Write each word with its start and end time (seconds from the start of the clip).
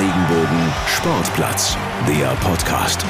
Regenbogen 0.00 0.72
Sportplatz, 0.86 1.76
der 2.08 2.28
Podcast. 2.36 3.04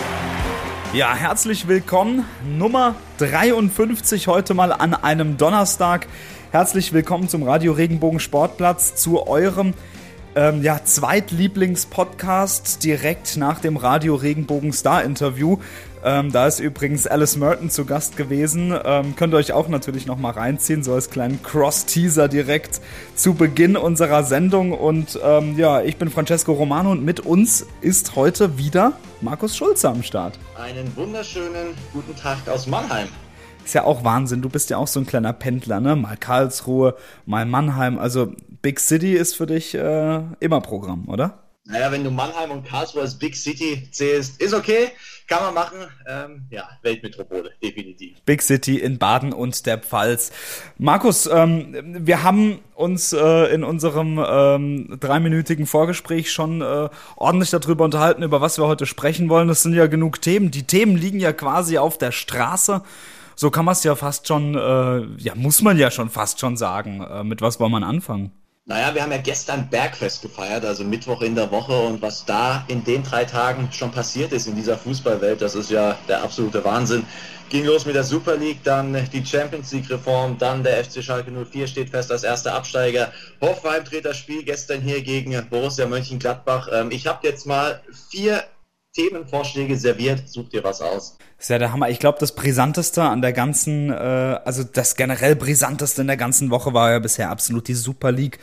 Ja, 0.93 1.15
herzlich 1.15 1.69
willkommen. 1.69 2.25
Nummer 2.59 2.97
53 3.19 4.27
heute 4.27 4.55
mal 4.55 4.73
an 4.73 4.95
einem 4.95 5.37
Donnerstag. 5.37 6.09
Herzlich 6.51 6.93
willkommen 6.93 7.29
zum 7.29 7.45
Radio 7.45 7.75
Regenbogen 7.75 8.19
Sportplatz, 8.19 8.97
zu 8.97 9.25
eurem 9.29 9.73
ähm, 10.35 10.63
ja, 10.63 10.85
Zweitlieblingspodcast 10.85 12.85
direkt 12.85 13.37
nach 13.37 13.61
dem 13.61 13.77
Radio 13.77 14.15
Regenbogen 14.15 14.73
Star 14.73 15.03
Interview. 15.03 15.59
Ähm, 16.03 16.33
da 16.33 16.47
ist 16.47 16.61
übrigens 16.61 17.07
Alice 17.07 17.37
Merton 17.37 17.69
zu 17.69 17.85
Gast 17.85 18.17
gewesen. 18.17 18.75
Ähm, 18.85 19.17
könnt 19.17 19.35
ihr 19.35 19.37
euch 19.37 19.53
auch 19.53 19.69
natürlich 19.69 20.07
noch 20.07 20.17
mal 20.17 20.31
reinziehen, 20.31 20.83
so 20.83 20.95
als 20.95 21.11
kleinen 21.11 21.43
Cross-Teaser 21.43 22.29
direkt 22.29 22.81
zu 23.15 23.35
Beginn 23.35 23.77
unserer 23.77 24.25
Sendung. 24.25 24.73
Und 24.73 25.19
ähm, 25.23 25.59
ja, 25.59 25.83
ich 25.83 25.97
bin 25.97 26.11
Francesco 26.11 26.53
Romano 26.53 26.93
und 26.93 27.05
mit 27.05 27.21
uns 27.21 27.67
ist 27.83 28.17
heute 28.17 28.57
wieder 28.57 28.95
Markus 29.21 29.57
Schulze 29.57 29.91
am 29.91 30.03
Start. 30.03 30.39
Einen 30.57 30.97
wunderschönen 30.97 31.75
guten 31.93 32.17
Tag 32.17 32.49
aus 32.49 32.67
Mannheim. 32.67 33.09
Ist 33.63 33.75
ja 33.75 33.85
auch 33.85 34.05
Wahnsinn. 34.05 34.41
Du 34.41 34.49
bist 34.49 34.71
ja 34.71 34.79
auch 34.79 34.87
so 34.87 35.01
ein 35.01 35.07
kleiner 35.07 35.35
Pendler, 35.35 35.81
ne? 35.81 35.97
Mal 35.97 36.17
Karlsruhe, 36.17 36.97
mal 37.27 37.45
Mannheim. 37.45 37.99
Also 37.99 38.33
Big 38.63 38.81
City 38.81 39.15
ist 39.15 39.37
für 39.37 39.47
dich 39.47 39.75
äh, 39.75 40.23
immer 40.41 40.61
Programm, 40.61 41.09
oder? 41.09 41.45
Naja, 41.65 41.93
wenn 41.93 42.03
du 42.03 42.11
Mannheim 42.11 42.51
und 42.51 42.67
Karlsruhe 42.67 43.03
als 43.03 43.19
Big 43.19 43.37
City 43.37 43.89
zählst, 43.93 44.41
ist 44.41 44.55
okay, 44.55 44.89
kann 45.29 45.45
man 45.45 45.55
machen. 45.55 45.79
Ähm, 46.09 46.47
ja, 46.51 46.69
Weltmetropole, 46.83 47.53
definitiv. 47.63 48.21
Big 48.25 48.43
City 48.43 48.79
in 48.79 48.99
Baden 48.99 49.33
und 49.33 49.67
der 49.67 49.79
Pfalz. 49.79 50.33
Markus, 50.79 51.27
ähm, 51.27 51.77
wir 52.05 52.25
haben 52.25 52.59
uns 52.75 53.13
äh, 53.13 53.55
in 53.55 53.63
unserem 53.63 54.21
ähm, 54.27 54.97
dreiminütigen 54.99 55.67
Vorgespräch 55.67 56.33
schon 56.33 56.61
äh, 56.61 56.89
ordentlich 57.17 57.51
darüber 57.51 57.85
unterhalten, 57.85 58.25
über 58.25 58.41
was 58.41 58.59
wir 58.59 58.67
heute 58.67 58.87
sprechen 58.87 59.29
wollen. 59.29 59.47
Das 59.47 59.63
sind 59.63 59.75
ja 59.75 59.87
genug 59.87 60.21
Themen. 60.21 60.51
Die 60.51 60.67
Themen 60.67 60.97
liegen 60.97 61.21
ja 61.21 61.33
quasi 61.33 61.79
auf 61.79 61.99
der 61.99 62.11
Straße. 62.11 62.83
So 63.37 63.51
kann 63.51 63.65
man 63.65 63.73
es 63.73 63.85
ja 63.85 63.95
fast 63.95 64.27
schon, 64.27 64.55
äh, 64.55 65.07
ja, 65.19 65.35
muss 65.37 65.63
man 65.63 65.79
ja 65.79 65.91
schon 65.91 66.11
fast 66.11 66.41
schon 66.41 66.57
sagen. 66.57 67.01
Äh, 67.03 67.23
mit 67.23 67.43
was 67.43 67.61
wollen 67.61 67.71
wir 67.71 67.87
anfangen? 67.87 68.33
Naja, 68.71 68.95
wir 68.95 69.03
haben 69.03 69.11
ja 69.11 69.19
gestern 69.19 69.69
Bergfest 69.69 70.23
gefeiert, 70.23 70.65
also 70.65 70.85
Mittwoch 70.85 71.23
in 71.23 71.35
der 71.35 71.51
Woche. 71.51 71.77
Und 71.77 72.01
was 72.03 72.25
da 72.25 72.65
in 72.69 72.85
den 72.85 73.03
drei 73.03 73.25
Tagen 73.25 73.69
schon 73.73 73.91
passiert 73.91 74.31
ist 74.31 74.47
in 74.47 74.55
dieser 74.55 74.79
Fußballwelt, 74.79 75.43
das 75.43 75.57
ist 75.57 75.73
ja 75.73 75.99
der 76.07 76.23
absolute 76.23 76.65
Wahnsinn. 76.65 77.05
Ging 77.49 77.65
los 77.65 77.85
mit 77.85 77.97
der 77.97 78.05
Super 78.05 78.37
League, 78.37 78.63
dann 78.63 78.97
die 79.13 79.27
Champions 79.27 79.73
League 79.73 79.91
Reform, 79.91 80.39
dann 80.39 80.63
der 80.63 80.85
FC 80.85 81.03
Schalke 81.03 81.33
04 81.33 81.67
steht 81.67 81.91
fest 81.91 82.13
als 82.13 82.23
erster 82.23 82.55
Absteiger. 82.55 83.13
Hoffenheim 83.41 83.83
dreht 83.83 84.05
das 84.05 84.19
Spiel 84.19 84.45
gestern 84.45 84.81
hier 84.83 85.03
gegen 85.03 85.33
Borussia 85.51 85.89
Mönchengladbach. 85.89 86.69
Ähm, 86.73 86.93
ich 86.93 87.09
habe 87.09 87.27
jetzt 87.27 87.47
mal 87.47 87.83
vier 88.13 88.45
Themenvorschläge 88.95 89.77
serviert, 89.77 90.29
such 90.29 90.49
dir 90.49 90.65
was 90.65 90.81
aus. 90.81 91.17
Ist 91.39 91.51
ja 91.51 91.59
der 91.59 91.73
Hammer. 91.73 91.91
Ich 91.91 92.01
glaube, 92.01 92.19
das 92.19 92.35
Brisanteste 92.35 93.03
an 93.03 93.23
der 93.23 93.33
ganzen, 93.33 93.91
äh, 93.91 93.95
also 94.45 94.65
das 94.65 94.97
generell 94.97 95.37
Brisanteste 95.37 96.01
in 96.01 96.09
der 96.09 96.17
ganzen 96.17 96.51
Woche 96.51 96.75
war 96.75 96.91
ja 96.91 96.99
bisher 96.99 97.31
absolut 97.31 97.69
die 97.69 97.75
Super 97.75 98.11
League. 98.11 98.39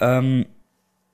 Ähm, 0.00 0.46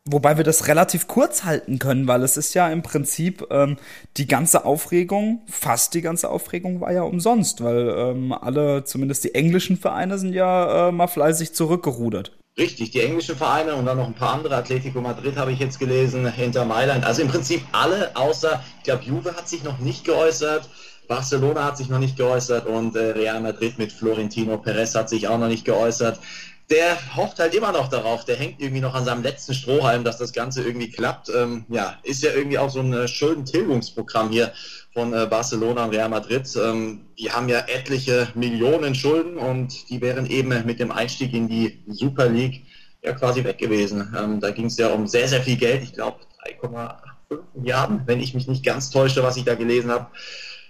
wobei 0.07 0.39
wir 0.39 0.45
das 0.45 0.67
relativ 0.67 1.07
kurz 1.07 1.45
halten 1.45 1.79
können, 1.79 2.09
weil 2.09 2.23
es 2.23 2.37
ist 2.37 2.55
ja 2.55 2.71
im 2.71 2.83
Prinzip 2.83 3.47
ähm, 3.51 3.77
die 4.17 4.27
ganze 4.27 4.65
Aufregung, 4.65 5.43
fast 5.47 5.93
die 5.95 6.01
ganze 6.01 6.31
Aufregung 6.31 6.81
war 6.81 6.93
ja 6.93 7.03
umsonst, 7.03 7.63
weil 7.63 7.95
ähm, 7.97 8.33
alle, 8.33 8.85
zumindest 8.85 9.25
die 9.25 9.35
englischen 9.35 9.77
Vereine, 9.77 10.19
sind 10.19 10.33
ja 10.33 10.89
äh, 10.89 10.93
mal 10.93 11.07
fleißig 11.07 11.55
zurückgerudert. 11.55 12.40
Richtig, 12.59 12.91
die 12.91 13.01
englischen 13.01 13.37
Vereine 13.37 13.75
und 13.75 13.87
dann 13.87 13.97
noch 13.97 14.07
ein 14.07 14.15
paar 14.15 14.35
andere. 14.35 14.57
Atletico 14.57 15.01
Madrid 15.01 15.37
habe 15.37 15.53
ich 15.53 15.61
jetzt 15.61 15.79
gelesen, 15.79 16.31
hinter 16.31 16.65
Mailand. 16.65 17.05
Also 17.05 17.23
im 17.23 17.29
Prinzip 17.29 17.63
alle, 17.73 18.15
außer, 18.17 18.63
ich 18.79 18.85
glaube, 18.85 19.05
Juve 19.05 19.35
hat 19.35 19.49
sich 19.49 19.63
noch 19.63 19.79
nicht 19.79 20.05
geäußert. 20.05 20.69
Barcelona 21.09 21.65
hat 21.65 21.77
sich 21.77 21.89
noch 21.89 21.99
nicht 21.99 22.17
geäußert 22.17 22.67
und 22.67 22.95
äh, 22.95 23.11
Real 23.11 23.41
Madrid 23.41 23.79
mit 23.79 23.93
Florentino 23.93 24.59
Perez 24.59 24.95
hat 24.95 25.09
sich 25.09 25.27
auch 25.27 25.39
noch 25.39 25.49
nicht 25.49 25.65
geäußert. 25.65 26.21
Der 26.71 27.17
hofft 27.17 27.41
halt 27.41 27.53
immer 27.55 27.73
noch 27.73 27.89
darauf, 27.89 28.25
der 28.25 28.37
hängt 28.37 28.61
irgendwie 28.61 28.81
noch 28.81 28.95
an 28.95 29.05
seinem 29.05 29.25
letzten 29.25 29.55
Strohhalm, 29.55 30.05
dass 30.05 30.19
das 30.19 30.33
Ganze 30.33 30.63
irgendwie 30.63 30.89
klappt. 30.89 31.29
Ähm, 31.29 31.65
ja, 31.69 31.99
ist 32.05 32.23
ja 32.23 32.31
irgendwie 32.33 32.59
auch 32.59 32.71
so 32.71 32.79
ein 32.79 32.93
äh, 32.93 33.09
Schuldentilgungsprogramm 33.09 34.31
hier 34.31 34.53
von 34.95 35.13
äh, 35.13 35.27
Barcelona 35.27 35.85
und 35.85 35.91
Real 35.91 36.09
Madrid. 36.09 36.49
Ähm, 36.57 37.07
die 37.19 37.33
haben 37.33 37.49
ja 37.49 37.59
etliche 37.67 38.29
Millionen 38.35 38.95
Schulden 38.95 39.37
und 39.37 39.91
die 39.91 40.01
wären 40.01 40.27
eben 40.27 40.65
mit 40.65 40.79
dem 40.79 40.93
Einstieg 40.93 41.35
in 41.35 41.49
die 41.49 41.83
Super 41.89 42.29
League 42.29 42.63
ja 43.03 43.13
quasi 43.15 43.43
weg 43.43 43.59
gewesen. 43.59 44.15
Ähm, 44.17 44.41
da 44.41 44.51
ging 44.51 44.67
es 44.67 44.77
ja 44.77 44.89
um 44.89 45.09
sehr, 45.09 45.27
sehr 45.27 45.43
viel 45.43 45.57
Geld. 45.57 45.83
Ich 45.83 45.95
glaube 45.95 46.21
3,5 46.63 47.39
Milliarden, 47.55 48.03
wenn 48.07 48.21
ich 48.21 48.35
mich 48.35 48.47
nicht 48.47 48.65
ganz 48.65 48.91
täusche, 48.91 49.25
was 49.25 49.37
ich 49.37 49.45
da 49.45 49.57
gelesen 49.57 49.91
habe. 49.91 50.07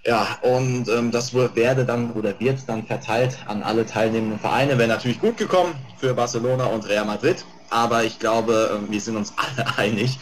Ja, 0.05 0.38
und 0.41 0.88
ähm, 0.88 1.11
das 1.11 1.34
werde 1.34 1.84
dann 1.84 2.12
oder 2.12 2.38
wird 2.41 2.61
dann 2.66 2.87
verteilt 2.87 3.38
an 3.47 3.62
alle 3.62 3.84
teilnehmenden 3.84 4.38
Vereine. 4.38 4.78
Wäre 4.78 4.88
natürlich 4.88 5.21
gut 5.21 5.37
gekommen 5.37 5.75
für 5.99 6.15
Barcelona 6.15 6.66
und 6.66 6.88
Real 6.88 7.05
Madrid, 7.05 7.44
aber 7.69 8.05
ich 8.05 8.19
glaube, 8.19 8.81
äh, 8.89 8.91
wir 8.91 9.00
sind 9.00 9.16
uns 9.16 9.34
alle 9.37 9.77
einig, 9.77 10.19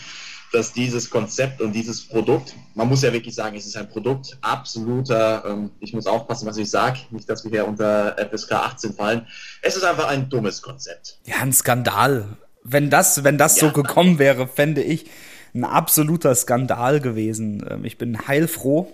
dass 0.53 0.73
dieses 0.73 1.11
Konzept 1.11 1.61
und 1.61 1.73
dieses 1.73 2.09
Produkt, 2.09 2.55
man 2.75 2.89
muss 2.89 3.03
ja 3.03 3.13
wirklich 3.13 3.35
sagen, 3.35 3.57
es 3.57 3.67
ist 3.67 3.77
ein 3.77 3.89
Produkt 3.89 4.37
absoluter, 4.41 5.45
ähm, 5.47 5.71
ich 5.79 5.93
muss 5.93 6.07
aufpassen, 6.07 6.47
was 6.47 6.57
ich 6.57 6.71
sage, 6.71 6.99
nicht, 7.11 7.29
dass 7.29 7.45
wir 7.45 7.51
hier 7.51 7.69
unter 7.69 8.17
FSK 8.19 8.53
18 8.53 8.95
fallen. 8.95 9.27
Es 9.63 9.77
ist 9.77 9.85
einfach 9.85 10.09
ein 10.09 10.29
dummes 10.29 10.63
Konzept. 10.63 11.19
Ja, 11.25 11.37
ein 11.37 11.53
Skandal. 11.53 12.25
Wenn 12.65 12.91
das, 12.91 13.23
wenn 13.23 13.39
das 13.39 13.61
ja. 13.61 13.69
so 13.69 13.73
gekommen 13.73 14.19
wäre, 14.19 14.49
fände 14.49 14.83
ich 14.83 15.07
ein 15.55 15.65
absoluter 15.65 16.35
Skandal 16.35 17.01
gewesen. 17.01 17.65
Ähm, 17.69 17.85
ich 17.85 17.99
bin 17.99 18.27
heilfroh, 18.27 18.93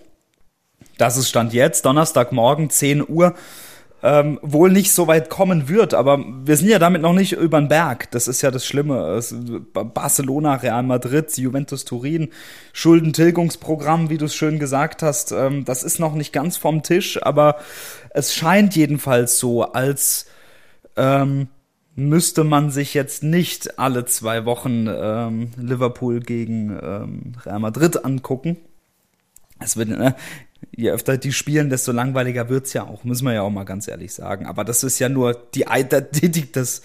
dass 0.99 1.16
es 1.16 1.28
Stand 1.28 1.53
jetzt, 1.53 1.84
Donnerstagmorgen, 1.84 2.71
10 2.71 3.09
Uhr, 3.09 3.34
ähm, 4.05 4.38
wohl 4.43 4.71
nicht 4.71 4.93
so 4.93 5.06
weit 5.06 5.31
kommen 5.31 5.69
wird. 5.69 5.94
Aber 5.94 6.22
wir 6.44 6.56
sind 6.56 6.69
ja 6.69 6.78
damit 6.78 7.00
noch 7.00 7.15
nicht 7.15 7.32
über 7.32 7.59
den 7.59 7.69
Berg. 7.69 8.10
Das 8.10 8.28
ist 8.28 8.43
ja 8.43 8.50
das 8.50 8.66
Schlimme. 8.66 9.19
Barcelona, 9.72 10.56
Real 10.56 10.82
Madrid, 10.82 11.37
Juventus 11.38 11.87
Turin, 11.87 12.28
Schuldentilgungsprogramm, 12.75 14.10
wie 14.10 14.19
du 14.19 14.27
es 14.27 14.34
schön 14.34 14.59
gesagt 14.59 15.03
hast, 15.03 15.32
ähm, 15.32 15.65
das 15.65 15.82
ist 15.82 15.99
noch 15.99 16.15
nicht 16.15 16.34
ganz 16.34 16.59
vom 16.59 16.82
Tisch, 16.82 17.21
aber 17.22 17.56
es 18.11 18.34
scheint 18.34 18.76
jedenfalls 18.76 19.38
so, 19.38 19.72
als 19.72 20.26
ähm, 20.97 21.49
müsste 21.97 22.44
man 22.44 22.71
sich 22.71 22.93
jetzt 22.93 23.22
nicht 23.22 23.78
alle 23.78 24.05
zwei 24.05 24.44
Wochen 24.44 24.87
ähm, 24.87 25.50
Liverpool 25.56 26.21
gegen 26.21 26.71
ähm, 26.71 27.32
Real 27.44 27.61
Madrid 27.61 28.05
angucken. 28.05 28.59
Es 29.61 29.76
wird, 29.76 29.88
ne, 29.88 30.15
je 30.73 30.91
öfter 30.91 31.19
die 31.19 31.33
spielen, 31.33 31.71
desto 31.71 31.93
langweiliger 31.93 32.49
wird's 32.49 32.73
ja 32.73 32.85
auch, 32.85 33.05
müssen 33.05 33.25
wir 33.27 33.33
ja 33.33 33.43
auch 33.43 33.51
mal 33.51 33.65
ganz 33.65 33.89
ehrlich 33.89 34.15
sagen. 34.15 34.47
Aber 34.47 34.65
das 34.65 34.85
ist 34.85 34.99
ja 34.99 35.09
nur 35.09 35.35
die, 35.55 35.65
die, 36.13 36.31
die 36.31 36.53
das, 36.53 36.83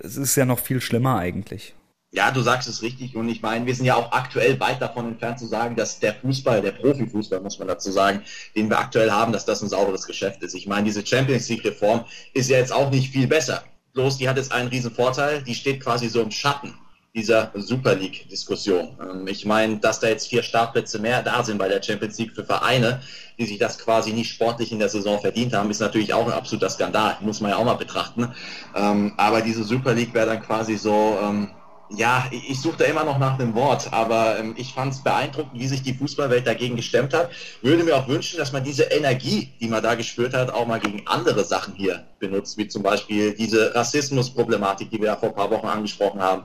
das 0.00 0.16
ist 0.16 0.36
ja 0.36 0.44
noch 0.44 0.58
viel 0.58 0.80
schlimmer 0.80 1.18
eigentlich. 1.18 1.74
Ja, 2.14 2.30
du 2.30 2.42
sagst 2.42 2.68
es 2.68 2.82
richtig 2.82 3.16
und 3.16 3.28
ich 3.30 3.40
meine, 3.40 3.64
wir 3.64 3.74
sind 3.74 3.86
ja 3.86 3.94
auch 3.94 4.12
aktuell 4.12 4.60
weit 4.60 4.82
davon 4.82 5.08
entfernt 5.08 5.38
zu 5.38 5.46
sagen, 5.46 5.76
dass 5.76 5.98
der 5.98 6.14
Fußball, 6.14 6.60
der 6.60 6.72
Profifußball, 6.72 7.40
muss 7.40 7.58
man 7.58 7.68
dazu 7.68 7.90
sagen, 7.90 8.22
den 8.54 8.68
wir 8.68 8.78
aktuell 8.78 9.10
haben, 9.10 9.32
dass 9.32 9.46
das 9.46 9.62
ein 9.62 9.70
sauberes 9.70 10.06
Geschäft 10.06 10.42
ist. 10.42 10.54
Ich 10.54 10.66
meine, 10.66 10.84
diese 10.84 11.06
Champions 11.06 11.48
League 11.48 11.64
Reform 11.64 12.04
ist 12.34 12.50
ja 12.50 12.58
jetzt 12.58 12.72
auch 12.72 12.90
nicht 12.90 13.10
viel 13.10 13.26
besser. 13.26 13.64
Bloß 13.94 14.18
die 14.18 14.28
hat 14.28 14.36
jetzt 14.36 14.52
einen 14.52 14.68
riesen 14.68 14.90
Vorteil, 14.90 15.42
die 15.42 15.54
steht 15.54 15.80
quasi 15.80 16.08
so 16.08 16.20
im 16.20 16.30
Schatten 16.30 16.74
dieser 17.14 17.50
Super 17.54 17.94
League-Diskussion. 17.94 18.96
Ähm, 19.00 19.26
ich 19.26 19.44
meine, 19.44 19.76
dass 19.78 20.00
da 20.00 20.08
jetzt 20.08 20.28
vier 20.28 20.42
Startplätze 20.42 20.98
mehr 20.98 21.22
da 21.22 21.44
sind 21.44 21.58
bei 21.58 21.68
der 21.68 21.82
Champions 21.82 22.18
League 22.18 22.32
für 22.32 22.44
Vereine, 22.44 23.02
die 23.38 23.44
sich 23.44 23.58
das 23.58 23.78
quasi 23.78 24.12
nicht 24.12 24.30
sportlich 24.30 24.72
in 24.72 24.78
der 24.78 24.88
Saison 24.88 25.20
verdient 25.20 25.52
haben, 25.52 25.70
ist 25.70 25.80
natürlich 25.80 26.14
auch 26.14 26.26
ein 26.26 26.32
absoluter 26.32 26.70
Skandal, 26.70 27.18
muss 27.20 27.40
man 27.40 27.50
ja 27.50 27.56
auch 27.58 27.64
mal 27.64 27.74
betrachten. 27.74 28.32
Ähm, 28.74 29.12
aber 29.16 29.42
diese 29.42 29.64
Super 29.64 29.94
League 29.94 30.14
wäre 30.14 30.26
dann 30.26 30.42
quasi 30.42 30.76
so, 30.76 31.18
ähm, 31.22 31.50
ja, 31.96 32.26
ich 32.30 32.60
suche 32.60 32.78
da 32.78 32.84
immer 32.84 33.04
noch 33.04 33.18
nach 33.18 33.38
einem 33.38 33.54
Wort, 33.54 33.92
aber 33.92 34.38
ähm, 34.38 34.54
ich 34.56 34.72
fand 34.72 34.94
es 34.94 35.02
beeindruckend, 35.02 35.60
wie 35.60 35.66
sich 35.66 35.82
die 35.82 35.94
Fußballwelt 35.94 36.46
dagegen 36.46 36.76
gestemmt 36.76 37.12
hat. 37.14 37.30
Würde 37.60 37.84
mir 37.84 37.96
auch 37.96 38.08
wünschen, 38.08 38.38
dass 38.38 38.52
man 38.52 38.64
diese 38.64 38.84
Energie, 38.84 39.52
die 39.60 39.68
man 39.68 39.82
da 39.82 39.94
gespürt 39.94 40.34
hat, 40.34 40.50
auch 40.50 40.66
mal 40.66 40.80
gegen 40.80 41.06
andere 41.06 41.44
Sachen 41.44 41.74
hier 41.74 42.04
benutzt, 42.18 42.56
wie 42.58 42.68
zum 42.68 42.82
Beispiel 42.82 43.34
diese 43.34 43.74
Rassismusproblematik, 43.74 44.90
die 44.90 44.98
wir 44.98 45.06
ja 45.06 45.16
vor 45.16 45.30
ein 45.30 45.34
paar 45.34 45.50
Wochen 45.50 45.66
angesprochen 45.66 46.20
haben, 46.20 46.44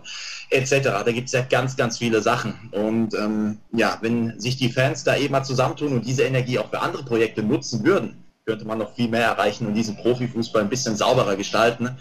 etc. 0.49 0.81
Da 0.83 1.11
gibt 1.11 1.27
es 1.27 1.33
ja 1.33 1.41
ganz, 1.41 1.75
ganz 1.75 1.97
viele 1.97 2.21
Sachen. 2.21 2.53
Und 2.71 3.13
ähm, 3.13 3.59
ja, 3.73 3.97
wenn 4.01 4.39
sich 4.39 4.57
die 4.57 4.69
Fans 4.69 5.03
da 5.03 5.15
eben 5.15 5.31
mal 5.31 5.43
zusammentun 5.43 5.93
und 5.93 6.05
diese 6.05 6.23
Energie 6.23 6.59
auch 6.59 6.69
für 6.69 6.81
andere 6.81 7.03
Projekte 7.03 7.43
nutzen 7.43 7.85
würden, 7.85 8.23
könnte 8.45 8.65
man 8.65 8.77
noch 8.77 8.95
viel 8.95 9.09
mehr 9.09 9.25
erreichen 9.25 9.67
und 9.67 9.73
diesen 9.73 9.97
Profifußball 9.97 10.61
ein 10.61 10.69
bisschen 10.69 10.95
sauberer 10.95 11.35
gestalten. 11.35 11.97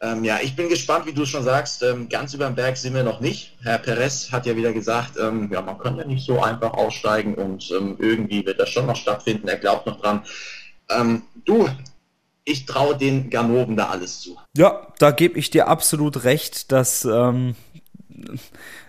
Ähm, 0.00 0.22
ja, 0.22 0.38
ich 0.40 0.54
bin 0.54 0.68
gespannt, 0.68 1.06
wie 1.06 1.12
du 1.12 1.26
schon 1.26 1.42
sagst. 1.42 1.82
Ähm, 1.82 2.08
ganz 2.08 2.32
über 2.32 2.46
den 2.46 2.54
Berg 2.54 2.76
sind 2.76 2.94
wir 2.94 3.02
noch 3.02 3.20
nicht. 3.20 3.56
Herr 3.62 3.78
Perez 3.78 4.30
hat 4.30 4.46
ja 4.46 4.54
wieder 4.54 4.72
gesagt, 4.72 5.18
ähm, 5.20 5.50
ja, 5.52 5.60
man 5.60 5.78
kann 5.78 5.96
ja 5.96 6.04
nicht 6.04 6.24
so 6.24 6.40
einfach 6.40 6.72
aussteigen 6.74 7.34
und 7.34 7.70
ähm, 7.72 7.96
irgendwie 7.98 8.46
wird 8.46 8.60
das 8.60 8.68
schon 8.68 8.86
noch 8.86 8.96
stattfinden. 8.96 9.48
Er 9.48 9.56
glaubt 9.56 9.86
noch 9.86 10.00
dran. 10.00 10.22
Ähm, 10.88 11.22
du, 11.44 11.68
ich 12.44 12.64
traue 12.64 12.96
den 12.96 13.28
Ganoven 13.28 13.76
da 13.76 13.88
alles 13.88 14.20
zu. 14.20 14.38
Ja, 14.56 14.86
da 14.98 15.10
gebe 15.10 15.38
ich 15.38 15.50
dir 15.50 15.66
absolut 15.66 16.22
recht, 16.22 16.70
dass 16.70 17.04
ähm, 17.04 17.56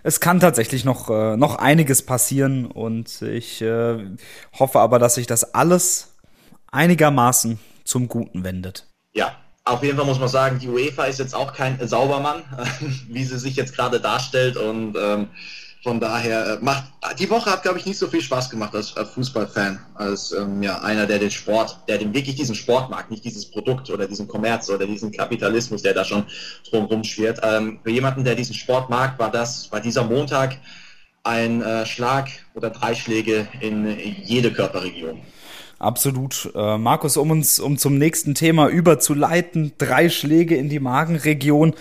es 0.03 0.19
kann 0.19 0.39
tatsächlich 0.39 0.85
noch, 0.85 1.09
äh, 1.09 1.37
noch 1.37 1.55
einiges 1.55 2.05
passieren 2.05 2.65
und 2.67 3.23
ich 3.23 3.61
äh, 3.61 3.97
hoffe 4.57 4.79
aber, 4.79 4.99
dass 4.99 5.15
sich 5.15 5.25
das 5.25 5.55
alles 5.55 6.15
einigermaßen 6.71 7.59
zum 7.83 8.07
Guten 8.07 8.43
wendet. 8.43 8.87
Ja, 9.13 9.35
auf 9.69 9.83
jeden 9.83 9.97
Fall 9.97 10.05
muss 10.05 10.19
man 10.19 10.29
sagen, 10.29 10.59
die 10.59 10.67
UEFA 10.67 11.05
ist 11.05 11.19
jetzt 11.19 11.35
auch 11.35 11.53
kein 11.53 11.85
Saubermann, 11.87 12.43
wie 13.07 13.23
sie 13.23 13.37
sich 13.37 13.55
jetzt 13.55 13.75
gerade 13.75 13.99
darstellt 13.99 14.57
und 14.57 14.95
ähm, 14.97 15.27
von 15.81 16.01
daher 16.01 16.45
äh, 16.45 16.57
macht 16.59 16.83
die 17.17 17.29
Woche 17.29 17.49
hat, 17.49 17.63
glaube 17.63 17.79
ich, 17.79 17.85
nicht 17.85 17.97
so 17.97 18.07
viel 18.07 18.21
Spaß 18.21 18.49
gemacht 18.49 18.75
als, 18.75 18.97
als 18.97 19.11
Fußballfan, 19.11 19.79
als 19.95 20.33
ähm, 20.33 20.61
ja, 20.61 20.81
einer, 20.81 21.05
der 21.05 21.19
den 21.19 21.31
Sport, 21.31 21.77
der 21.87 21.97
den 21.97 22.13
wirklich 22.13 22.35
diesen 22.35 22.55
Sport 22.55 22.89
mag, 22.89 23.09
nicht 23.09 23.23
dieses 23.23 23.49
Produkt 23.49 23.89
oder 23.89 24.05
diesen 24.05 24.27
Kommerz 24.27 24.69
oder 24.69 24.85
diesen 24.85 25.11
Kapitalismus, 25.11 25.81
der 25.81 25.93
da 25.93 26.03
schon 26.03 26.25
drumherum 26.69 27.05
schwirrt. 27.05 27.39
Ähm, 27.43 27.79
für 27.81 27.91
jemanden, 27.91 28.25
der 28.25 28.35
diesen 28.35 28.55
Sport 28.55 28.89
mag, 28.89 29.17
war 29.17 29.31
das, 29.31 29.71
war 29.71 29.79
dieser 29.79 30.03
Montag 30.03 30.57
ein 31.23 31.61
äh, 31.61 31.85
Schlag 31.85 32.29
oder 32.55 32.69
drei 32.69 32.93
Schläge 32.93 33.47
in 33.61 33.97
jede 34.23 34.51
Körperregion. 34.51 35.21
Absolut. 35.79 36.51
Äh, 36.53 36.77
Markus, 36.77 37.15
um 37.15 37.31
uns 37.31 37.59
um 37.59 37.77
zum 37.77 37.97
nächsten 37.97 38.35
Thema 38.35 38.67
überzuleiten, 38.67 39.71
drei 39.77 40.09
Schläge 40.09 40.55
in 40.55 40.69
die 40.69 40.81
Magenregion. 40.81 41.73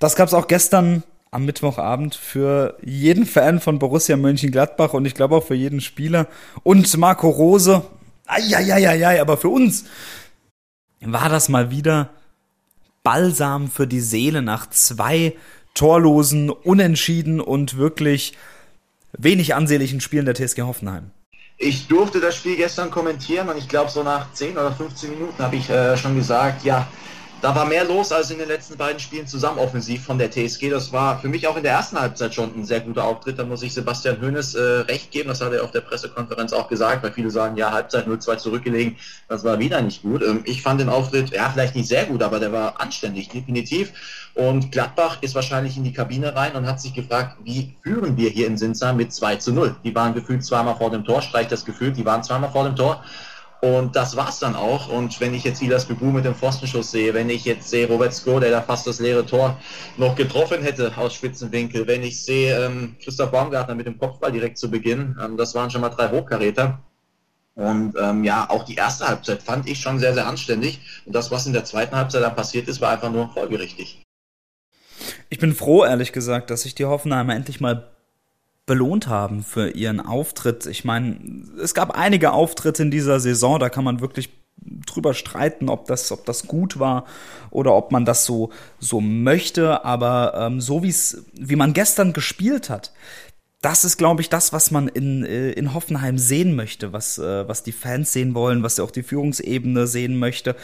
Das 0.00 0.16
gab 0.16 0.28
es 0.28 0.34
auch 0.34 0.48
gestern 0.48 1.02
am 1.30 1.44
Mittwochabend 1.44 2.14
für 2.14 2.78
jeden 2.82 3.26
Fan 3.26 3.60
von 3.60 3.78
Borussia 3.78 4.16
Mönchengladbach 4.16 4.94
und 4.94 5.04
ich 5.04 5.14
glaube 5.14 5.36
auch 5.36 5.44
für 5.44 5.54
jeden 5.54 5.80
Spieler 5.80 6.26
und 6.62 6.96
Marco 6.96 7.28
Rose. 7.28 7.82
Eieieiei, 8.26 9.20
aber 9.20 9.36
für 9.36 9.50
uns 9.50 9.84
war 11.02 11.28
das 11.28 11.50
mal 11.50 11.70
wieder 11.70 12.08
Balsam 13.02 13.70
für 13.70 13.86
die 13.86 14.00
Seele 14.00 14.40
nach 14.40 14.70
zwei 14.70 15.34
torlosen, 15.74 16.48
unentschieden 16.48 17.40
und 17.40 17.76
wirklich 17.76 18.32
wenig 19.12 19.54
ansehnlichen 19.54 20.00
Spielen 20.00 20.24
der 20.24 20.34
TSG 20.34 20.62
Hoffenheim. 20.62 21.10
Ich 21.56 21.86
durfte 21.86 22.20
das 22.20 22.34
Spiel 22.36 22.56
gestern 22.56 22.90
kommentieren 22.90 23.48
und 23.48 23.56
ich 23.56 23.68
glaube, 23.68 23.90
so 23.90 24.02
nach 24.02 24.32
10 24.32 24.52
oder 24.58 24.72
15 24.72 25.10
Minuten 25.10 25.42
habe 25.42 25.56
ich 25.56 25.70
äh, 25.70 25.96
schon 25.96 26.16
gesagt, 26.16 26.64
ja, 26.64 26.88
da 27.44 27.54
war 27.54 27.66
mehr 27.66 27.84
los 27.84 28.10
als 28.10 28.30
in 28.30 28.38
den 28.38 28.48
letzten 28.48 28.78
beiden 28.78 28.98
Spielen 28.98 29.26
zusammen 29.26 29.58
offensiv 29.58 30.02
von 30.02 30.16
der 30.16 30.30
TSG. 30.30 30.70
Das 30.70 30.94
war 30.94 31.18
für 31.18 31.28
mich 31.28 31.46
auch 31.46 31.58
in 31.58 31.62
der 31.62 31.72
ersten 31.72 32.00
Halbzeit 32.00 32.34
schon 32.34 32.50
ein 32.56 32.64
sehr 32.64 32.80
guter 32.80 33.04
Auftritt. 33.04 33.38
Da 33.38 33.44
muss 33.44 33.62
ich 33.62 33.74
Sebastian 33.74 34.18
Hoeneß 34.18 34.54
äh, 34.54 34.62
recht 34.88 35.10
geben. 35.10 35.28
Das 35.28 35.42
hat 35.42 35.52
er 35.52 35.62
auf 35.62 35.70
der 35.70 35.82
Pressekonferenz 35.82 36.54
auch 36.54 36.68
gesagt, 36.68 37.02
weil 37.02 37.12
viele 37.12 37.30
sagen, 37.30 37.58
ja, 37.58 37.70
Halbzeit 37.70 38.06
0-2 38.06 38.38
zurückgelegen. 38.38 38.96
Das 39.28 39.44
war 39.44 39.58
wieder 39.58 39.82
nicht 39.82 40.00
gut. 40.00 40.22
Ähm, 40.22 40.40
ich 40.46 40.62
fand 40.62 40.80
den 40.80 40.88
Auftritt, 40.88 41.32
ja, 41.32 41.50
vielleicht 41.50 41.74
nicht 41.74 41.86
sehr 41.86 42.06
gut, 42.06 42.22
aber 42.22 42.40
der 42.40 42.50
war 42.50 42.80
anständig, 42.80 43.28
definitiv. 43.28 43.92
Und 44.32 44.72
Gladbach 44.72 45.18
ist 45.20 45.34
wahrscheinlich 45.34 45.76
in 45.76 45.84
die 45.84 45.92
Kabine 45.92 46.34
rein 46.34 46.52
und 46.52 46.66
hat 46.66 46.80
sich 46.80 46.94
gefragt, 46.94 47.36
wie 47.44 47.74
führen 47.82 48.16
wir 48.16 48.30
hier 48.30 48.46
in 48.46 48.56
Sinsheim 48.56 48.96
mit 48.96 49.12
2 49.12 49.36
zu 49.36 49.52
0? 49.52 49.76
Die 49.84 49.94
waren 49.94 50.14
gefühlt 50.14 50.42
zweimal 50.42 50.76
vor 50.76 50.90
dem 50.90 51.04
Tor, 51.04 51.20
streicht 51.20 51.52
das 51.52 51.66
Gefühl, 51.66 51.92
die 51.92 52.06
waren 52.06 52.22
zweimal 52.22 52.50
vor 52.50 52.64
dem 52.64 52.74
Tor. 52.74 53.04
Und 53.64 53.96
das 53.96 54.14
war's 54.14 54.40
dann 54.40 54.56
auch. 54.56 54.90
Und 54.90 55.18
wenn 55.20 55.32
ich 55.32 55.42
jetzt 55.42 55.62
Ilas 55.62 55.86
Bebu 55.86 56.10
mit 56.10 56.26
dem 56.26 56.34
Pfostenschuss 56.34 56.90
sehe, 56.90 57.14
wenn 57.14 57.30
ich 57.30 57.46
jetzt 57.46 57.70
sehe 57.70 57.88
Robert 57.88 58.12
Sko, 58.12 58.38
der 58.38 58.50
da 58.50 58.60
fast 58.60 58.86
das 58.86 59.00
leere 59.00 59.24
Tor 59.24 59.58
noch 59.96 60.14
getroffen 60.16 60.62
hätte 60.62 60.92
aus 60.98 61.14
Spitzenwinkel, 61.14 61.86
wenn 61.86 62.02
ich 62.02 62.22
sehe 62.22 62.62
ähm, 62.62 62.94
Christoph 63.02 63.30
Baumgartner 63.30 63.74
mit 63.74 63.86
dem 63.86 63.98
Kopfball 63.98 64.32
direkt 64.32 64.58
zu 64.58 64.70
Beginn, 64.70 65.16
ähm, 65.18 65.38
das 65.38 65.54
waren 65.54 65.70
schon 65.70 65.80
mal 65.80 65.88
drei 65.88 66.10
Hochkaräter. 66.10 66.78
Und 67.54 67.94
ähm, 67.98 68.22
ja, 68.22 68.50
auch 68.50 68.64
die 68.64 68.74
erste 68.74 69.08
Halbzeit 69.08 69.42
fand 69.42 69.66
ich 69.66 69.80
schon 69.80 69.98
sehr, 69.98 70.12
sehr 70.12 70.26
anständig. 70.26 70.80
Und 71.06 71.14
das, 71.14 71.30
was 71.30 71.46
in 71.46 71.54
der 71.54 71.64
zweiten 71.64 71.96
Halbzeit 71.96 72.22
dann 72.22 72.36
passiert 72.36 72.68
ist, 72.68 72.82
war 72.82 72.90
einfach 72.90 73.10
nur 73.10 73.30
folgerichtig. 73.30 74.02
Ich 75.30 75.38
bin 75.38 75.54
froh, 75.54 75.86
ehrlich 75.86 76.12
gesagt, 76.12 76.50
dass 76.50 76.62
sich 76.62 76.74
die 76.74 76.84
Hoffenheimer 76.84 77.34
endlich 77.34 77.62
mal 77.62 77.93
belohnt 78.66 79.08
haben 79.08 79.42
für 79.42 79.70
ihren 79.70 80.00
Auftritt. 80.00 80.66
Ich 80.66 80.84
meine, 80.84 81.18
es 81.62 81.74
gab 81.74 81.96
einige 81.96 82.32
Auftritte 82.32 82.82
in 82.82 82.90
dieser 82.90 83.20
Saison, 83.20 83.58
da 83.58 83.68
kann 83.68 83.84
man 83.84 84.00
wirklich 84.00 84.30
drüber 84.86 85.14
streiten, 85.14 85.68
ob 85.68 85.86
das, 85.86 86.10
ob 86.12 86.24
das 86.24 86.46
gut 86.46 86.78
war 86.78 87.04
oder 87.50 87.74
ob 87.74 87.92
man 87.92 88.04
das 88.04 88.24
so, 88.24 88.50
so 88.78 89.00
möchte. 89.00 89.84
Aber 89.84 90.34
ähm, 90.38 90.60
so 90.60 90.82
wie 90.82 90.88
es, 90.88 91.24
wie 91.34 91.56
man 91.56 91.74
gestern 91.74 92.12
gespielt 92.12 92.70
hat, 92.70 92.92
das 93.60 93.84
ist, 93.84 93.96
glaube 93.96 94.20
ich, 94.20 94.28
das, 94.28 94.52
was 94.52 94.70
man 94.70 94.88
in, 94.88 95.24
äh, 95.24 95.50
in 95.52 95.74
Hoffenheim 95.74 96.18
sehen 96.18 96.54
möchte, 96.54 96.92
was, 96.92 97.18
äh, 97.18 97.48
was 97.48 97.62
die 97.62 97.72
Fans 97.72 98.12
sehen 98.12 98.34
wollen, 98.34 98.62
was 98.62 98.80
auch 98.80 98.90
die 98.90 99.02
Führungsebene 99.02 99.86
sehen 99.86 100.18
möchte. 100.18 100.54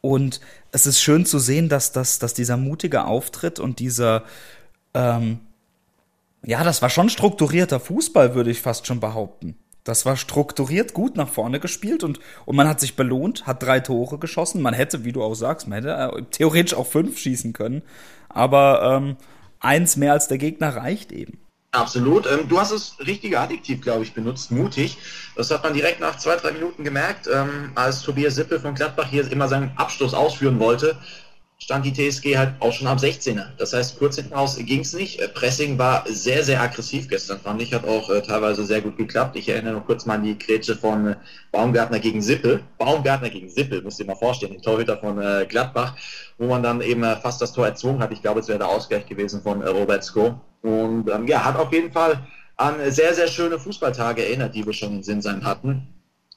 Und 0.00 0.40
es 0.72 0.86
ist 0.86 1.00
schön 1.00 1.26
zu 1.26 1.38
sehen, 1.38 1.68
dass, 1.68 1.92
dass, 1.92 2.18
dass 2.18 2.34
dieser 2.34 2.56
mutige 2.56 3.04
Auftritt 3.04 3.58
und 3.58 3.78
dieser, 3.78 4.24
ähm, 4.94 5.40
ja, 6.46 6.62
das 6.62 6.80
war 6.80 6.90
schon 6.90 7.10
strukturierter 7.10 7.80
Fußball, 7.80 8.34
würde 8.34 8.50
ich 8.50 8.62
fast 8.62 8.86
schon 8.86 9.00
behaupten. 9.00 9.58
Das 9.82 10.06
war 10.06 10.16
strukturiert 10.16 10.94
gut 10.94 11.16
nach 11.16 11.28
vorne 11.28 11.60
gespielt 11.60 12.02
und, 12.02 12.20
und 12.44 12.56
man 12.56 12.68
hat 12.68 12.80
sich 12.80 12.96
belohnt, 12.96 13.46
hat 13.46 13.62
drei 13.62 13.80
Tore 13.80 14.18
geschossen. 14.18 14.62
Man 14.62 14.74
hätte, 14.74 15.04
wie 15.04 15.12
du 15.12 15.22
auch 15.22 15.34
sagst, 15.34 15.68
man 15.68 15.82
hätte 15.82 16.16
äh, 16.16 16.22
theoretisch 16.30 16.74
auch 16.74 16.86
fünf 16.86 17.18
schießen 17.18 17.52
können. 17.52 17.82
Aber 18.28 18.96
ähm, 18.96 19.16
eins 19.60 19.96
mehr 19.96 20.12
als 20.12 20.28
der 20.28 20.38
Gegner 20.38 20.76
reicht 20.76 21.12
eben. 21.12 21.38
Absolut. 21.72 22.26
Ähm, 22.26 22.48
du 22.48 22.58
hast 22.58 22.72
das 22.72 22.96
richtige 23.04 23.38
Adjektiv, 23.38 23.80
glaube 23.80 24.04
ich, 24.04 24.14
benutzt, 24.14 24.50
mutig. 24.50 24.98
Das 25.36 25.50
hat 25.50 25.62
man 25.62 25.74
direkt 25.74 26.00
nach 26.00 26.16
zwei, 26.16 26.36
drei 26.36 26.52
Minuten 26.52 26.84
gemerkt, 26.84 27.28
ähm, 27.32 27.72
als 27.74 28.02
Tobias 28.02 28.36
Sippel 28.36 28.60
von 28.60 28.74
Gladbach 28.74 29.08
hier 29.08 29.30
immer 29.30 29.48
seinen 29.48 29.72
Abstoß 29.76 30.14
ausführen 30.14 30.58
wollte 30.58 30.96
stand 31.66 31.84
die 31.84 31.92
TSG 31.92 32.36
halt 32.38 32.52
auch 32.60 32.72
schon 32.72 32.86
am 32.86 32.96
16er. 32.96 33.46
Das 33.58 33.72
heißt, 33.72 33.98
kurz 33.98 34.14
hinten 34.14 34.34
raus 34.34 34.56
ging 34.56 34.82
es 34.82 34.92
nicht. 34.92 35.18
Äh, 35.18 35.26
Pressing 35.26 35.76
war 35.76 36.04
sehr, 36.06 36.44
sehr 36.44 36.62
aggressiv 36.62 37.08
gestern, 37.08 37.40
fand 37.40 37.60
ich, 37.60 37.74
hat 37.74 37.84
auch 37.84 38.08
äh, 38.08 38.22
teilweise 38.22 38.64
sehr 38.64 38.80
gut 38.80 38.96
geklappt. 38.96 39.34
Ich 39.34 39.48
erinnere 39.48 39.74
noch 39.74 39.84
kurz 39.84 40.06
mal 40.06 40.14
an 40.14 40.22
die 40.22 40.38
Grätsche 40.38 40.76
von 40.76 41.08
äh, 41.08 41.16
Baumgartner 41.50 41.98
gegen 41.98 42.22
Sippel. 42.22 42.62
Baumgartner 42.78 43.30
gegen 43.30 43.48
Sippel, 43.48 43.82
musst 43.82 43.98
du 43.98 44.04
dir 44.04 44.12
mal 44.12 44.16
vorstellen, 44.16 44.52
den 44.52 44.62
Torhüter 44.62 44.96
von 44.96 45.20
äh, 45.20 45.44
Gladbach, 45.48 45.96
wo 46.38 46.46
man 46.46 46.62
dann 46.62 46.80
eben 46.82 47.02
äh, 47.02 47.16
fast 47.16 47.42
das 47.42 47.52
Tor 47.52 47.66
erzwungen 47.66 48.00
hat. 48.00 48.12
Ich 48.12 48.22
glaube, 48.22 48.38
es 48.38 48.46
wäre 48.46 48.60
der 48.60 48.68
Ausgleich 48.68 49.04
gewesen 49.06 49.42
von 49.42 49.60
äh, 49.60 49.68
Robert 49.68 50.04
Sko. 50.04 50.40
Und 50.62 51.10
ähm, 51.10 51.26
ja, 51.26 51.44
hat 51.44 51.56
auf 51.56 51.72
jeden 51.72 51.90
Fall 51.90 52.24
an 52.58 52.76
sehr, 52.92 53.12
sehr 53.12 53.26
schöne 53.26 53.58
Fußballtage 53.58 54.24
erinnert, 54.24 54.54
die 54.54 54.64
wir 54.64 54.72
schon 54.72 54.92
in 54.92 55.02
Sinsheim 55.02 55.44
hatten. 55.44 55.95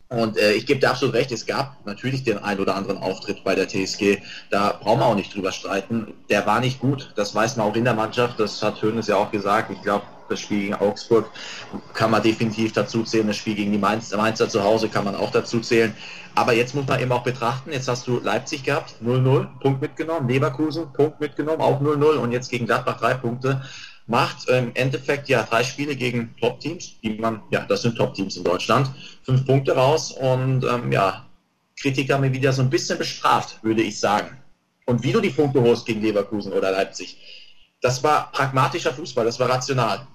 Und 0.10 0.38
äh, 0.38 0.54
ich 0.54 0.66
gebe 0.66 0.80
dir 0.80 0.90
absolut 0.90 1.14
recht, 1.14 1.32
es 1.32 1.46
gab 1.46 1.86
natürlich 1.86 2.24
den 2.24 2.40
ein 2.40 2.60
oder 2.60 2.76
anderen 2.76 2.98
Auftritt 2.98 3.44
bei 3.44 3.54
der 3.54 3.68
TSG. 3.68 4.18
Da 4.50 4.80
brauchen 4.82 5.00
wir 5.00 5.06
auch 5.06 5.16
nicht 5.16 5.36
drüber 5.36 5.52
streiten. 5.52 6.16
Der 6.30 6.48
war 6.48 6.60
nicht 6.60 6.80
gut, 6.80 7.14
das 7.16 7.36
weiß 7.36 7.58
man 7.58 7.68
auch 7.68 7.76
in 7.76 7.84
der 7.84 7.94
Mannschaft, 7.94 8.40
das 8.40 8.62
hat 8.64 8.82
Hönes 8.82 9.08
ja 9.08 9.18
auch 9.18 9.30
gesagt. 9.30 9.70
Ich 9.70 9.82
glaube, 9.84 10.06
das 10.28 10.40
Spiel 10.40 10.62
gegen 10.62 10.76
Augsburg 10.76 11.30
kann 11.94 12.12
man 12.12 12.24
definitiv 12.24 12.74
dazu 12.74 13.04
zählen. 13.04 13.28
Das 13.28 13.38
Spiel 13.38 13.56
gegen 13.56 13.72
die 13.72 13.78
Mainz, 13.78 14.12
Mainzer 14.16 14.50
zu 14.50 14.64
Hause 14.64 14.90
kann 14.90 15.06
man 15.06 15.16
auch 15.16 15.32
dazu 15.32 15.60
zählen. 15.60 15.96
Aber 16.36 16.54
jetzt 16.54 16.74
muss 16.74 16.88
man 16.88 17.00
eben 17.00 17.12
auch 17.12 17.24
betrachten, 17.24 17.72
jetzt 17.72 17.88
hast 17.88 18.08
du 18.08 18.20
Leipzig 18.20 18.64
gehabt, 18.64 18.96
0-0, 19.04 19.48
Punkt 19.60 19.82
mitgenommen, 19.82 20.28
Leverkusen, 20.30 20.92
Punkt 20.94 21.20
mitgenommen, 21.20 21.62
auch 21.62 21.82
0-0 21.82 22.18
und 22.18 22.32
jetzt 22.32 22.50
gegen 22.50 22.66
Gladbach 22.66 22.98
drei 22.98 23.16
Punkte 23.16 23.62
macht 24.10 24.50
im 24.50 24.72
Endeffekt 24.74 25.30
ja 25.30 25.44
drei 25.44 25.64
Spiele 25.64 25.96
gegen 25.96 26.36
Top-Teams, 26.42 27.00
die 27.02 27.12
man, 27.12 27.42
ja, 27.52 27.66
das 27.66 27.84
sind 27.84 27.96
Top-Teams 27.96 28.38
in 28.38 28.44
Deutschland, 28.44 28.90
fünf 29.24 29.46
Punkte 29.46 29.74
raus 29.74 30.12
und 30.12 30.64
ähm, 30.64 30.92
ja, 30.92 31.26
Kritiker 31.80 32.18
mir 32.18 32.34
wieder 32.34 32.52
so 32.52 32.62
ein 32.62 32.70
bisschen 32.70 32.98
bestraft, 32.98 33.64
würde 33.64 33.82
ich 33.82 34.00
sagen. 34.00 34.38
Und 34.86 35.04
wie 35.04 35.12
du 35.12 35.22
die 35.22 35.30
Punkte 35.30 35.62
holst 35.62 35.86
gegen 35.86 36.02
Leverkusen 36.02 36.52
oder 36.52 36.72
Leipzig, 36.72 37.18
das 37.82 38.04
war 38.04 38.32
pragmatischer 38.32 38.94
Fußball, 38.94 39.24
das 39.24 39.40
war 39.40 39.48
rational. 39.48 40.06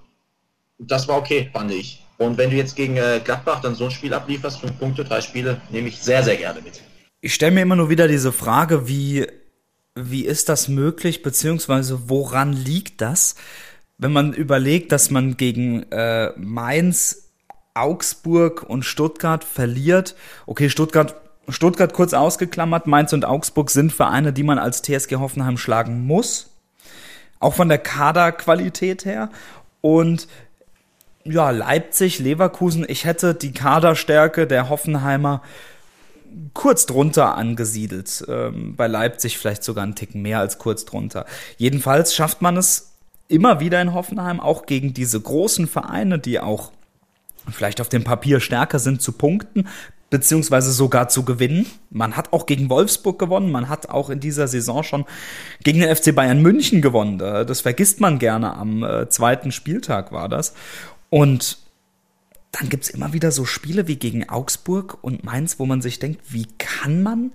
Das 0.79 1.07
war 1.07 1.17
okay, 1.17 1.49
fand 1.53 1.71
ich. 1.71 2.03
Und 2.19 2.37
wenn 2.37 2.51
du 2.51 2.57
jetzt 2.57 2.77
gegen 2.77 2.97
äh, 2.97 3.21
Gladbach 3.25 3.61
dann 3.61 3.77
so 3.77 3.85
ein 3.85 3.91
Spiel 3.91 4.13
ablieferst, 4.13 4.61
fünf 4.61 4.79
Punkte, 4.79 5.05
drei 5.05 5.21
Spiele, 5.21 5.61
nehme 5.71 5.89
ich 5.89 5.99
sehr, 5.99 6.23
sehr 6.23 6.37
gerne 6.37 6.61
mit. 6.61 6.83
Ich 7.21 7.35
stelle 7.35 7.53
mir 7.53 7.63
immer 7.63 7.77
nur 7.77 7.91
wieder 7.91 8.09
diese 8.09 8.33
Frage, 8.33 8.89
wie, 8.89 9.27
wie 9.95 10.25
ist 10.25 10.49
das 10.49 10.69
möglich, 10.69 11.23
beziehungsweise 11.23 12.09
woran 12.09 12.53
liegt 12.53 13.01
das? 13.01 13.37
Wenn 13.99 14.13
man 14.13 14.33
überlegt, 14.33 14.93
dass 14.93 15.11
man 15.11 15.37
gegen 15.37 15.85
äh, 15.91 16.33
Mainz, 16.37 17.31
Augsburg 17.75 18.63
und 18.63 18.85
Stuttgart 18.85 19.45
verliert, 19.45 20.15
okay, 20.47 20.71
Stuttgart, 20.71 21.17
Stuttgart 21.49 21.93
kurz 21.93 22.15
ausgeklammert, 22.15 22.87
Mainz 22.87 23.13
und 23.13 23.25
Augsburg 23.25 23.71
sind 23.71 23.93
Vereine, 23.93 24.33
die 24.33 24.43
man 24.45 24.59
als 24.59 24.83
TSG 24.83 25.17
Hoffenheim 25.17 25.57
schlagen 25.59 26.07
muss. 26.07 26.51
Auch 27.41 27.55
von 27.55 27.69
der 27.69 27.79
Kaderqualität 27.79 29.05
her. 29.05 29.29
Und 29.81 30.29
ja, 31.25 31.51
Leipzig, 31.51 32.19
Leverkusen, 32.19 32.87
ich 32.89 33.05
hätte 33.05 33.35
die 33.35 33.53
Kaderstärke 33.53 34.47
der 34.47 34.69
Hoffenheimer 34.69 35.43
kurz 36.53 36.87
drunter 36.87 37.37
angesiedelt. 37.37 38.25
Ähm, 38.29 38.77
bei 38.77 38.87
Leipzig 38.87 39.39
vielleicht 39.39 39.65
sogar 39.65 39.85
einen 39.85 39.95
Ticken 39.95 40.23
mehr 40.23 40.39
als 40.39 40.59
kurz 40.59 40.85
drunter. 40.85 41.27
Jedenfalls 41.57 42.15
schafft 42.15 42.43
man 42.43 42.57
es 42.57 42.94
immer 43.29 43.61
wieder 43.61 43.81
in 43.81 43.95
Hoffenheim, 43.95 44.41
auch 44.41 44.67
gegen 44.67 44.95
diese 44.95 45.21
großen 45.21 45.67
Vereine, 45.67 46.19
die 46.19 46.41
auch 46.41 46.73
vielleicht 47.51 47.81
auf 47.81 47.89
dem 47.89 48.05
Papier 48.05 48.41
stärker 48.41 48.79
sind, 48.79 49.03
zu 49.03 49.13
punkten. 49.13 49.69
beziehungsweise 50.11 50.71
sogar 50.71 51.09
zu 51.09 51.25
gewinnen. 51.25 51.67
Man 51.91 52.17
hat 52.17 52.33
auch 52.33 52.47
gegen 52.47 52.71
Wolfsburg 52.71 53.19
gewonnen, 53.19 53.51
man 53.51 53.69
hat 53.69 53.89
auch 53.89 54.11
in 54.11 54.21
dieser 54.21 54.47
Saison 54.47 54.85
schon 54.85 55.07
gegen 55.65 55.81
den 55.81 55.95
FC 55.95 56.15
Bayern 56.15 56.41
München 56.41 56.83
gewonnen. 56.83 57.19
Das 57.19 57.63
vergisst 57.63 58.01
man 58.01 58.21
gerne. 58.21 58.55
Am 58.55 58.85
äh, 58.85 59.09
zweiten 59.09 59.51
Spieltag 59.51 60.13
war 60.13 60.29
das. 60.29 60.55
Und 61.11 61.59
dann 62.53 62.69
gibt's 62.69 62.91
immer 62.91 63.13
wieder 63.13 63.33
so 63.33 63.45
Spiele 63.45 63.89
wie 63.89 63.97
gegen 63.97 64.29
Augsburg 64.29 64.99
und 65.03 65.25
Mainz, 65.25 65.59
wo 65.59 65.67
man 65.67 65.83
sich 65.83 65.99
denkt, 65.99 66.21
wie 66.29 66.47
kann 66.59 67.03
man 67.03 67.33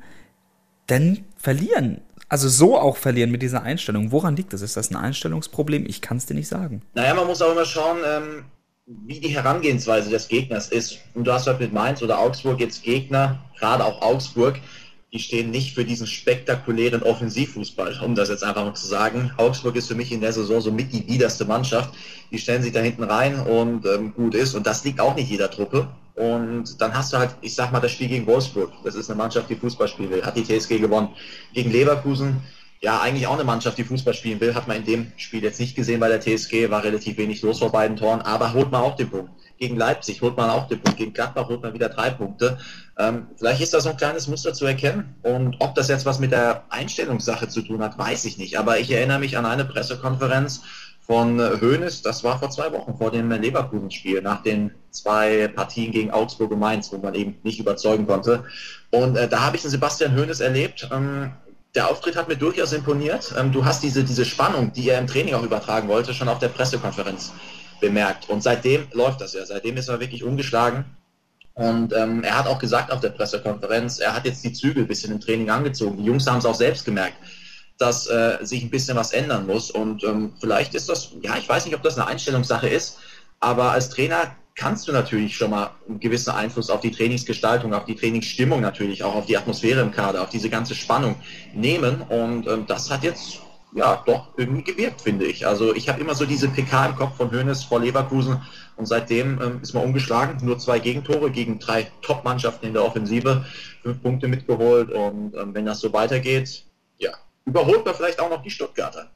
denn 0.90 1.26
verlieren? 1.36 2.00
Also 2.30 2.48
so 2.48 2.78
auch 2.78 2.98
verlieren 2.98 3.32
mit 3.32 3.42
dieser 3.42 3.64
Einstellung. 3.64 4.12
Woran 4.12 4.36
liegt 4.36 4.54
das? 4.54 4.62
Ist 4.62 4.78
das 4.78 4.92
ein 4.92 4.96
Einstellungsproblem? 4.96 5.86
Ich 5.88 6.02
kann 6.02 6.18
es 6.18 6.28
dir 6.28 6.36
nicht 6.36 6.48
sagen. 6.48 6.84
Naja, 6.94 7.16
man 7.16 7.26
muss 7.26 7.42
auch 7.42 7.52
immer 7.52 7.66
schauen, 7.66 7.98
ähm, 8.06 8.46
wie 8.86 9.20
die 9.20 9.30
Herangehensweise 9.30 10.10
des 10.12 10.28
Gegners 10.28 10.70
ist. 10.70 11.00
Und 11.16 11.26
du 11.26 11.34
hast 11.34 11.48
halt 11.48 11.60
mit 11.60 11.74
Mainz 11.74 12.02
oder 12.04 12.20
Augsburg 12.20 12.60
jetzt 12.60 12.84
Gegner, 12.84 13.40
gerade 13.60 13.84
auch 13.84 14.02
Augsburg, 14.02 14.60
die 15.12 15.20
stehen 15.20 15.50
nicht 15.50 15.74
für 15.74 15.86
diesen 15.86 16.06
spektakulären 16.06 17.02
Offensivfußball, 17.02 18.00
um 18.06 18.14
das 18.14 18.30
jetzt 18.30 18.44
einfach 18.44 18.64
mal 18.64 18.76
zu 18.76 18.86
sagen. 18.86 19.32
Augsburg 19.38 19.76
ist 19.76 19.88
für 19.88 19.96
mich 19.96 20.12
in 20.12 20.22
der 20.22 20.34
Saison 20.34 20.62
so 20.62 20.72
mit 20.72 20.94
die 20.94 21.02
biederste 21.02 21.46
Mannschaft. 21.46 21.96
Die 22.32 22.38
stellen 22.38 22.62
sich 22.62 22.74
da 22.74 22.80
hinten 22.80 23.04
rein 23.04 23.40
und 23.40 23.88
ähm, 23.88 24.14
gut 24.14 24.36
ist. 24.36 24.54
Und 24.54 24.68
das 24.68 24.84
liegt 24.84 25.00
auch 25.00 25.16
nicht 25.16 25.30
jeder 25.30 25.50
Truppe. 25.50 25.88
Und 26.20 26.82
dann 26.82 26.94
hast 26.94 27.14
du 27.14 27.18
halt, 27.18 27.34
ich 27.40 27.56
sag 27.56 27.72
mal, 27.72 27.80
das 27.80 27.92
Spiel 27.92 28.10
gegen 28.10 28.28
Wolfsburg. 28.28 28.74
Das 28.84 28.94
ist 28.94 29.10
eine 29.10 29.18
Mannschaft, 29.18 29.50
die 29.50 29.56
Fußball 29.56 29.88
spielen 29.88 30.10
will. 30.10 30.26
Hat 30.26 30.36
die 30.36 30.44
TSG 30.44 30.78
gewonnen. 30.78 31.16
Gegen 31.54 31.72
Leverkusen, 31.72 32.42
ja, 32.82 33.00
eigentlich 33.00 33.26
auch 33.26 33.36
eine 33.36 33.46
Mannschaft, 33.46 33.78
die 33.78 33.86
Fußball 33.86 34.14
spielen 34.14 34.42
will. 34.42 34.54
Hat 34.54 34.68
man 34.68 34.76
in 34.76 34.84
dem 34.84 35.12
Spiel 35.16 35.42
jetzt 35.42 35.62
nicht 35.62 35.78
gesehen 35.78 36.02
bei 36.02 36.10
der 36.10 36.20
TSG. 36.20 36.70
War 36.70 36.84
relativ 36.84 37.16
wenig 37.18 37.42
los 37.42 37.60
vor 37.60 37.72
beiden 37.72 37.96
Toren. 37.96 38.22
Aber 38.22 38.52
holt 38.52 38.70
man 38.70 38.82
auch 38.82 38.98
den 38.98 39.10
Punkt. 39.10 39.32
Gegen 39.60 39.78
Leipzig 39.78 40.22
holt 40.22 40.36
man 40.36 40.50
auch 40.50 40.68
den 40.68 40.82
Punkt. 40.82 40.98
Gegen 40.98 41.14
Gladbach 41.14 41.48
holt 41.48 41.62
man 41.62 41.74
wieder 41.74 41.88
drei 41.88 42.10
Punkte. 42.10 42.58
Ähm, 42.98 43.28
vielleicht 43.38 43.62
ist 43.62 43.74
da 43.74 43.80
so 43.80 43.90
ein 43.90 43.96
kleines 43.98 44.28
Muster 44.28 44.54
zu 44.54 44.66
erkennen. 44.66 45.16
Und 45.24 45.56
ob 45.60 45.74
das 45.76 45.88
jetzt 45.88 46.06
was 46.06 46.20
mit 46.20 46.34
der 46.34 46.66
Einstellungssache 46.70 47.48
zu 47.48 47.62
tun 47.62 47.82
hat, 47.82 47.98
weiß 47.98 48.26
ich 48.26 48.38
nicht. 48.38 48.60
Aber 48.60 48.78
ich 48.78 48.92
erinnere 48.92 49.20
mich 49.20 49.38
an 49.38 49.46
eine 49.46 49.64
Pressekonferenz 49.64 50.64
von 51.10 51.40
Hoeneß, 51.40 52.04
das 52.04 52.24
war 52.24 52.38
vor 52.38 52.52
zwei 52.52 52.72
Wochen, 52.72 52.96
vor 52.96 53.10
dem 53.10 53.32
Leverkusen-Spiel, 53.32 54.22
nach 54.22 54.44
den 54.44 54.70
zwei 54.92 55.48
Partien 55.48 55.92
gegen 55.92 56.12
Augsburg 56.12 56.52
und 56.52 56.60
Mainz, 56.60 56.94
wo 56.94 57.00
man 57.00 57.16
eben 57.16 57.36
nicht 57.42 57.60
überzeugen 57.60 58.06
konnte. 58.06 58.44
Und 58.92 59.18
äh, 59.18 59.28
da 59.28 59.42
habe 59.42 59.56
ich 59.56 59.64
den 59.64 59.72
Sebastian 59.72 60.16
Hoeneß 60.16 60.40
erlebt. 60.40 60.88
Ähm, 60.94 61.32
der 61.74 61.90
Auftritt 61.90 62.16
hat 62.16 62.28
mir 62.28 62.36
durchaus 62.36 62.74
imponiert. 62.74 63.34
Ähm, 63.36 63.52
du 63.52 63.66
hast 63.66 63.82
diese, 63.82 64.04
diese 64.04 64.24
Spannung, 64.24 64.72
die 64.72 64.88
er 64.88 65.00
im 65.00 65.08
Training 65.08 65.34
auch 65.34 65.42
übertragen 65.42 65.88
wollte, 65.88 66.14
schon 66.14 66.30
auf 66.30 66.38
der 66.38 66.50
Pressekonferenz 66.50 67.34
bemerkt. 67.82 68.30
Und 68.30 68.44
seitdem 68.44 68.86
läuft 68.94 69.20
das 69.20 69.34
ja. 69.34 69.44
Seitdem 69.48 69.78
ist 69.78 69.88
er 69.88 70.00
wirklich 70.00 70.24
umgeschlagen. 70.24 70.86
Und 71.56 71.92
ähm, 71.92 72.24
er 72.24 72.38
hat 72.38 72.46
auch 72.46 72.60
gesagt 72.60 72.92
auf 72.92 73.00
der 73.00 73.10
Pressekonferenz, 73.10 73.98
er 73.98 74.14
hat 74.14 74.26
jetzt 74.26 74.44
die 74.44 74.54
Zügel 74.54 74.84
ein 74.84 74.88
bisschen 74.88 75.12
im 75.12 75.20
Training 75.20 75.50
angezogen. 75.50 75.98
Die 75.98 76.06
Jungs 76.06 76.28
haben 76.28 76.38
es 76.38 76.46
auch 76.46 76.54
selbst 76.54 76.86
gemerkt 76.86 77.16
dass 77.80 78.08
äh, 78.08 78.38
sich 78.42 78.62
ein 78.62 78.70
bisschen 78.70 78.96
was 78.96 79.14
ändern 79.14 79.48
muss. 79.48 79.72
Und 79.72 80.04
ähm, 80.04 80.34
vielleicht 80.40 80.76
ist 80.76 80.90
das, 80.90 81.14
ja, 81.22 81.38
ich 81.38 81.50
weiß 81.50 81.66
nicht, 81.66 81.76
ob 81.76 81.82
das 81.82 81.98
eine 81.98 82.08
Einstellungssache 82.08 82.68
ist, 82.68 83.00
aber 83.40 83.72
als 83.72 83.90
Trainer 83.90 84.36
kannst 84.56 84.90
du 84.90 84.92
natürlich 84.92 85.38
schon 85.38 85.52
mal 85.52 85.72
einen 85.88 86.02
gewissen 86.02 86.32
Einfluss 86.32 86.70
auf 86.70 86.82
die 86.82 86.92
Trainingsgestaltung, 86.92 87.74
auf 87.74 87.86
die 87.86 87.96
Trainingsstimmung 87.96 88.60
natürlich, 88.60 89.04
auch 89.04 89.16
auf 89.16 89.26
die 89.26 89.38
Atmosphäre 89.38 89.80
im 89.80 89.92
Kader, 89.92 90.22
auf 90.22 90.30
diese 90.30 90.50
ganze 90.50 90.76
Spannung 90.76 91.16
nehmen. 91.56 92.02
Und 92.02 92.46
ähm, 92.48 92.66
das 92.68 92.92
hat 92.92 93.04
jetzt 93.04 93.40
ja 93.74 94.04
doch 94.06 94.28
irgendwie 94.36 94.64
gewirkt, 94.64 95.00
finde 95.00 95.26
ich. 95.26 95.48
Also 95.48 95.74
ich 95.74 95.88
habe 95.88 96.02
immer 96.02 96.16
so 96.16 96.26
diese 96.26 96.50
PK 96.50 96.88
im 96.88 96.96
Kopf 96.98 97.16
von 97.16 97.32
Hoeneß 97.32 97.64
vor 97.64 97.80
Leverkusen 97.80 98.42
und 98.76 98.86
seitdem 98.86 99.42
ähm, 99.42 99.60
ist 99.62 99.74
man 99.74 99.84
umgeschlagen. 99.84 100.46
Nur 100.46 100.60
zwei 100.60 100.80
Gegentore 100.80 101.32
gegen 101.32 101.60
drei 101.60 101.90
Top-Mannschaften 102.02 102.68
in 102.68 102.74
der 102.74 102.84
Offensive, 102.84 103.46
fünf 103.82 104.02
Punkte 104.02 104.28
mitgeholt 104.28 104.92
und 104.92 105.36
ähm, 105.36 105.54
wenn 105.54 105.66
das 105.66 105.80
so 105.80 105.94
weitergeht, 105.94 106.66
überholt 107.46 107.86
man 107.86 107.96
vielleicht 107.96 108.20
auch 108.20 108.30
noch 108.30 108.42
die 108.42 108.50
Stuttgarter. 108.50 109.10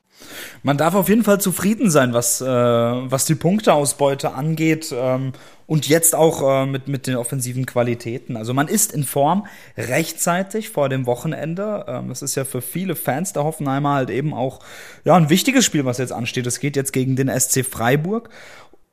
Man 0.62 0.77
darf 0.77 0.96
auf 0.96 1.10
jeden 1.10 1.24
Fall 1.24 1.42
zufrieden 1.42 1.89
sein, 1.89 2.13
was, 2.13 2.39
äh, 2.39 2.46
was 2.46 3.25
die 3.25 3.36
Punkteausbeute 3.36 4.34
angeht 4.34 4.94
ähm, 4.96 5.34
und 5.65 5.88
jetzt 5.88 6.15
auch 6.15 6.42
äh, 6.42 6.65
mit, 6.65 6.88
mit 6.88 7.08
den 7.08 7.15
offensiven 7.15 7.65
Qualitäten. 7.65 8.38
Also 8.38 8.53
man 8.53 8.68
ist 8.68 8.94
in 8.94 9.03
Form 9.03 9.48
rechtzeitig 9.77 10.70
vor 10.70 10.89
dem 10.89 11.06
Wochenende. 11.06 11.86
Ähm, 11.88 12.10
das 12.10 12.22
ist 12.22 12.36
ja 12.36 12.46
für 12.46 12.62
viele 12.62 12.96
Fans 12.96 13.34
der 13.34 13.44
Hoffenheimer 13.44 13.94
halt 13.94 14.10
eben 14.10 14.34
auch 14.34 14.60
ja, 15.03 15.15
ein 15.15 15.30
wichtiges 15.30 15.65
Spiel, 15.65 15.86
was 15.86 15.98
jetzt 15.98 16.13
ansteht. 16.13 16.48
Es 16.48 16.60
geht 16.60 16.75
jetzt 16.75 16.94
gegen 16.94 17.15
den 17.15 17.27
SC 17.27 17.65
Freiburg 17.65 18.30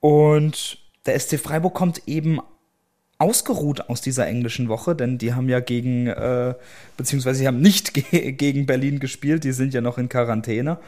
und 0.01 0.79
der 1.07 1.19
SC 1.19 1.39
Freiburg 1.39 1.75
kommt 1.75 2.09
eben 2.09 2.41
ausgeruht 3.21 3.89
aus 3.89 4.01
dieser 4.01 4.27
englischen 4.27 4.69
Woche, 4.69 4.97
denn 4.97 5.19
die 5.19 5.35
haben 5.35 5.49
ja 5.49 5.61
gegen, 5.61 6.07
äh, 6.07 6.55
beziehungsweise 6.97 7.41
sie 7.41 7.47
haben 7.47 7.61
nicht 7.61 7.95
ge 8.11 8.33
gegen 8.33 8.67
Berlin 8.67 8.99
gespielt, 8.99 9.45
die 9.45 9.53
sind 9.53 9.75
ja 9.75 9.81
noch 9.81 9.99
in 9.99 10.09
Quarantäne. 10.09 10.79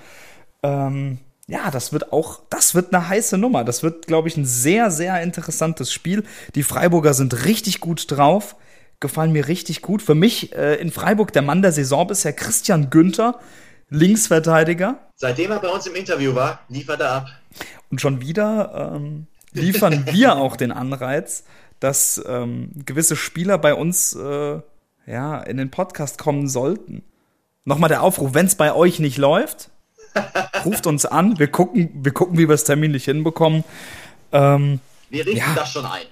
Ähm, 0.62 1.18
ja, 1.46 1.70
das 1.70 1.92
wird 1.92 2.12
auch, 2.12 2.40
das 2.48 2.74
wird 2.74 2.94
eine 2.94 3.08
heiße 3.08 3.36
Nummer. 3.36 3.64
Das 3.64 3.82
wird, 3.82 4.06
glaube 4.06 4.28
ich, 4.28 4.36
ein 4.36 4.46
sehr, 4.46 4.90
sehr 4.90 5.20
interessantes 5.22 5.92
Spiel. 5.92 6.24
Die 6.54 6.62
Freiburger 6.62 7.12
sind 7.14 7.44
richtig 7.44 7.80
gut 7.80 8.10
drauf, 8.10 8.56
gefallen 9.00 9.32
mir 9.32 9.48
richtig 9.48 9.82
gut. 9.82 10.00
Für 10.00 10.14
mich 10.14 10.54
äh, 10.54 10.76
in 10.76 10.90
Freiburg 10.90 11.32
der 11.32 11.42
Mann 11.42 11.60
der 11.60 11.72
Saison 11.72 12.06
bisher 12.06 12.32
Christian 12.32 12.88
Günther, 12.88 13.38
Linksverteidiger. 13.90 15.00
Seitdem 15.16 15.50
er 15.50 15.58
bei 15.58 15.68
uns 15.68 15.86
im 15.86 15.94
Interview 15.94 16.34
war, 16.34 16.60
liefert 16.68 17.00
er 17.00 17.10
ab. 17.10 17.26
Und 17.90 18.00
schon 18.00 18.22
wieder 18.22 18.94
ähm, 18.96 19.26
liefern 19.52 20.06
wir 20.10 20.36
auch 20.36 20.56
den 20.56 20.72
Anreiz, 20.72 21.44
dass 21.82 22.22
ähm, 22.26 22.70
gewisse 22.86 23.16
Spieler 23.16 23.58
bei 23.58 23.74
uns 23.74 24.14
äh, 24.14 24.60
ja 25.06 25.38
in 25.40 25.56
den 25.56 25.70
Podcast 25.70 26.18
kommen 26.18 26.48
sollten. 26.48 27.02
Nochmal 27.64 27.88
der 27.88 28.02
Aufruf, 28.02 28.34
wenn 28.34 28.46
es 28.46 28.54
bei 28.54 28.74
euch 28.74 28.98
nicht 28.98 29.18
läuft, 29.18 29.70
ruft 30.64 30.86
uns 30.86 31.06
an. 31.06 31.38
Wir 31.38 31.48
gucken, 31.48 31.90
wir 32.04 32.12
gucken, 32.12 32.38
wie 32.38 32.48
wir 32.48 32.54
es 32.54 32.64
terminlich 32.64 33.04
hinbekommen. 33.04 33.64
Ähm, 34.30 34.80
wir 35.10 35.26
richten 35.26 35.38
ja. 35.38 35.54
das 35.54 35.72
schon 35.72 35.84
ein. 35.84 36.06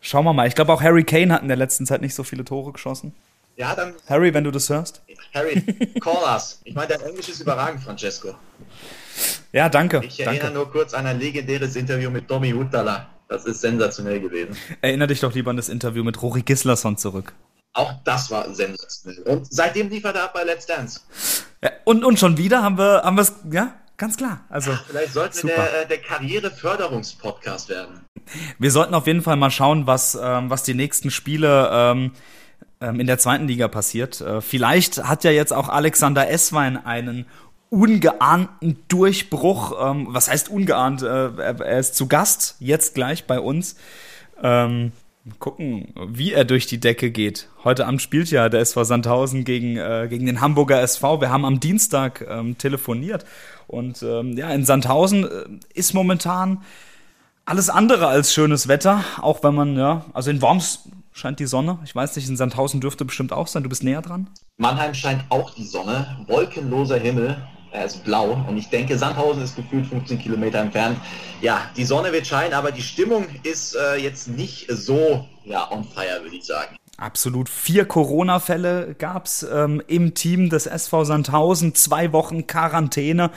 Schauen 0.00 0.24
wir 0.24 0.32
mal. 0.32 0.46
Ich 0.48 0.54
glaube 0.54 0.72
auch 0.72 0.82
Harry 0.82 1.04
Kane 1.04 1.32
hat 1.32 1.42
in 1.42 1.48
der 1.48 1.56
letzten 1.56 1.86
Zeit 1.86 2.00
nicht 2.00 2.14
so 2.14 2.24
viele 2.24 2.44
Tore 2.44 2.72
geschossen. 2.72 3.14
Ja, 3.56 3.74
dann. 3.74 3.94
Harry, 4.08 4.32
wenn 4.34 4.44
du 4.44 4.50
das 4.50 4.68
hörst. 4.68 5.02
Harry, 5.34 5.60
call 6.00 6.22
us. 6.32 6.60
Ich 6.64 6.74
meine, 6.74 6.88
dein 6.88 7.00
Englisch 7.02 7.28
ist 7.28 7.40
überragend, 7.40 7.82
Francesco. 7.82 8.34
Ja, 9.52 9.68
danke. 9.68 10.00
Ich 10.04 10.20
erinnere 10.20 10.44
danke. 10.44 10.58
nur 10.58 10.70
kurz 10.70 10.94
an 10.94 11.06
ein 11.06 11.18
legendäres 11.18 11.74
Interview 11.74 12.10
mit 12.10 12.28
Tommy 12.28 12.52
Hutala. 12.52 13.08
Das 13.28 13.44
ist 13.44 13.60
sensationell 13.60 14.20
gewesen. 14.20 14.56
Erinner 14.80 15.06
dich 15.06 15.20
doch 15.20 15.34
lieber 15.34 15.50
an 15.50 15.56
das 15.56 15.68
Interview 15.68 16.02
mit 16.02 16.20
Rory 16.22 16.42
Gislason 16.42 16.96
zurück. 16.96 17.34
Auch 17.74 17.92
das 18.04 18.30
war 18.30 18.52
sensationell. 18.54 19.22
Und 19.24 19.52
seitdem 19.52 19.90
liefert 19.90 20.16
er 20.16 20.24
ab 20.24 20.34
bei 20.34 20.44
Let's 20.44 20.66
Dance. 20.66 21.00
Ja, 21.62 21.70
und, 21.84 22.04
und 22.04 22.18
schon 22.18 22.38
wieder 22.38 22.62
haben 22.62 22.78
wir 22.78 23.02
haben 23.04 23.18
es, 23.18 23.34
ja, 23.50 23.74
ganz 23.98 24.16
klar. 24.16 24.40
Also, 24.48 24.70
ja, 24.70 24.80
vielleicht 24.88 25.12
sollten 25.12 25.48
wir 25.48 25.54
der, 25.54 25.82
äh, 25.82 25.86
der 25.86 25.98
Karriereförderungspodcast 25.98 27.68
werden. 27.68 28.00
Wir 28.58 28.70
sollten 28.70 28.94
auf 28.94 29.06
jeden 29.06 29.22
Fall 29.22 29.36
mal 29.36 29.50
schauen, 29.50 29.86
was, 29.86 30.18
ähm, 30.20 30.48
was 30.48 30.62
die 30.62 30.74
nächsten 30.74 31.10
Spiele 31.10 31.68
ähm, 31.70 32.12
ähm 32.80 33.00
in 33.00 33.06
der 33.06 33.18
zweiten 33.18 33.46
Liga 33.46 33.68
passiert. 33.68 34.20
Äh, 34.22 34.40
vielleicht 34.40 35.04
hat 35.04 35.22
ja 35.24 35.30
jetzt 35.30 35.52
auch 35.52 35.68
Alexander 35.68 36.30
Esswein 36.30 36.82
einen 36.82 37.26
ungeahnten 37.70 38.78
Durchbruch. 38.88 39.72
Ähm, 39.80 40.08
was 40.10 40.30
heißt 40.30 40.48
ungeahnt? 40.48 41.02
Äh, 41.02 41.30
er 41.36 41.78
ist 41.78 41.96
zu 41.96 42.06
Gast 42.06 42.56
jetzt 42.60 42.94
gleich 42.94 43.26
bei 43.26 43.40
uns. 43.40 43.76
Ähm, 44.42 44.92
gucken, 45.38 45.92
wie 46.06 46.32
er 46.32 46.44
durch 46.44 46.66
die 46.66 46.80
Decke 46.80 47.10
geht. 47.10 47.48
Heute 47.64 47.86
Abend 47.86 48.00
spielt 48.00 48.30
ja 48.30 48.48
der 48.48 48.60
SV 48.60 48.84
Sandhausen 48.84 49.44
gegen, 49.44 49.76
äh, 49.76 50.06
gegen 50.08 50.26
den 50.26 50.40
Hamburger 50.40 50.80
SV. 50.80 51.20
Wir 51.20 51.30
haben 51.30 51.44
am 51.44 51.60
Dienstag 51.60 52.26
ähm, 52.28 52.56
telefoniert. 52.56 53.24
Und 53.66 54.02
ähm, 54.02 54.36
ja, 54.36 54.50
in 54.50 54.64
Sandhausen 54.64 55.24
äh, 55.24 55.28
ist 55.74 55.92
momentan 55.92 56.62
alles 57.44 57.68
andere 57.68 58.06
als 58.06 58.32
schönes 58.32 58.68
Wetter. 58.68 59.04
Auch 59.20 59.42
wenn 59.42 59.54
man, 59.54 59.76
ja, 59.76 60.06
also 60.14 60.30
in 60.30 60.40
Worms 60.40 60.88
scheint 61.12 61.40
die 61.40 61.46
Sonne. 61.46 61.78
Ich 61.84 61.94
weiß 61.94 62.16
nicht, 62.16 62.28
in 62.28 62.36
Sandhausen 62.36 62.80
dürfte 62.80 63.04
bestimmt 63.04 63.32
auch 63.32 63.46
sein. 63.46 63.62
Du 63.62 63.68
bist 63.68 63.82
näher 63.82 64.02
dran. 64.02 64.30
Mannheim 64.56 64.94
scheint 64.94 65.24
auch 65.28 65.54
die 65.54 65.64
Sonne. 65.64 66.24
Wolkenloser 66.26 66.98
Himmel 66.98 67.36
er 67.72 67.84
ist 67.84 68.04
blau 68.04 68.44
und 68.48 68.56
ich 68.56 68.68
denke, 68.68 68.96
Sandhausen 68.96 69.42
ist 69.42 69.56
gefühlt 69.56 69.86
15 69.86 70.18
Kilometer 70.18 70.58
entfernt. 70.58 70.98
Ja, 71.40 71.70
die 71.76 71.84
Sonne 71.84 72.12
wird 72.12 72.26
scheinen, 72.26 72.54
aber 72.54 72.72
die 72.72 72.82
Stimmung 72.82 73.26
ist 73.42 73.76
äh, 73.76 73.96
jetzt 73.96 74.28
nicht 74.28 74.66
so 74.70 75.26
ja, 75.44 75.70
on 75.70 75.84
fire, 75.84 76.22
würde 76.22 76.36
ich 76.36 76.44
sagen. 76.44 76.76
Absolut. 76.96 77.48
Vier 77.48 77.84
Corona-Fälle 77.84 78.96
gab's 78.98 79.46
ähm, 79.48 79.80
im 79.86 80.14
Team 80.14 80.50
des 80.50 80.66
SV 80.66 81.04
Sandhausen, 81.04 81.74
zwei 81.76 82.12
Wochen 82.12 82.48
Quarantäne. 82.48 83.30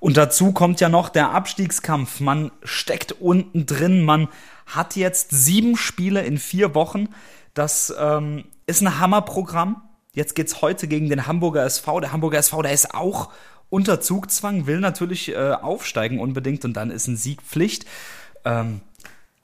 Und 0.00 0.18
dazu 0.18 0.52
kommt 0.52 0.80
ja 0.80 0.90
noch 0.90 1.08
der 1.08 1.30
Abstiegskampf. 1.30 2.20
Man 2.20 2.52
steckt 2.62 3.12
unten 3.12 3.64
drin, 3.64 4.02
man 4.02 4.28
hat 4.66 4.96
jetzt 4.96 5.30
sieben 5.30 5.76
Spiele 5.76 6.22
in 6.22 6.36
vier 6.36 6.74
Wochen. 6.74 7.08
Das 7.54 7.94
ähm, 7.98 8.44
ist 8.66 8.82
ein 8.82 9.00
Hammerprogramm. 9.00 9.82
Jetzt 10.12 10.34
geht's 10.34 10.60
heute 10.60 10.86
gegen 10.86 11.08
den 11.08 11.26
Hamburger 11.26 11.64
SV. 11.64 12.00
Der 12.00 12.12
Hamburger 12.12 12.38
SV, 12.38 12.62
der 12.62 12.72
ist 12.72 12.94
auch 12.94 13.30
unter 13.68 14.00
Zugzwang, 14.00 14.66
will 14.66 14.80
natürlich 14.80 15.30
äh, 15.30 15.52
aufsteigen 15.52 16.20
unbedingt 16.20 16.64
und 16.64 16.74
dann 16.74 16.90
ist 16.90 17.06
ein 17.06 17.16
Sieg 17.16 17.42
Pflicht. 17.42 17.86
Ähm, 18.44 18.80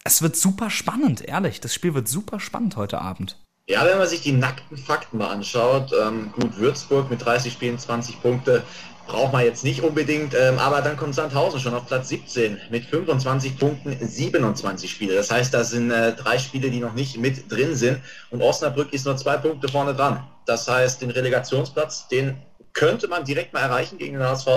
es 0.05 0.23
wird 0.23 0.37
super 0.37 0.71
spannend, 0.71 1.23
ehrlich. 1.23 1.61
Das 1.61 1.75
Spiel 1.75 1.95
wird 1.95 2.09
super 2.09 2.41
spannend 2.41 2.77
heute 2.77 3.01
Abend. 3.01 3.37
Ja, 3.69 3.87
wenn 3.87 3.99
man 3.99 4.09
sich 4.09 4.23
die 4.23 4.33
nackten 4.33 4.77
Fakten 4.77 5.19
mal 5.19 5.31
anschaut, 5.31 5.93
ähm, 6.01 6.33
gut, 6.33 6.57
Würzburg 6.59 7.11
mit 7.11 7.25
30 7.25 7.53
Spielen, 7.53 7.79
20 7.79 8.21
Punkte, 8.21 8.65
braucht 9.07 9.33
man 9.33 9.45
jetzt 9.45 9.63
nicht 9.65 9.83
unbedingt, 9.83 10.35
ähm, 10.35 10.59
aber 10.59 10.81
dann 10.81 10.97
kommt 10.97 11.15
Sandhausen 11.15 11.61
schon 11.61 11.75
auf 11.75 11.87
Platz 11.87 12.09
17 12.09 12.59
mit 12.71 12.85
25 12.85 13.59
Punkten, 13.59 13.97
27 14.01 14.91
Spiele. 14.91 15.15
Das 15.15 15.31
heißt, 15.31 15.55
da 15.55 15.65
sind 15.65 15.91
äh, 15.91 16.15
drei 16.15 16.39
Spiele, 16.39 16.71
die 16.71 16.81
noch 16.81 16.95
nicht 16.95 17.19
mit 17.19 17.51
drin 17.51 17.75
sind 17.77 18.01
und 18.31 18.43
Osnabrück 18.43 18.93
ist 18.93 19.07
nur 19.07 19.17
zwei 19.17 19.37
Punkte 19.37 19.69
vorne 19.69 19.95
dran. 19.95 20.25
Das 20.47 20.69
heißt, 20.69 21.03
den 21.03 21.11
Relegationsplatz, 21.11 22.09
den 22.09 22.37
könnte 22.73 23.09
man 23.09 23.25
direkt 23.25 23.53
mal 23.53 23.61
erreichen 23.61 23.99
gegen 23.99 24.15
den 24.15 24.23
HSV. 24.23 24.49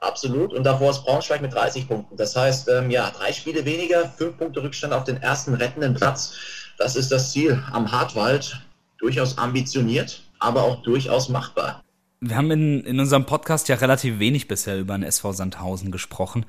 Absolut. 0.00 0.52
Und 0.52 0.64
davor 0.64 0.90
ist 0.90 1.04
Braunschweig 1.04 1.40
mit 1.42 1.54
30 1.54 1.86
Punkten. 1.86 2.16
Das 2.16 2.34
heißt, 2.34 2.68
ähm, 2.68 2.90
ja, 2.90 3.10
drei 3.10 3.32
Spiele 3.32 3.64
weniger, 3.64 4.08
fünf 4.08 4.36
Punkte 4.36 4.62
Rückstand 4.62 4.92
auf 4.92 5.04
den 5.04 5.22
ersten 5.22 5.54
rettenden 5.54 5.94
Platz. 5.94 6.34
Das 6.76 6.96
ist 6.96 7.12
das 7.12 7.30
Ziel 7.30 7.62
am 7.72 7.90
Hartwald. 7.90 8.60
Durchaus 8.98 9.38
ambitioniert, 9.38 10.22
aber 10.40 10.62
auch 10.62 10.82
durchaus 10.82 11.28
machbar. 11.28 11.82
Wir 12.20 12.36
haben 12.36 12.50
in, 12.50 12.84
in 12.84 13.00
unserem 13.00 13.26
Podcast 13.26 13.68
ja 13.68 13.76
relativ 13.76 14.18
wenig 14.18 14.48
bisher 14.48 14.78
über 14.78 14.96
den 14.96 15.02
SV 15.02 15.32
Sandhausen 15.32 15.90
gesprochen. 15.90 16.46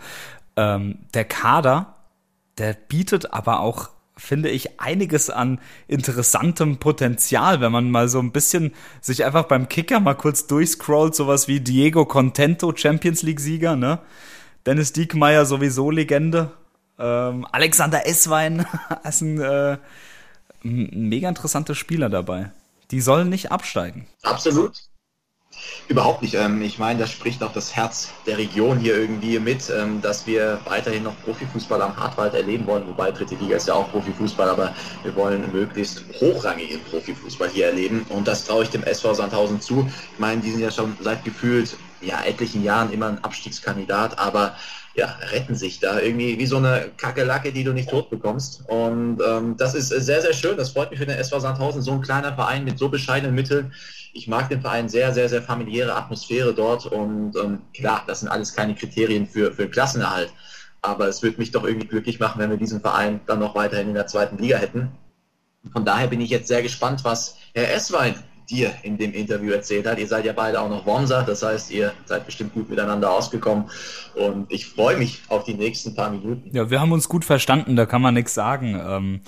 Ähm, 0.56 1.00
der 1.14 1.26
Kader, 1.26 1.96
der 2.58 2.74
bietet 2.74 3.34
aber 3.34 3.60
auch, 3.60 3.90
finde 4.24 4.50
ich, 4.50 4.80
einiges 4.80 5.30
an 5.30 5.60
interessantem 5.88 6.78
Potenzial, 6.78 7.60
wenn 7.62 7.72
man 7.72 7.92
mal 7.92 8.08
so 8.08 8.20
ein 8.20 8.32
bisschen 8.32 8.74
sich 9.02 9.26
einfach 9.26 9.44
beim 9.44 9.68
Kicker 9.68 10.00
mal 10.00 10.16
kurz 10.16 10.48
durchscrollt, 10.48 11.14
sowas 11.14 11.48
wie 11.48 11.60
Diego 11.60 12.06
Contento, 12.06 12.74
Champions 12.76 13.22
League-Sieger, 13.22 13.76
ne? 13.76 14.00
Dennis 14.66 14.94
Diekmeyer 14.94 15.46
sowieso 15.46 15.92
Legende. 15.92 16.52
Ähm, 16.98 17.46
Alexander 17.52 18.08
Esswein 18.08 18.66
ist 19.04 19.22
ein, 19.22 19.42
äh, 19.42 19.78
mega 20.64 21.28
interessanter 21.28 21.76
Spieler 21.76 22.10
dabei. 22.10 22.52
Die 22.92 23.02
sollen 23.02 23.28
nicht 23.28 23.52
absteigen. 23.52 24.08
Absolut. 24.22 24.72
Überhaupt 25.88 26.22
nicht. 26.22 26.36
Ähm, 26.36 26.62
ich 26.62 26.80
meine, 26.80 27.00
das 27.00 27.12
spricht 27.12 27.44
auch 27.44 27.52
das 27.52 27.76
Herz 27.76 28.10
der 28.26 28.38
Region 28.38 28.80
hier 28.80 28.96
irgendwie 28.96 29.40
mit, 29.40 29.70
ähm, 29.70 30.02
dass 30.02 30.26
wir 30.26 30.60
weiterhin 30.66 31.04
noch 31.04 31.14
Profifußball 31.24 31.82
am 31.82 31.96
Hartwald 31.98 32.34
erleben 32.34 32.66
wollen. 32.68 32.88
Wobei 32.88 33.12
dritte 33.12 33.36
Liga 33.36 33.58
ist 33.58 33.68
ja 33.68 33.74
auch 33.74 33.92
Profifußball, 33.92 34.50
aber 34.50 34.74
wir 35.04 35.16
wollen 35.16 35.52
möglichst 35.52 36.04
hochrangigen 36.20 36.80
Profifußball 36.90 37.50
hier 37.50 37.68
erleben. 37.68 38.06
Und 38.10 38.28
das 38.28 38.46
traue 38.46 38.64
ich 38.64 38.70
dem 38.70 38.84
SV 38.84 39.14
Sandhausen 39.14 39.60
zu. 39.60 39.90
Ich 40.14 40.20
meine, 40.20 40.42
die 40.42 40.52
sind 40.52 40.62
ja 40.62 40.72
schon 40.72 40.96
seit 41.02 41.24
gefühlt 41.26 41.76
ja, 42.02 42.24
etlichen 42.24 42.64
Jahren 42.64 42.92
immer 42.92 43.08
ein 43.08 43.24
Abstiegskandidat, 43.24 44.20
aber 44.20 44.56
ja, 44.96 45.18
retten 45.32 45.56
sich 45.56 45.80
da 45.80 46.00
irgendwie 46.00 46.38
wie 46.38 46.46
so 46.46 46.58
eine 46.58 46.92
Kakerlacke, 46.98 47.52
die 47.52 47.64
du 47.64 47.74
nicht 47.74 47.90
tot 47.90 48.10
bekommst. 48.10 48.62
Und 48.68 49.20
ähm, 49.26 49.58
das 49.58 49.74
ist 49.74 49.88
sehr, 49.90 50.22
sehr 50.22 50.34
schön. 50.34 50.56
Das 50.56 50.70
freut 50.70 50.92
mich 50.92 51.00
für 51.00 51.06
den 51.06 51.18
SV 51.18 51.40
Sandhausen, 51.40 51.82
so 51.82 51.94
ein 51.94 52.02
kleiner 52.02 52.34
Verein 52.34 52.64
mit 52.64 52.78
so 52.78 52.90
bescheidenen 52.90 53.34
Mitteln. 53.34 53.74
Ich 54.14 54.28
mag 54.28 54.50
den 54.50 54.62
Verein 54.62 54.90
sehr, 54.90 55.14
sehr, 55.14 55.28
sehr 55.28 55.42
familiäre 55.42 55.96
Atmosphäre 55.96 56.54
dort. 56.54 56.86
Und 56.86 57.36
ähm, 57.36 57.62
klar, 57.74 58.04
das 58.08 58.22
sind 58.22 58.30
alles 58.30 58.56
keine 58.56 58.76
Kriterien 58.76 59.28
für, 59.28 59.52
für 59.52 59.68
Klassenerhalt. 59.68 60.32
Aber 60.82 61.08
es 61.08 61.24
würde 61.24 61.38
mich 61.38 61.52
doch 61.52 61.64
irgendwie 61.64 61.88
glücklich 61.88 62.20
machen, 62.20 62.40
wenn 62.40 62.50
wir 62.50 62.58
diesen 62.58 62.82
Verein 62.82 63.22
dann 63.26 63.40
noch 63.40 63.56
weiterhin 63.56 63.88
in 63.88 63.94
der 63.94 64.08
zweiten 64.08 64.38
Liga 64.38 64.58
hätten. 64.58 64.92
Von 65.72 65.86
daher 65.86 66.08
bin 66.08 66.22
ich 66.22 66.30
jetzt 66.30 66.48
sehr 66.48 66.62
gespannt, 66.62 67.04
was 67.04 67.38
Herr 67.54 67.74
Esswein 67.74 68.16
dir 68.50 68.74
in 68.84 68.98
dem 68.98 69.14
Interview 69.14 69.52
erzählt 69.52 69.88
hat. 69.88 69.98
Ihr 69.98 70.08
seid 70.08 70.26
ja 70.26 70.34
beide 70.34 70.60
auch 70.60 70.70
noch 70.70 70.86
Womser, 70.86 71.24
das 71.24 71.44
heißt, 71.44 71.72
ihr 71.72 71.94
seid 72.06 72.26
bestimmt 72.26 72.54
gut 72.54 72.70
miteinander 72.70 73.12
ausgekommen 73.12 73.70
und 74.16 74.52
ich 74.52 74.66
freue 74.68 74.98
mich 74.98 75.22
auf 75.30 75.46
die 75.46 75.54
nächsten 75.54 75.96
paar 75.96 76.10
Minuten. 76.10 76.50
Ja, 76.54 76.70
wir 76.70 76.82
haben 76.82 76.92
uns 76.92 77.08
gut 77.08 77.26
verstanden, 77.26 77.76
da 77.76 77.86
kann 77.86 78.02
man 78.02 78.14
nichts 78.14 78.34
sagen. 78.34 78.80
Ähm, 78.86 79.22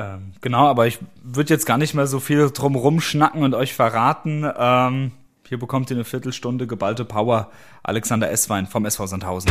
ähm, 0.00 0.32
genau, 0.40 0.66
aber 0.66 0.86
ich 0.86 0.98
würde 1.22 1.52
jetzt 1.52 1.66
gar 1.66 1.78
nicht 1.78 1.94
mehr 1.94 2.06
so 2.06 2.20
viel 2.20 2.50
drum 2.50 3.00
schnacken 3.00 3.42
und 3.42 3.54
euch 3.54 3.74
verraten. 3.74 4.50
Ähm, 4.56 5.12
hier 5.46 5.58
bekommt 5.58 5.90
ihr 5.90 5.96
eine 5.96 6.04
Viertelstunde 6.04 6.66
geballte 6.66 7.04
Power. 7.04 7.50
Alexander 7.82 8.30
Esswein 8.30 8.66
vom 8.66 8.86
SV 8.86 9.06
Sandhausen. 9.06 9.50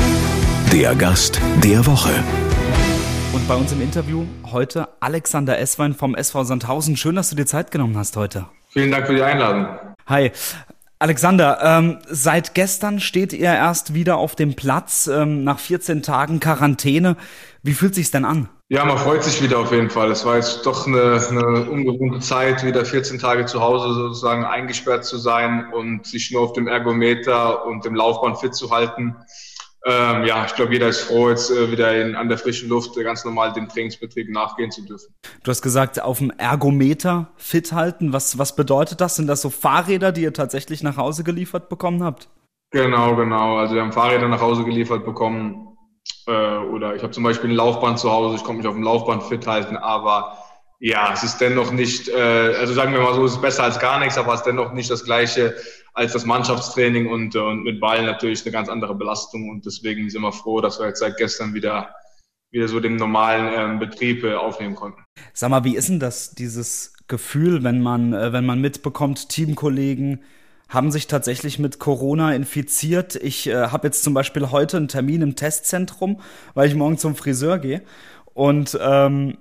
Der 0.71 0.95
Gast 0.95 1.39
der 1.63 1.85
Woche. 1.85 2.11
Und 3.33 3.47
bei 3.47 3.55
uns 3.55 3.71
im 3.73 3.81
Interview 3.81 4.25
heute 4.51 4.87
Alexander 5.01 5.59
Esswein 5.59 5.93
vom 5.93 6.15
SV 6.15 6.45
Sandhausen. 6.45 6.97
Schön, 6.97 7.15
dass 7.15 7.29
du 7.29 7.35
dir 7.35 7.45
Zeit 7.45 7.69
genommen 7.69 7.97
hast 7.97 8.17
heute. 8.17 8.45
Vielen 8.69 8.91
Dank 8.91 9.05
für 9.05 9.13
die 9.13 9.21
Einladung. 9.21 9.67
Hi. 10.07 10.31
Alexander, 10.97 11.59
ähm, 11.63 11.99
seit 12.07 12.55
gestern 12.55 12.99
steht 12.99 13.31
ihr 13.33 13.53
erst 13.53 13.93
wieder 13.93 14.17
auf 14.17 14.35
dem 14.35 14.55
Platz 14.55 15.07
ähm, 15.07 15.43
nach 15.43 15.59
14 15.59 16.01
Tagen 16.01 16.39
Quarantäne. 16.39 17.15
Wie 17.61 17.73
fühlt 17.73 17.95
sich's 17.95 18.11
denn 18.11 18.25
an? 18.25 18.49
Ja, 18.71 18.85
man 18.85 18.99
freut 18.99 19.23
sich 19.23 19.41
wieder 19.41 19.57
auf 19.57 19.71
jeden 19.71 19.89
Fall. 19.89 20.11
Es 20.11 20.23
war 20.25 20.35
jetzt 20.35 20.63
doch 20.63 20.85
eine, 20.85 21.19
eine 21.27 21.67
ungewohnte 21.71 22.19
Zeit, 22.19 22.63
wieder 22.63 22.85
14 22.85 23.17
Tage 23.17 23.45
zu 23.45 23.61
Hause 23.61 23.95
sozusagen 23.95 24.45
eingesperrt 24.45 25.05
zu 25.05 25.17
sein 25.17 25.73
und 25.73 26.05
sich 26.05 26.29
nur 26.29 26.41
auf 26.41 26.53
dem 26.53 26.67
Ergometer 26.67 27.65
und 27.65 27.83
dem 27.83 27.95
Laufband 27.95 28.37
fit 28.37 28.53
zu 28.53 28.69
halten. 28.69 29.15
Ähm, 29.85 30.23
ja, 30.23 30.45
ich 30.45 30.53
glaube, 30.53 30.73
jeder 30.73 30.87
ist 30.87 31.01
froh, 31.01 31.29
jetzt 31.29 31.49
äh, 31.49 31.71
wieder 31.71 31.99
in, 31.99 32.15
an 32.15 32.29
der 32.29 32.37
frischen 32.37 32.69
Luft 32.69 32.95
äh, 32.95 33.03
ganz 33.03 33.25
normal 33.25 33.53
dem 33.53 33.69
Trainingsbetrieb 33.69 34.29
nachgehen 34.29 34.69
zu 34.69 34.85
dürfen. 34.85 35.15
Du 35.41 35.49
hast 35.49 35.63
gesagt, 35.63 35.99
auf 35.99 36.19
dem 36.19 36.29
Ergometer 36.31 37.31
fit 37.37 37.71
halten. 37.71 38.13
Was, 38.13 38.37
was 38.37 38.55
bedeutet 38.55 39.01
das? 39.01 39.15
Sind 39.15 39.25
das 39.25 39.41
so 39.41 39.49
Fahrräder, 39.49 40.11
die 40.11 40.21
ihr 40.21 40.33
tatsächlich 40.33 40.83
nach 40.83 40.97
Hause 40.97 41.23
geliefert 41.23 41.69
bekommen 41.69 42.03
habt? 42.03 42.29
Genau, 42.71 43.15
genau. 43.15 43.57
Also 43.57 43.73
wir 43.73 43.81
haben 43.81 43.93
Fahrräder 43.93 44.27
nach 44.27 44.41
Hause 44.41 44.63
geliefert 44.63 45.05
bekommen. 45.05 45.68
Äh, 46.29 46.57
oder 46.69 46.95
ich 46.95 47.01
habe 47.01 47.11
zum 47.11 47.23
Beispiel 47.23 47.49
ein 47.49 47.55
Laufband 47.55 47.97
zu 47.97 48.11
Hause, 48.11 48.35
ich 48.35 48.43
konnte 48.43 48.59
mich 48.59 48.67
auf 48.67 48.75
dem 48.75 48.83
Laufband 48.83 49.23
fit 49.23 49.47
halten, 49.47 49.75
aber 49.75 50.37
ja, 50.79 51.11
es 51.11 51.23
ist 51.23 51.39
dennoch 51.39 51.71
nicht, 51.71 52.07
äh, 52.07 52.55
also 52.57 52.73
sagen 52.73 52.93
wir 52.93 53.01
mal 53.01 53.15
so, 53.15 53.25
es 53.25 53.33
ist 53.33 53.41
besser 53.41 53.63
als 53.63 53.79
gar 53.79 53.99
nichts, 53.99 54.17
aber 54.17 54.33
es 54.33 54.41
ist 54.41 54.45
dennoch 54.45 54.71
nicht 54.73 54.91
das 54.91 55.03
gleiche 55.03 55.55
als 55.93 56.13
das 56.13 56.25
Mannschaftstraining 56.25 57.07
und, 57.07 57.35
äh, 57.35 57.39
und 57.39 57.63
mit 57.63 57.79
Ball 57.79 58.05
natürlich 58.05 58.43
eine 58.43 58.51
ganz 58.51 58.69
andere 58.69 58.93
Belastung 58.95 59.49
und 59.49 59.65
deswegen 59.65 60.09
sind 60.09 60.21
wir 60.21 60.31
froh, 60.31 60.61
dass 60.61 60.79
wir 60.79 60.87
jetzt 60.87 60.99
seit 60.99 61.17
gestern 61.17 61.53
wieder 61.53 61.89
wieder 62.51 62.67
so 62.67 62.79
den 62.79 62.95
normalen 62.95 63.53
ähm, 63.53 63.79
Betrieb 63.79 64.23
äh, 64.23 64.33
aufnehmen 64.33 64.75
konnten. 64.75 65.03
Sag 65.33 65.49
mal, 65.49 65.63
wie 65.63 65.75
ist 65.75 65.89
denn 65.89 65.99
das, 65.99 66.31
dieses 66.31 66.93
Gefühl, 67.07 67.63
wenn 67.63 67.81
man, 67.81 68.13
äh, 68.13 68.33
wenn 68.33 68.45
man 68.45 68.61
mitbekommt, 68.61 69.29
Teamkollegen 69.29 70.23
haben 70.69 70.91
sich 70.91 71.07
tatsächlich 71.07 71.59
mit 71.59 71.79
Corona 71.79 72.33
infiziert. 72.33 73.15
Ich 73.15 73.47
äh, 73.47 73.55
habe 73.55 73.87
jetzt 73.87 74.03
zum 74.03 74.13
Beispiel 74.13 74.51
heute 74.51 74.77
einen 74.77 74.87
Termin 74.87 75.23
im 75.23 75.35
Testzentrum, 75.35 76.21
weil 76.53 76.67
ich 76.67 76.75
morgen 76.75 76.97
zum 76.97 77.15
Friseur 77.15 77.57
gehe. 77.57 77.81
Und 78.33 78.77
ähm, 78.79 79.37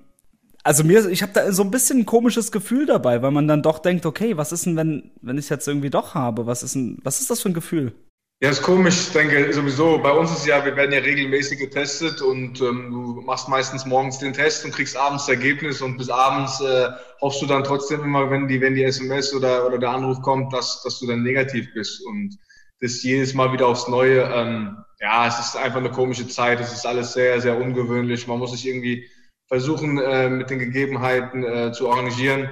also 0.63 0.83
mir, 0.83 1.07
ich 1.07 1.21
habe 1.21 1.31
da 1.33 1.51
so 1.51 1.63
ein 1.63 1.71
bisschen 1.71 1.99
ein 1.99 2.05
komisches 2.05 2.51
Gefühl 2.51 2.85
dabei, 2.85 3.21
weil 3.21 3.31
man 3.31 3.47
dann 3.47 3.61
doch 3.61 3.79
denkt, 3.79 4.05
okay, 4.05 4.37
was 4.37 4.51
ist 4.51 4.65
denn, 4.65 4.75
wenn, 4.75 5.11
wenn 5.21 5.37
ich 5.37 5.49
jetzt 5.49 5.67
irgendwie 5.67 5.89
doch 5.89 6.15
habe? 6.15 6.47
Was 6.47 6.63
ist 6.63 6.75
denn, 6.75 6.97
was 7.03 7.21
ist 7.21 7.29
das 7.29 7.41
für 7.41 7.49
ein 7.49 7.53
Gefühl? 7.53 7.93
Ja, 8.41 8.49
ist 8.49 8.61
komisch. 8.61 9.07
Ich 9.07 9.11
denke 9.11 9.51
sowieso, 9.51 9.97
bei 9.97 10.11
uns 10.13 10.31
ist 10.31 10.45
ja, 10.45 10.63
wir 10.63 10.77
werden 10.77 10.93
ja 10.93 10.99
regelmäßig 10.99 11.59
getestet 11.59 12.21
und 12.21 12.61
ähm, 12.61 12.89
du 12.89 13.21
machst 13.21 13.49
meistens 13.49 13.85
morgens 13.85 14.17
den 14.19 14.31
Test 14.31 14.63
und 14.63 14.71
kriegst 14.71 14.95
abends 14.95 15.25
das 15.25 15.35
Ergebnis 15.35 15.81
und 15.81 15.97
bis 15.97 16.09
abends 16.09 16.61
äh, 16.61 16.87
hoffst 17.19 17.41
du 17.41 17.47
dann 17.47 17.65
trotzdem 17.65 18.01
immer, 18.01 18.31
wenn 18.31 18.47
die, 18.47 18.61
wenn 18.61 18.75
die 18.75 18.83
SMS 18.85 19.33
oder, 19.33 19.67
oder 19.67 19.77
der 19.77 19.89
Anruf 19.89 20.21
kommt, 20.21 20.53
dass, 20.53 20.81
dass 20.83 20.99
du 20.99 21.07
dann 21.07 21.21
negativ 21.21 21.67
bist. 21.73 22.01
Und 22.05 22.37
das 22.79 23.03
jedes 23.03 23.33
Mal 23.33 23.51
wieder 23.51 23.67
aufs 23.67 23.89
Neue. 23.89 24.21
Ähm, 24.21 24.77
ja, 25.01 25.27
es 25.27 25.37
ist 25.39 25.57
einfach 25.57 25.79
eine 25.79 25.91
komische 25.91 26.27
Zeit. 26.29 26.61
Es 26.61 26.71
ist 26.71 26.85
alles 26.85 27.11
sehr, 27.11 27.41
sehr 27.41 27.57
ungewöhnlich. 27.59 28.25
Man 28.25 28.39
muss 28.39 28.51
sich 28.51 28.65
irgendwie 28.65 29.05
versuchen, 29.49 29.97
äh, 29.97 30.29
mit 30.29 30.49
den 30.49 30.59
Gegebenheiten 30.59 31.43
äh, 31.43 31.73
zu 31.73 31.89
arrangieren, 31.91 32.49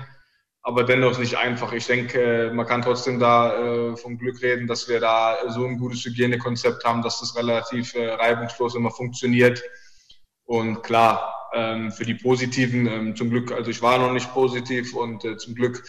aber 0.68 0.84
dennoch 0.84 1.18
nicht 1.18 1.38
einfach. 1.38 1.72
Ich 1.72 1.88
denke, 1.88 2.52
man 2.54 2.66
kann 2.66 2.82
trotzdem 2.82 3.20
da 3.20 3.56
äh, 3.56 3.96
vom 3.96 4.18
Glück 4.18 4.42
reden, 4.42 4.68
dass 4.68 4.90
wir 4.90 5.00
da 5.00 5.38
so 5.48 5.66
ein 5.66 5.78
gutes 5.78 6.04
Hygienekonzept 6.04 6.84
haben, 6.84 7.02
dass 7.02 7.22
das 7.22 7.38
relativ 7.38 7.96
äh, 7.96 8.10
reibungslos 8.10 8.76
immer 8.76 8.92
funktioniert. 8.92 9.64
Und 10.44 10.84
klar, 10.84 11.50
ähm, 11.54 11.90
für 11.90 12.04
die 12.04 12.16
Positiven, 12.16 12.86
ähm, 12.86 13.16
zum 13.16 13.30
Glück, 13.30 13.54
also 13.54 13.72
ich 13.72 13.82
war 13.82 13.98
noch 13.98 14.12
nicht 14.12 14.34
positiv 14.34 14.94
und 14.94 15.24
äh, 15.24 15.38
zum 15.38 15.56
Glück, 15.56 15.82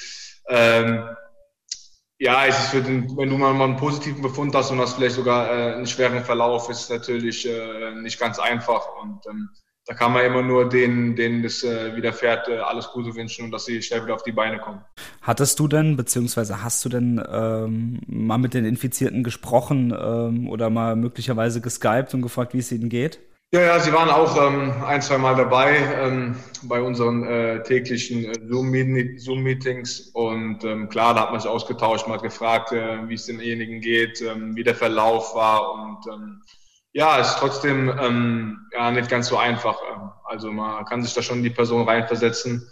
ähm, 0.48 1.08
ja, 2.20 2.46
es 2.46 2.56
ist 2.60 2.68
für 2.68 2.82
den, 2.82 3.16
wenn 3.16 3.30
du 3.30 3.36
mal, 3.36 3.54
mal 3.54 3.64
einen 3.64 3.76
positiven 3.78 4.22
Befund 4.22 4.54
hast 4.54 4.70
und 4.70 4.78
hast 4.78 4.94
vielleicht 4.94 5.16
sogar 5.16 5.50
einen 5.50 5.88
schweren 5.88 6.22
Verlauf, 6.24 6.68
ist 6.68 6.88
natürlich 6.90 7.48
nicht 7.94 8.18
ganz 8.18 8.40
einfach. 8.40 8.88
Und 9.00 9.24
da 9.88 9.94
kann 9.94 10.12
man 10.12 10.24
immer 10.26 10.42
nur 10.42 10.68
denen, 10.68 11.16
denen 11.16 11.42
das 11.42 11.64
äh, 11.64 11.96
widerfährt, 11.96 12.46
äh, 12.48 12.58
alles 12.58 12.90
Gute 12.92 13.14
wünschen 13.14 13.46
und 13.46 13.52
dass 13.52 13.64
sie 13.64 13.80
schnell 13.80 14.04
wieder 14.04 14.14
auf 14.14 14.22
die 14.22 14.32
Beine 14.32 14.58
kommen. 14.58 14.82
Hattest 15.22 15.58
du 15.58 15.66
denn, 15.66 15.96
beziehungsweise 15.96 16.62
hast 16.62 16.84
du 16.84 16.90
denn 16.90 17.22
ähm, 17.26 18.00
mal 18.06 18.36
mit 18.36 18.52
den 18.52 18.66
Infizierten 18.66 19.24
gesprochen 19.24 19.96
ähm, 19.98 20.50
oder 20.50 20.68
mal 20.68 20.94
möglicherweise 20.94 21.62
geskypt 21.62 22.12
und 22.12 22.20
gefragt, 22.20 22.52
wie 22.52 22.58
es 22.58 22.70
ihnen 22.70 22.90
geht? 22.90 23.18
Ja, 23.50 23.62
ja, 23.62 23.80
sie 23.80 23.90
waren 23.94 24.10
auch 24.10 24.36
ähm, 24.36 24.74
ein, 24.84 25.00
zwei 25.00 25.16
Mal 25.16 25.34
dabei 25.34 25.78
ähm, 25.78 26.36
bei 26.64 26.82
unseren 26.82 27.24
äh, 27.24 27.62
täglichen 27.62 28.26
äh, 28.26 28.34
Zoom-Meetings 28.46 30.10
und 30.12 30.64
ähm, 30.64 30.90
klar, 30.90 31.14
da 31.14 31.22
hat 31.22 31.30
man 31.30 31.40
sich 31.40 31.50
ausgetauscht, 31.50 32.06
man 32.06 32.16
hat 32.16 32.22
gefragt, 32.22 32.72
äh, 32.72 33.08
wie 33.08 33.14
es 33.14 33.24
denjenigen 33.24 33.80
geht, 33.80 34.20
ähm, 34.20 34.54
wie 34.54 34.64
der 34.64 34.74
Verlauf 34.74 35.34
war 35.34 35.72
und 35.72 36.12
ähm, 36.12 36.42
ja, 36.98 37.18
ist 37.18 37.36
trotzdem 37.38 37.96
ähm, 38.00 38.66
ja, 38.72 38.90
nicht 38.90 39.08
ganz 39.08 39.28
so 39.28 39.36
einfach. 39.36 39.78
Ähm, 39.88 40.10
also 40.24 40.50
man 40.50 40.84
kann 40.84 41.00
sich 41.04 41.14
da 41.14 41.22
schon 41.22 41.38
in 41.38 41.44
die 41.44 41.50
Person 41.50 41.88
reinversetzen. 41.88 42.68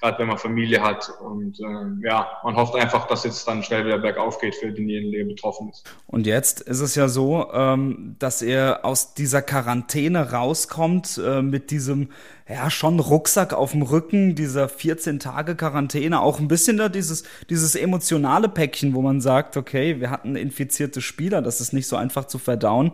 gerade 0.00 0.18
wenn 0.18 0.26
man 0.26 0.38
Familie 0.38 0.82
hat. 0.82 1.08
Und 1.20 1.60
äh, 1.60 2.08
ja, 2.08 2.28
man 2.42 2.56
hofft 2.56 2.74
einfach, 2.74 3.06
dass 3.06 3.22
jetzt 3.22 3.46
dann 3.46 3.62
schnell 3.62 3.86
wieder 3.86 3.98
bergauf 3.98 4.40
geht 4.40 4.56
für 4.56 4.72
denjenigen, 4.72 5.12
der 5.12 5.24
betroffen 5.24 5.68
ist. 5.70 5.84
Und 6.08 6.26
jetzt 6.26 6.60
ist 6.60 6.80
es 6.80 6.96
ja 6.96 7.06
so, 7.06 7.52
ähm, 7.52 8.16
dass 8.18 8.42
er 8.42 8.84
aus 8.84 9.14
dieser 9.14 9.42
Quarantäne 9.42 10.32
rauskommt 10.32 11.20
äh, 11.24 11.40
mit 11.40 11.70
diesem, 11.70 12.10
ja, 12.48 12.70
schon 12.70 12.98
Rucksack 12.98 13.52
auf 13.54 13.70
dem 13.72 13.82
Rücken, 13.82 14.34
dieser 14.34 14.68
14 14.68 15.20
Tage 15.20 15.54
Quarantäne, 15.54 16.20
auch 16.20 16.40
ein 16.40 16.48
bisschen 16.48 16.78
da 16.78 16.88
dieses, 16.88 17.22
dieses 17.48 17.76
emotionale 17.76 18.48
Päckchen, 18.48 18.94
wo 18.94 19.02
man 19.02 19.20
sagt, 19.20 19.56
okay, 19.56 20.00
wir 20.00 20.10
hatten 20.10 20.34
infizierte 20.34 21.00
Spieler, 21.00 21.42
das 21.42 21.60
ist 21.60 21.72
nicht 21.72 21.86
so 21.86 21.94
einfach 21.94 22.24
zu 22.24 22.38
verdauen. 22.38 22.92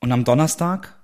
Und 0.00 0.12
am 0.12 0.24
Donnerstag 0.24 0.98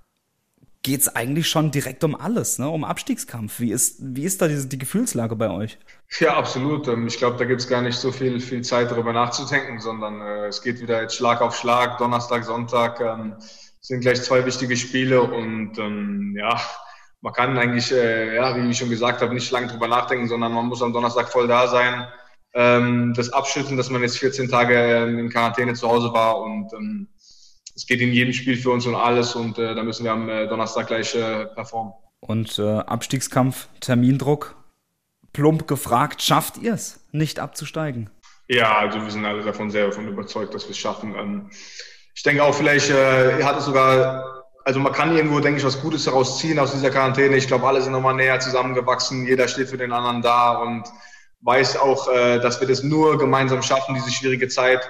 geht 0.85 1.01
es 1.01 1.17
eigentlich 1.17 1.49
schon 1.49 1.71
direkt 1.71 2.05
um 2.05 2.15
alles, 2.15 2.59
ne? 2.59 2.69
um 2.69 2.85
Abstiegskampf. 2.85 3.59
Wie 3.59 3.73
ist, 3.73 3.97
wie 4.01 4.25
ist 4.25 4.43
da 4.43 4.49
die, 4.49 4.69
die 4.69 4.79
Gefühlslage 4.79 5.35
bei 5.35 5.51
euch? 5.51 5.79
Ja, 6.21 6.37
absolut. 6.37 6.87
Ähm, 6.89 7.07
ich 7.07 7.17
glaube, 7.17 7.39
da 7.39 7.47
gibt 7.47 7.63
es 7.63 7.69
gar 7.69 7.81
nicht 7.81 7.97
so 7.97 8.13
viel, 8.13 8.39
viel 8.39 8.63
Zeit 8.63 8.91
darüber 8.91 9.13
nachzudenken, 9.13 9.81
sondern 9.81 10.21
äh, 10.21 10.47
es 10.47 10.63
geht 10.63 10.81
wieder 10.81 11.01
jetzt 11.01 11.17
Schlag 11.17 11.41
auf 11.41 11.57
Schlag. 11.57 11.97
Donnerstag, 11.99 12.45
Sonntag 12.45 13.01
ähm, 13.01 13.35
sind 13.81 14.01
gleich 14.01 14.23
zwei 14.23 14.45
wichtige 14.45 14.77
Spiele 14.77 15.23
und 15.23 15.79
ähm, 15.79 16.37
ja, 16.39 16.61
man 17.23 17.33
kann 17.33 17.57
eigentlich, 17.57 17.91
äh, 17.91 18.37
ja, 18.37 18.55
wie 18.55 18.69
ich 18.69 18.77
schon 18.77 18.91
gesagt 18.91 19.23
habe, 19.23 19.33
nicht 19.33 19.51
lange 19.51 19.69
drüber 19.69 19.89
nachdenken, 19.89 20.29
sondern 20.29 20.53
man 20.53 20.67
muss 20.67 20.83
am 20.83 20.93
Donnerstag 20.93 21.31
voll 21.31 21.49
da 21.49 21.67
sein. 21.67 22.07
Ähm, 22.53 23.15
das 23.17 23.33
abschütteln, 23.33 23.79
dass 23.79 23.89
man 23.89 24.03
jetzt 24.03 24.19
14 24.19 24.51
Tage 24.51 24.75
ähm, 24.75 25.19
in 25.19 25.31
Quarantäne 25.31 25.73
zu 25.73 25.89
Hause 25.89 26.13
war 26.13 26.39
und 26.39 26.73
ähm, 26.75 27.09
es 27.75 27.87
geht 27.87 28.01
in 28.01 28.13
jedem 28.13 28.33
Spiel 28.33 28.57
für 28.57 28.71
uns 28.71 28.87
um 28.87 28.95
alles 28.95 29.35
und 29.35 29.59
äh, 29.59 29.75
da 29.75 29.83
müssen 29.83 30.05
wir 30.05 30.13
am 30.13 30.29
äh, 30.29 30.47
Donnerstag 30.47 30.87
gleich 30.87 31.15
äh, 31.15 31.47
performen. 31.47 31.93
Und 32.21 32.59
äh, 32.59 32.63
Abstiegskampf, 32.63 33.69
Termindruck, 33.81 34.57
plump 35.33 35.67
gefragt, 35.67 36.23
schafft 36.23 36.59
ihr 36.59 36.75
es, 36.75 37.05
nicht 37.13 37.39
abzusteigen? 37.39 38.11
Ja, 38.49 38.79
also 38.79 39.03
wir 39.03 39.11
sind 39.11 39.25
alle 39.25 39.43
davon 39.43 39.71
sehr 39.71 39.87
davon 39.87 40.09
überzeugt, 40.09 40.55
dass 40.55 40.65
wir 40.65 40.71
es 40.71 40.79
schaffen. 40.79 41.15
Ähm, 41.17 41.51
ich 42.15 42.23
denke 42.23 42.45
auch 42.45 42.55
vielleicht, 42.55 42.91
äh, 42.91 43.39
ihr 43.39 43.47
hattet 43.47 43.63
sogar, 43.63 44.45
also 44.65 44.79
man 44.81 44.93
kann 44.93 45.15
irgendwo, 45.17 45.41
denke 45.41 45.59
ich, 45.59 45.65
was 45.65 45.81
Gutes 45.81 46.05
daraus 46.05 46.39
ziehen 46.39 46.59
aus 46.59 46.73
dieser 46.73 46.91
Quarantäne. 46.91 47.37
Ich 47.37 47.49
glaube, 47.49 47.67
alle 47.67 47.83
sind 47.83 47.93
nochmal 47.93 48.15
näher 48.15 48.39
zusammengewachsen, 48.39 49.27
jeder 49.27 49.49
steht 49.49 49.69
für 49.69 49.79
den 49.79 49.93
anderen 49.93 50.23
da 50.23 50.53
und 50.59 50.85
weiß 51.41 51.77
auch, 51.77 52.09
äh, 52.09 52.39
dass 52.39 52.61
wir 52.61 52.69
das 52.69 52.83
nur 52.83 53.19
gemeinsam 53.19 53.63
schaffen, 53.63 53.95
diese 53.95 54.11
schwierige 54.11 54.49
Zeit. 54.49 54.89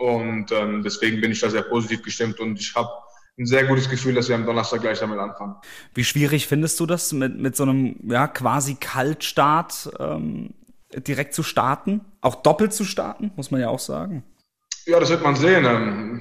Und 0.00 0.50
ähm, 0.50 0.82
deswegen 0.82 1.20
bin 1.20 1.30
ich 1.30 1.40
da 1.40 1.50
sehr 1.50 1.60
positiv 1.60 2.02
gestimmt 2.02 2.40
und 2.40 2.58
ich 2.58 2.74
habe 2.74 2.88
ein 3.38 3.44
sehr 3.44 3.64
gutes 3.64 3.90
Gefühl, 3.90 4.14
dass 4.14 4.30
wir 4.30 4.34
am 4.34 4.46
Donnerstag 4.46 4.80
gleich 4.80 4.98
damit 4.98 5.18
anfangen. 5.18 5.56
Wie 5.92 6.04
schwierig 6.04 6.46
findest 6.46 6.80
du 6.80 6.86
das, 6.86 7.12
mit, 7.12 7.38
mit 7.38 7.54
so 7.54 7.64
einem 7.64 7.96
ja, 8.08 8.26
quasi 8.26 8.76
Kaltstart 8.76 9.90
ähm, 9.98 10.54
direkt 10.94 11.34
zu 11.34 11.42
starten? 11.42 12.00
Auch 12.22 12.36
doppelt 12.36 12.72
zu 12.72 12.84
starten, 12.84 13.30
muss 13.36 13.50
man 13.50 13.60
ja 13.60 13.68
auch 13.68 13.78
sagen. 13.78 14.24
Ja, 14.86 14.98
das 14.98 15.10
wird 15.10 15.22
man 15.22 15.36
sehen. 15.36 15.66
Ähm, 15.66 16.20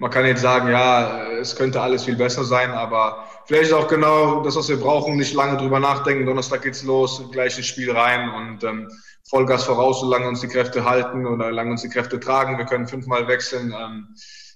man 0.00 0.10
kann 0.10 0.26
jetzt 0.26 0.42
sagen, 0.42 0.68
ja, 0.68 1.28
es 1.40 1.54
könnte 1.54 1.80
alles 1.80 2.04
viel 2.04 2.16
besser 2.16 2.42
sein, 2.42 2.72
aber 2.72 3.24
vielleicht 3.46 3.72
auch 3.72 3.88
genau 3.88 4.42
das, 4.42 4.56
was 4.56 4.68
wir 4.68 4.78
brauchen, 4.78 5.16
nicht 5.16 5.34
lange 5.34 5.56
drüber 5.56 5.80
nachdenken. 5.80 6.26
Donnerstag 6.26 6.62
geht's 6.62 6.82
los, 6.82 7.30
gleiches 7.30 7.66
Spiel 7.66 7.90
rein 7.90 8.30
und 8.30 8.64
ähm, 8.64 8.88
Vollgas 9.28 9.64
voraus, 9.64 10.00
solange 10.00 10.28
uns 10.28 10.40
die 10.40 10.48
Kräfte 10.48 10.84
halten 10.84 11.26
oder 11.26 11.48
solange 11.48 11.70
uns 11.70 11.82
die 11.82 11.88
Kräfte 11.88 12.20
tragen. 12.20 12.58
Wir 12.58 12.66
können 12.66 12.86
fünfmal 12.86 13.26
wechseln. 13.26 13.74
Ähm, 13.76 14.08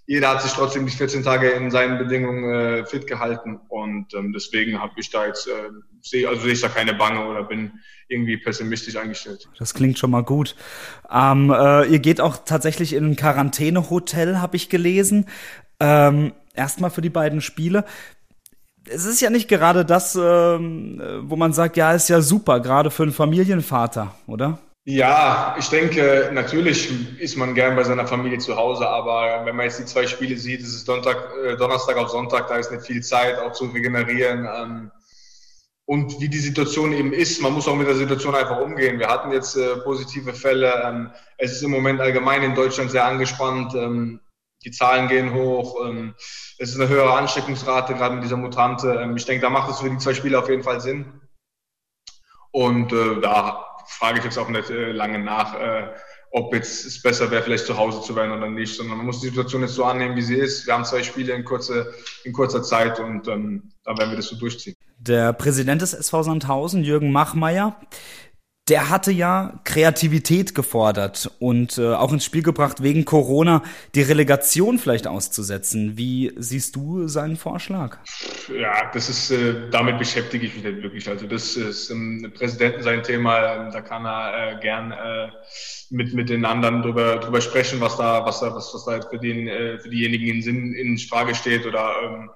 jeder 0.07 0.31
hat 0.31 0.43
sich 0.43 0.53
trotzdem 0.53 0.87
die 0.87 0.93
14 0.93 1.23
Tage 1.23 1.51
in 1.51 1.71
seinen 1.71 1.99
Bedingungen 1.99 2.45
äh, 2.45 2.87
fit 2.87 3.07
gehalten 3.07 3.61
und 3.69 4.15
ähm, 4.15 4.33
deswegen 4.33 4.81
habe 4.81 4.95
ich 4.97 5.11
da 5.11 5.27
jetzt 5.27 5.47
äh, 5.47 5.71
sehe 6.01 6.27
also 6.27 6.41
sehe 6.43 6.53
ich 6.53 6.63
da 6.63 6.69
keine 6.69 6.95
Bange 6.95 7.27
oder 7.27 7.45
bin 7.45 7.73
irgendwie 8.09 8.39
pessimistisch 8.39 8.97
eingestellt. 8.97 9.51
Das 9.59 9.75
klingt 9.75 9.99
schon 9.99 10.11
mal 10.11 10.23
gut. 10.23 10.57
Ähm, 11.11 11.51
äh, 11.51 11.85
ihr 11.89 11.99
geht 11.99 12.23
auch 12.23 12.39
tatsächlich 12.39 12.95
in 12.95 13.05
ein 13.05 13.17
Quarantänehotel, 13.17 14.41
habe 14.41 14.57
ich 14.57 14.71
gelesen. 14.71 15.27
Ähm, 15.79 16.33
erstmal 16.55 16.91
für 16.91 17.03
die 17.03 17.11
beiden 17.11 17.43
Spiele 17.43 17.85
es 18.89 19.05
ist 19.05 19.21
ja 19.21 19.31
nicht 19.31 19.49
gerade 19.49 19.85
das, 19.85 20.17
ähm, 20.17 21.01
wo 21.23 21.37
man 21.37 21.53
sagt, 21.53 21.77
ja, 21.77 21.93
ist 21.93 22.09
ja 22.09 22.21
super, 22.21 22.61
gerade 22.61 22.91
für 22.91 23.05
einen 23.05 23.13
Familienvater, 23.13 24.15
oder? 24.27 24.59
Ja, 24.85 25.55
ich 25.59 25.69
denke, 25.69 26.31
natürlich 26.33 27.21
ist 27.21 27.37
man 27.37 27.55
gern 27.55 27.77
bei 27.77 27.85
seiner 27.85 28.07
Familie 28.07 28.39
zu 28.39 28.57
Hause, 28.57 28.89
aber 28.89 29.45
wenn 29.45 29.55
man 29.55 29.67
jetzt 29.67 29.79
die 29.79 29.85
zwei 29.85 30.07
Spiele 30.07 30.39
sieht, 30.39 30.61
ist 30.61 30.75
es 30.75 30.85
Sonntag, 30.85 31.31
äh, 31.45 31.57
Donnerstag 31.57 31.99
auf 31.99 32.09
Sonntag, 32.09 32.49
da 32.49 32.57
ist 32.57 32.73
nicht 32.73 32.87
viel 32.87 33.03
Zeit, 33.03 33.39
auch 33.39 33.53
zu 33.53 33.67
regenerieren. 33.67 34.49
Ähm, 34.51 34.91
und 35.85 36.21
wie 36.21 36.29
die 36.29 36.39
Situation 36.39 36.93
eben 36.93 37.13
ist, 37.13 37.43
man 37.43 37.53
muss 37.53 37.69
auch 37.69 37.77
mit 37.77 37.87
der 37.87 37.97
Situation 37.97 38.35
einfach 38.35 38.61
umgehen. 38.61 38.99
Wir 38.99 39.09
hatten 39.09 39.31
jetzt 39.33 39.57
äh, 39.57 39.77
positive 39.77 40.33
Fälle. 40.33 40.73
Ähm, 40.85 41.11
es 41.37 41.53
ist 41.53 41.63
im 41.63 41.71
Moment 41.71 42.01
allgemein 42.01 42.43
in 42.43 42.55
Deutschland 42.55 42.91
sehr 42.91 43.05
angespannt. 43.05 43.75
Die 44.65 44.71
Zahlen 44.71 45.09
gehen 45.09 45.33
hoch. 45.35 45.87
Ähm, 45.87 46.15
es 46.59 46.71
ist 46.71 46.81
eine 46.81 46.89
höhere 46.89 47.15
Ansteckungsrate, 47.15 47.95
gerade 47.95 48.15
mit 48.15 48.25
dieser 48.25 48.37
Mutante. 48.37 49.01
Ähm, 49.01 49.17
ich 49.17 49.25
denke, 49.25 49.43
da 49.43 49.51
macht 49.51 49.71
es 49.71 49.81
für 49.81 49.91
die 49.91 49.99
zwei 49.99 50.15
Spiele 50.15 50.39
auf 50.39 50.49
jeden 50.49 50.63
Fall 50.63 50.81
Sinn. 50.81 51.21
Und 52.51 52.93
äh, 52.93 53.21
da 53.21 53.65
frage 53.87 54.19
ich 54.19 54.25
jetzt 54.25 54.39
auch 54.39 54.49
nicht 54.49 54.71
äh, 54.71 54.93
lange 54.93 55.19
nach, 55.19 55.55
äh, 55.55 55.89
ob 56.31 56.53
jetzt 56.55 56.85
es 56.85 57.01
besser 57.01 57.31
wäre, 57.31 57.43
vielleicht 57.43 57.67
zu 57.67 57.77
Hause 57.77 58.03
zu 58.03 58.15
werden 58.15 58.33
oder 58.33 58.49
nicht, 58.49 58.75
sondern 58.75 58.99
man 58.99 59.07
muss 59.07 59.21
die 59.21 59.29
Situation 59.29 59.63
jetzt 59.63 59.75
so 59.75 59.85
annehmen, 59.85 60.17
wie 60.17 60.23
sie 60.23 60.37
ist. 60.37 60.67
Wir 60.67 60.75
haben 60.75 60.85
zwei 60.85 61.03
Spiele 61.03 61.33
in, 61.33 61.45
kurze, 61.45 61.93
in 62.25 62.33
kurzer 62.33 62.63
Zeit 62.63 63.01
und 63.01 63.29
ähm, 63.29 63.73
da 63.85 63.97
werden 63.97 64.11
wir 64.11 64.17
das 64.17 64.29
so 64.29 64.37
durchziehen. 64.37 64.75
Der 64.99 65.33
Präsident 65.33 65.81
des 65.81 65.95
SV 65.95 66.25
Sandhausen, 66.25 66.85
Jürgen 66.85 67.13
Machmeier, 67.13 67.81
der 68.69 68.91
hatte 68.91 69.11
ja 69.11 69.61
Kreativität 69.65 70.55
gefordert 70.55 71.31
und 71.39 71.79
äh, 71.79 71.95
auch 71.95 72.13
ins 72.13 72.25
Spiel 72.25 72.43
gebracht, 72.43 72.83
wegen 72.83 73.05
Corona 73.05 73.63
die 73.95 74.03
Relegation 74.03 74.79
vielleicht 74.79 75.07
auszusetzen. 75.07 75.97
Wie 75.97 76.33
siehst 76.37 76.77
du 76.77 77.09
seinen 77.09 77.37
Vorschlag? 77.37 77.99
Ja, 78.55 78.91
das 78.93 79.09
ist, 79.09 79.31
äh, 79.31 79.71
damit 79.71 79.99
beschäftige 79.99 80.47
ich 80.47 80.55
mich 80.55 80.65
nicht 80.65 80.83
wirklich. 80.83 81.09
Also 81.09 81.27
das 81.27 81.57
ist 81.57 81.91
ähm, 81.91 82.33
Präsidenten 82.37 82.83
sein 82.83 83.03
Thema, 83.03 83.71
da 83.71 83.81
kann 83.81 84.05
er 84.05 84.57
äh, 84.57 84.61
gern 84.61 84.93
äh, 84.93 85.29
mit, 85.91 86.15
mit 86.15 86.29
den 86.29 86.45
anderen 86.45 86.83
drüber, 86.83 87.17
drüber 87.17 87.41
sprechen, 87.41 87.81
was 87.81 87.97
da, 87.97 88.25
was 88.25 88.41
da, 88.41 88.55
was, 88.55 88.73
was 88.75 88.85
da 88.85 89.01
für, 89.09 89.19
den, 89.19 89.49
äh, 89.49 89.79
für 89.79 89.89
diejenigen 89.89 90.27
in 90.27 90.43
Sinn 90.43 90.75
in 90.75 90.99
Frage 90.99 91.35
steht 91.35 91.67
oder 91.67 91.93
ähm, 92.05 92.31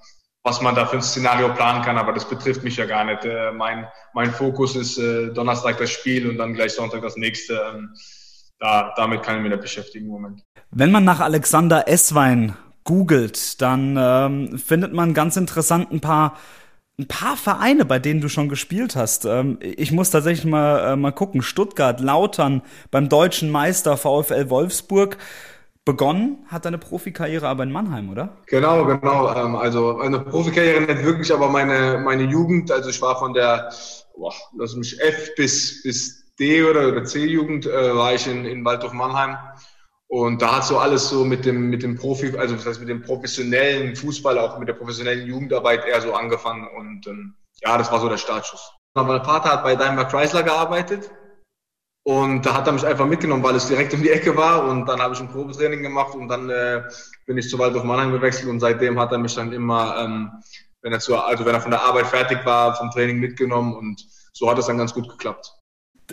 was 0.45 0.61
man 0.61 0.75
da 0.75 0.87
für 0.87 0.97
ein 0.97 1.03
Szenario 1.03 1.53
planen 1.55 1.83
kann, 1.83 1.97
aber 1.99 2.13
das 2.13 2.29
betrifft 2.29 2.65
mich 2.65 2.77
ja 2.77 2.87
gar 2.87 3.05
nicht. 3.05 3.25
Äh, 3.25 3.53
mein, 3.53 3.87
mein 4.13 4.33
Fokus 4.33 4.75
ist 4.75 4.99
äh, 4.99 5.33
Donnerstag 5.33 5.79
das 5.79 5.91
Spiel 5.91 6.29
und 6.29 6.37
dann 6.39 6.55
gleich 6.55 6.73
Sonntag 6.73 7.03
das 7.03 7.17
nächste. 7.17 7.55
Ähm, 7.55 7.95
da, 8.59 8.93
damit 8.97 9.23
kann 9.23 9.37
ich 9.37 9.43
mich 9.43 9.51
nicht 9.51 9.63
beschäftigen 9.63 10.07
im 10.07 10.13
Moment. 10.13 10.43
Wenn 10.71 10.91
man 10.91 11.05
nach 11.05 11.21
Alexander 11.21 11.89
Esswein 11.89 12.57
googelt, 12.85 13.61
dann 13.61 13.97
ähm, 13.99 14.59
findet 14.59 14.93
man 14.93 15.15
ganz 15.15 15.37
interessant 15.37 15.93
ein 15.93 16.01
paar 16.01 16.37
ein 16.99 17.09
paar 17.09 17.37
Vereine, 17.37 17.87
bei 17.87 17.99
denen 17.99 18.21
du 18.21 18.29
schon 18.29 18.49
gespielt 18.49 18.97
hast. 18.97 19.25
Ähm, 19.25 19.59
ich 19.61 19.93
muss 19.93 20.11
tatsächlich 20.11 20.45
mal, 20.45 20.93
äh, 20.93 20.97
mal 20.97 21.11
gucken. 21.13 21.43
Stuttgart, 21.43 22.01
Lautern, 22.01 22.63
beim 22.91 23.09
deutschen 23.09 23.51
Meister 23.51 23.97
VfL 23.97 24.51
Wolfsburg 24.51 25.17
begonnen 25.85 26.45
hat 26.49 26.65
deine 26.65 26.79
Profikarriere 26.79 27.49
aber 27.49 27.65
in 27.65 27.73
Mannheim, 27.73 28.11
oder? 28.11 28.37
Genau, 28.47 28.85
genau. 28.85 29.35
Ähm, 29.35 29.57
also 29.57 29.99
eine 29.99 30.21
Profikarriere 30.21 30.83
nicht 30.83 31.05
wirklich, 31.05 31.33
aber 31.33 31.49
meine, 31.49 31.99
meine 31.99 32.25
Jugend, 32.25 32.71
also 32.71 32.91
ich 32.91 33.01
war 33.03 33.19
von 33.19 33.33
der, 33.35 33.73
boah, 34.17 34.33
lass 34.57 34.77
mich 34.77 35.01
F 35.01 35.35
bis, 35.37 35.83
bis 35.83 36.35
D 36.39 36.63
oder, 36.63 36.89
oder 36.89 37.05
C-Jugend, 37.05 37.67
äh, 37.67 37.95
war 37.95 38.15
ich 38.15 38.27
in, 38.27 38.45
in 38.45 38.65
Waldorf 38.65 38.93
Mannheim. 38.93 39.37
Und 40.07 40.43
da 40.43 40.57
hat 40.57 40.65
so 40.67 40.79
alles 40.79 41.09
so 41.09 41.25
mit 41.25 41.47
dem, 41.47 41.71
mit 41.71 41.83
dem 41.83 41.97
Profi, 41.97 42.37
also 42.37 42.55
das 42.55 42.67
heißt 42.67 42.81
mit 42.81 42.91
dem 42.91 43.03
professionellen 43.03 43.97
Fußball, 43.97 44.39
auch 44.39 44.59
mit 44.59 44.69
der 44.69 44.75
professionellen 44.75 45.27
Jugendarbeit 45.27 45.87
eher 45.87 46.03
so 46.03 46.13
angefangen. 46.13 46.69
Und 46.77 47.07
ähm, 47.07 47.35
ja, 47.63 47.79
das 47.79 47.91
war 47.91 47.99
so 47.99 48.11
der 48.11 48.19
Startschuss. 48.19 48.73
Mein 48.95 49.25
Vater 49.25 49.51
hat 49.51 49.65
bei 49.65 49.75
Daimler 49.75 50.05
Chrysler 50.05 50.43
gearbeitet 50.43 51.11
und 52.05 52.45
da 52.45 52.55
hat 52.55 52.67
er 52.67 52.73
mich 52.73 52.85
einfach 52.85 53.07
mitgenommen, 53.07 53.45
weil 53.45 53.55
es 53.55 53.69
direkt 53.69 53.95
um 53.95 54.03
die 54.03 54.11
Ecke 54.11 54.37
war. 54.37 54.69
Und 54.69 54.87
dann 54.87 55.01
habe 55.01 55.15
ich 55.15 55.21
ein 55.21 55.29
Probetraining 55.29 55.83
gemacht 55.83 56.15
und 56.15 56.29
dann 56.29 56.51
äh, 56.51 56.83
bin 57.27 57.39
ich 57.39 57.49
zu 57.49 57.59
Waldorf 57.59 57.85
Mannheim 57.85 58.11
gewechselt. 58.11 58.49
Und 58.49 58.59
seitdem 58.59 58.99
hat 58.99 59.13
er 59.13 59.19
mich 59.19 59.35
dann 59.37 59.53
immer, 59.53 59.97
ähm, 59.99 60.31
wenn 60.83 60.93
er 60.93 60.99
zu, 60.99 61.17
also 61.17 61.45
wenn 61.45 61.55
er 61.55 61.61
von 61.61 61.71
der 61.71 61.83
Arbeit 61.83 62.09
fertig 62.09 62.45
war, 62.45 62.75
vom 62.75 62.91
Training 62.91 63.19
mitgenommen. 63.19 63.75
Und 63.77 64.05
so 64.33 64.51
hat 64.51 64.59
es 64.59 64.67
dann 64.67 64.79
ganz 64.79 64.93
gut 64.93 65.09
geklappt. 65.09 65.53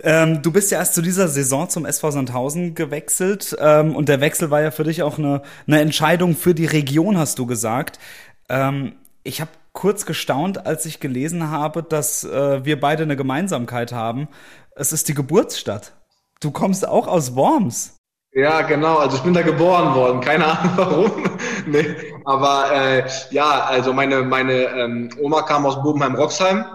Ähm, 0.04 0.43
du 0.43 0.52
bist 0.52 0.71
ja 0.71 0.78
erst 0.78 0.93
zu 0.93 1.02
dieser 1.02 1.28
Saison 1.28 1.67
zum 1.67 1.86
SV 1.86 2.12
Sandhausen 2.12 2.75
gewechselt 2.75 3.58
ähm, 3.60 3.95
und 3.95 4.08
der 4.08 4.21
Wechsel 4.21 4.52
war 4.52 4.62
ja 4.62 4.71
für 4.71 4.84
dich 4.84 5.02
auch 5.02 5.17
eine, 5.17 5.41
eine 5.67 5.82
Entscheidung 5.82 6.36
für 6.36 6.54
die 6.54 6.67
Region, 6.67 7.17
hast 7.17 7.39
du 7.39 7.47
gesagt. 7.47 7.99
Ähm, 8.47 8.93
ich 9.23 9.41
habe 9.41 9.52
kurz 9.80 10.06
gestaunt, 10.06 10.65
als 10.65 10.86
ich 10.86 11.00
gelesen 11.00 11.52
habe, 11.52 11.84
dass 11.84 12.26
äh, 12.26 12.65
wir 12.65 12.78
beide 12.82 13.04
eine 13.04 13.15
Gemeinsamkeit 13.15 13.94
haben. 13.94 14.28
Es 14.76 14.92
ist 14.92 15.08
die 15.08 15.13
Geburtsstadt. 15.13 15.94
Du 16.42 16.52
kommst 16.52 16.86
auch 16.86 17.08
aus 17.08 17.34
Worms. 17.38 17.96
Ja, 18.34 18.62
genau. 18.63 18.98
Also 18.98 19.15
ich 19.15 19.24
bin 19.24 19.34
da 19.34 19.42
geboren 19.42 19.96
worden. 19.96 20.20
Keine 20.20 20.46
Ahnung 20.46 20.74
warum. 20.76 21.24
nee. 21.65 21.96
Aber 22.26 22.70
äh, 22.74 23.10
ja, 23.32 23.63
also 23.63 23.94
meine, 23.94 24.22
meine 24.24 24.54
ähm, 24.54 25.12
Oma 25.18 25.44
kam 25.44 25.65
aus 25.65 25.82
Bobenheim-Roxheim. 25.82 26.65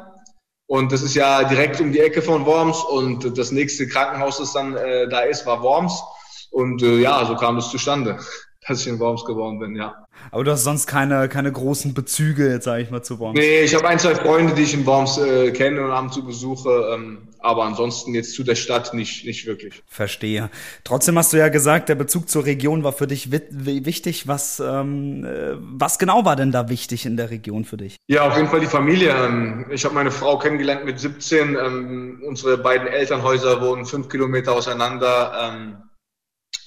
Und 0.67 0.90
das 0.90 1.03
ist 1.03 1.14
ja 1.14 1.45
direkt 1.45 1.83
um 1.83 1.93
die 1.93 2.01
Ecke 2.01 2.23
von 2.23 2.47
Worms 2.47 2.83
und 2.85 3.37
das 3.37 3.53
nächste 3.53 3.87
Krankenhaus, 3.87 4.38
das 4.38 4.55
dann 4.55 4.77
äh, 4.77 5.07
da 5.09 5.21
ist, 5.21 5.45
war 5.45 5.62
Worms. 5.62 6.03
Und 6.51 6.83
äh, 6.83 7.01
ja, 7.01 7.23
so 7.27 7.37
kam 7.37 7.59
es 7.59 7.69
zustande, 7.69 8.17
dass 8.67 8.81
ich 8.81 8.87
in 8.87 8.99
Worms 8.99 9.27
geworden 9.27 9.59
bin, 9.59 9.77
ja. 9.77 10.04
Aber 10.31 10.44
du 10.44 10.50
hast 10.50 10.64
sonst 10.64 10.87
keine, 10.87 11.29
keine 11.29 11.53
großen 11.53 11.94
Bezüge, 11.94 12.48
jetzt 12.48 12.64
sage 12.64 12.83
ich 12.83 12.90
mal, 12.90 13.03
zu 13.03 13.18
Worms. 13.18 13.38
Nee, 13.38 13.62
ich 13.62 13.74
habe 13.74 13.87
ein, 13.87 13.98
zwei 13.98 14.14
Freunde, 14.14 14.55
die 14.55 14.62
ich 14.62 14.74
in 14.74 14.85
Worms 14.87 15.18
äh, 15.18 15.53
kenne 15.53 15.85
und 15.85 15.90
ab 15.90 16.05
und 16.05 16.12
zu 16.12 16.24
besuche. 16.24 16.92
Ähm, 16.94 17.29
aber 17.44 17.64
ansonsten 17.64 18.14
jetzt 18.14 18.35
zu 18.35 18.42
der 18.42 18.55
Stadt 18.55 18.94
nicht, 18.94 19.27
nicht 19.27 19.46
wirklich. 19.46 19.83
Verstehe. 19.87 20.50
Trotzdem 20.83 21.18
hast 21.18 21.33
du 21.33 21.37
ja 21.37 21.48
gesagt, 21.48 21.88
der 21.88 21.94
Bezug 21.94 22.29
zur 22.29 22.46
Region 22.46 22.85
war 22.85 22.92
für 22.92 23.07
dich 23.07 23.31
wichtig. 23.31 24.27
Was, 24.27 24.61
ähm, 24.61 25.24
äh, 25.24 25.55
was 25.59 25.98
genau 25.98 26.24
war 26.24 26.37
denn 26.37 26.53
da 26.53 26.68
wichtig 26.68 27.05
in 27.05 27.16
der 27.16 27.31
Region 27.31 27.64
für 27.64 27.77
dich? 27.77 27.96
Ja, 28.09 28.27
auf 28.27 28.37
jeden 28.37 28.48
Fall 28.48 28.61
die 28.61 28.66
Familie. 28.66 29.14
Ähm, 29.14 29.66
ich 29.70 29.85
habe 29.85 29.94
meine 29.94 30.11
Frau 30.11 30.38
kennengelernt 30.38 30.85
mit 30.85 30.98
17. 30.98 31.55
Ähm, 31.55 32.22
unsere 32.27 32.57
beiden 32.57 32.87
Elternhäuser 32.87 33.61
wohnen 33.61 33.85
fünf 33.85 34.09
Kilometer 34.09 34.53
auseinander. 34.53 35.83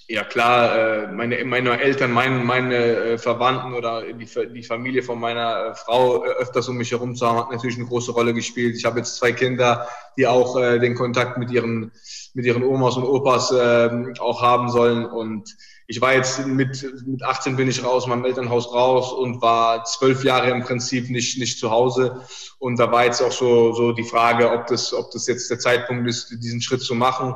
Ähm, 0.10 0.16
ja 0.16 0.24
klar, 0.24 0.78
äh, 0.78 1.12
meine, 1.12 1.44
meine 1.46 1.80
Eltern, 1.80 2.12
mein, 2.12 2.46
meine 2.46 2.76
äh, 2.76 3.18
Verwandten 3.18 3.74
oder 3.74 4.04
die, 4.14 4.28
die 4.54 4.64
Familie 4.64 5.04
von 5.04 5.20
meiner 5.20 5.68
äh, 5.68 5.76
Frau 5.76 6.24
öfters 6.24 6.68
um 6.70 6.78
mich 6.78 6.92
herum 6.92 7.16
zu 7.16 7.28
haben, 7.28 7.38
hat 7.38 7.52
natürlich 7.52 7.78
eine 7.78 7.88
große 7.88 8.12
Rolle 8.12 8.34
gespielt. 8.34 8.76
Ich 8.76 8.86
habe 8.86 9.00
jetzt 9.00 9.18
zwei 9.18 9.32
Kinder, 9.32 9.88
die 10.18 10.26
auch 10.26 10.56
den 10.56 10.96
Kontakt 10.96 11.38
mit 11.38 11.52
ihren, 11.52 11.92
mit 12.34 12.46
ihren 12.46 12.64
Omas 12.64 12.98
und 12.98 13.04
Opas 13.04 13.52
äh, 13.52 14.14
auch 14.20 14.42
haben 14.42 14.70
sollen. 14.70 15.06
Und 15.06 15.56
ich 15.86 16.02
war 16.02 16.14
jetzt 16.14 16.46
mit, 16.46 16.86
mit 17.06 17.24
18 17.24 17.56
bin 17.56 17.70
ich 17.70 17.84
raus, 17.84 18.08
meinem 18.08 18.26
Elternhaus 18.26 18.74
raus 18.74 19.14
und 19.14 19.42
war 19.42 19.84
zwölf 19.84 20.24
Jahre 20.24 20.50
im 20.50 20.64
Prinzip 20.64 21.10
nicht, 21.10 21.38
nicht 21.38 21.60
zu 21.60 21.70
Hause. 21.70 22.22
Und 22.58 22.80
da 22.80 22.92
war 22.92 23.06
jetzt 23.06 23.22
auch 23.22 23.32
so, 23.32 23.74
so 23.74 23.92
die 23.92 24.04
Frage, 24.04 24.52
ob 24.52 24.66
das, 24.68 24.94
ob 24.94 25.12
das 25.12 25.28
jetzt 25.28 25.52
der 25.52 25.60
Zeitpunkt 25.60 26.10
ist, 26.10 26.32
diesen 26.44 26.62
Schritt 26.62 26.82
zu 26.82 26.96
machen 26.96 27.36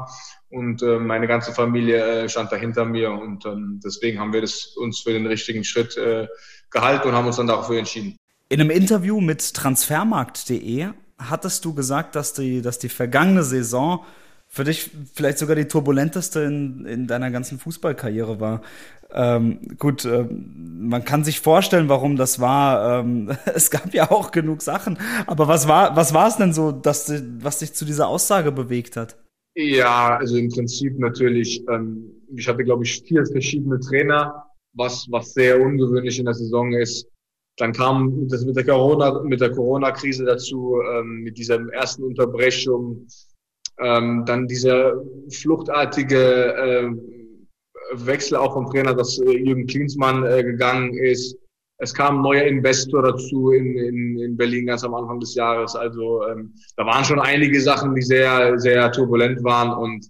und 0.51 0.83
äh, 0.83 0.99
meine 0.99 1.27
ganze 1.27 1.53
Familie 1.53 2.23
äh, 2.23 2.29
stand 2.29 2.51
da 2.51 2.55
hinter 2.55 2.85
mir 2.85 3.11
und 3.11 3.45
ähm, 3.45 3.79
deswegen 3.83 4.19
haben 4.19 4.33
wir 4.33 4.41
das 4.41 4.75
uns 4.77 4.99
für 4.99 5.13
den 5.13 5.25
richtigen 5.25 5.63
Schritt 5.63 5.97
äh, 5.97 6.27
gehalten 6.69 7.07
und 7.07 7.15
haben 7.15 7.27
uns 7.27 7.37
dann 7.37 7.47
dafür 7.47 7.79
entschieden. 7.79 8.17
In 8.49 8.59
einem 8.59 8.69
Interview 8.69 9.21
mit 9.21 9.53
transfermarkt.de 9.53 10.89
hattest 11.17 11.63
du 11.65 11.73
gesagt, 11.73 12.15
dass 12.15 12.33
die, 12.33 12.61
dass 12.61 12.79
die 12.79 12.89
vergangene 12.89 13.43
Saison 13.43 14.03
für 14.47 14.65
dich 14.65 14.91
vielleicht 15.13 15.37
sogar 15.37 15.55
die 15.55 15.69
turbulenteste 15.69 16.41
in, 16.41 16.85
in 16.85 17.07
deiner 17.07 17.31
ganzen 17.31 17.57
Fußballkarriere 17.57 18.41
war. 18.41 18.61
Ähm, 19.13 19.77
gut, 19.77 20.03
äh, 20.03 20.25
man 20.29 21.05
kann 21.05 21.23
sich 21.23 21.39
vorstellen, 21.39 21.87
warum 21.87 22.17
das 22.17 22.41
war. 22.41 22.99
Ähm, 22.99 23.31
es 23.45 23.71
gab 23.71 23.93
ja 23.93 24.11
auch 24.11 24.31
genug 24.31 24.61
Sachen. 24.61 24.97
Aber 25.27 25.47
was 25.47 25.69
war, 25.69 25.95
was 25.95 26.13
war 26.13 26.27
es 26.27 26.35
denn 26.35 26.53
so, 26.53 26.73
dass, 26.73 27.11
was 27.39 27.59
dich 27.59 27.73
zu 27.73 27.85
dieser 27.85 28.09
Aussage 28.09 28.51
bewegt 28.51 28.97
hat? 28.97 29.15
Ja, 29.55 30.17
also 30.17 30.37
im 30.37 30.49
Prinzip 30.49 30.97
natürlich, 30.97 31.61
ähm, 31.69 32.09
ich 32.35 32.47
hatte, 32.47 32.63
glaube 32.63 32.83
ich, 32.85 33.01
vier 33.03 33.25
verschiedene 33.25 33.79
Trainer, 33.79 34.45
was, 34.73 35.07
was 35.09 35.33
sehr 35.33 35.61
ungewöhnlich 35.61 36.19
in 36.19 36.25
der 36.25 36.33
Saison 36.33 36.71
ist. 36.73 37.05
Dann 37.57 37.73
kam 37.73 38.29
das 38.29 38.45
mit 38.45 38.55
der 38.55 38.63
Corona, 38.65 39.21
mit 39.23 39.41
der 39.41 39.51
Corona-Krise 39.51 40.23
dazu, 40.23 40.79
ähm, 40.93 41.23
mit 41.23 41.37
dieser 41.37 41.59
ersten 41.73 42.03
Unterbrechung, 42.03 43.05
ähm, 43.79 44.23
dann 44.25 44.47
dieser 44.47 44.93
fluchtartige 45.29 46.55
äh, 46.55 46.89
Wechsel 47.93 48.37
auch 48.37 48.53
vom 48.53 48.67
Trainer, 48.67 48.93
dass 48.93 49.19
äh, 49.19 49.37
Jürgen 49.37 49.67
Klinsmann 49.67 50.25
äh, 50.25 50.43
gegangen 50.43 50.93
ist. 50.93 51.37
Es 51.81 51.95
kam 51.95 52.17
ein 52.17 52.21
neuer 52.21 52.43
Investor 52.43 53.01
dazu 53.01 53.51
in, 53.51 53.75
in, 53.75 54.19
in 54.19 54.37
Berlin 54.37 54.67
ganz 54.67 54.83
am 54.83 54.93
Anfang 54.93 55.19
des 55.19 55.33
Jahres. 55.33 55.75
Also 55.75 56.27
ähm, 56.27 56.53
da 56.77 56.85
waren 56.85 57.03
schon 57.03 57.19
einige 57.19 57.59
Sachen, 57.59 57.95
die 57.95 58.03
sehr, 58.03 58.59
sehr 58.59 58.91
turbulent 58.91 59.43
waren. 59.43 59.75
Und 59.75 60.05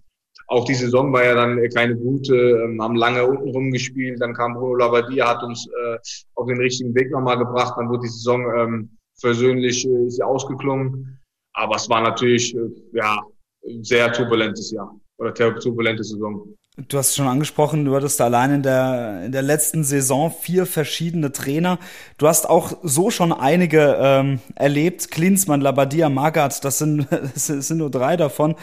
auch 0.48 0.66
die 0.66 0.74
Saison 0.74 1.14
war 1.14 1.24
ja 1.24 1.34
dann 1.34 1.58
keine 1.74 1.96
gute, 1.96 2.36
ähm, 2.36 2.82
haben 2.82 2.98
lange 2.98 3.26
unten 3.26 3.50
rumgespielt. 3.50 4.22
Dann 4.22 4.34
kam 4.34 4.54
Bruno 4.54 4.76
Labbadia, 4.76 5.30
hat 5.30 5.44
uns 5.44 5.66
äh, 5.66 5.98
auf 6.36 6.48
den 6.48 6.58
richtigen 6.58 6.94
Weg 6.94 7.10
nochmal 7.10 7.38
gebracht. 7.38 7.76
Dann 7.78 7.88
wurde 7.88 8.02
die 8.02 8.10
Saison 8.10 8.42
ähm, 8.58 8.98
versöhnlich 9.22 9.88
äh, 9.88 10.08
ist 10.08 10.22
ausgeklungen. 10.22 11.22
Aber 11.54 11.78
es 11.78 11.90
war 11.90 12.02
natürlich 12.02 12.54
äh, 12.54 12.70
ja 12.92 13.18
sehr 13.82 14.12
turbulentes 14.12 14.72
Jahr 14.72 14.94
oder 15.20 15.34
turbulente 15.34 16.04
Saison. 16.04 16.54
Du 16.78 16.98
hast 16.98 17.18
schon 17.18 17.28
angesprochen, 17.28 17.84
du 17.84 17.94
hattest 17.96 18.22
allein 18.22 18.56
in 18.56 18.64
der, 18.64 19.24
in 19.26 19.34
der 19.34 19.42
letzten 19.42 19.84
Saison 19.84 20.32
vier 20.32 20.66
verschiedene 20.66 21.34
Trainer. 21.34 21.80
Du 22.18 22.30
hast 22.30 22.50
auch 22.50 22.78
so 22.82 23.12
schon 23.12 23.34
einige 23.34 23.98
ähm, 24.00 24.40
erlebt. 24.56 25.12
Klinsmann, 25.12 25.60
Labadia, 25.60 26.08
Magath, 26.08 26.64
das 26.64 26.78
sind, 26.78 27.08
das 27.34 27.48
sind 27.48 27.78
nur 27.78 27.92
drei 27.92 28.16
davon. 28.16 28.56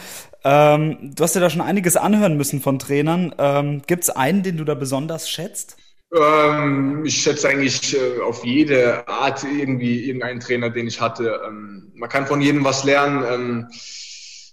Ähm, 0.43 1.11
du 1.15 1.23
hast 1.23 1.35
dir 1.35 1.39
da 1.39 1.51
schon 1.51 1.61
einiges 1.61 1.97
anhören 1.97 2.35
müssen 2.35 2.61
von 2.61 2.79
Trainern. 2.79 3.35
Ähm, 3.37 3.83
Gibt 3.85 4.03
es 4.05 4.09
einen, 4.09 4.41
den 4.41 4.57
du 4.57 4.63
da 4.63 4.73
besonders 4.73 5.29
schätzt? 5.29 5.77
Ähm, 6.11 7.05
ich 7.05 7.21
schätze 7.21 7.47
eigentlich 7.47 7.95
äh, 7.95 8.21
auf 8.21 8.43
jede 8.43 9.07
Art 9.07 9.43
irgendwie 9.43 10.05
irgendeinen 10.05 10.39
Trainer, 10.39 10.71
den 10.71 10.87
ich 10.87 10.99
hatte. 10.99 11.39
Ähm, 11.47 11.91
man 11.93 12.09
kann 12.09 12.25
von 12.25 12.41
jedem 12.41 12.63
was 12.63 12.83
lernen. 12.83 13.67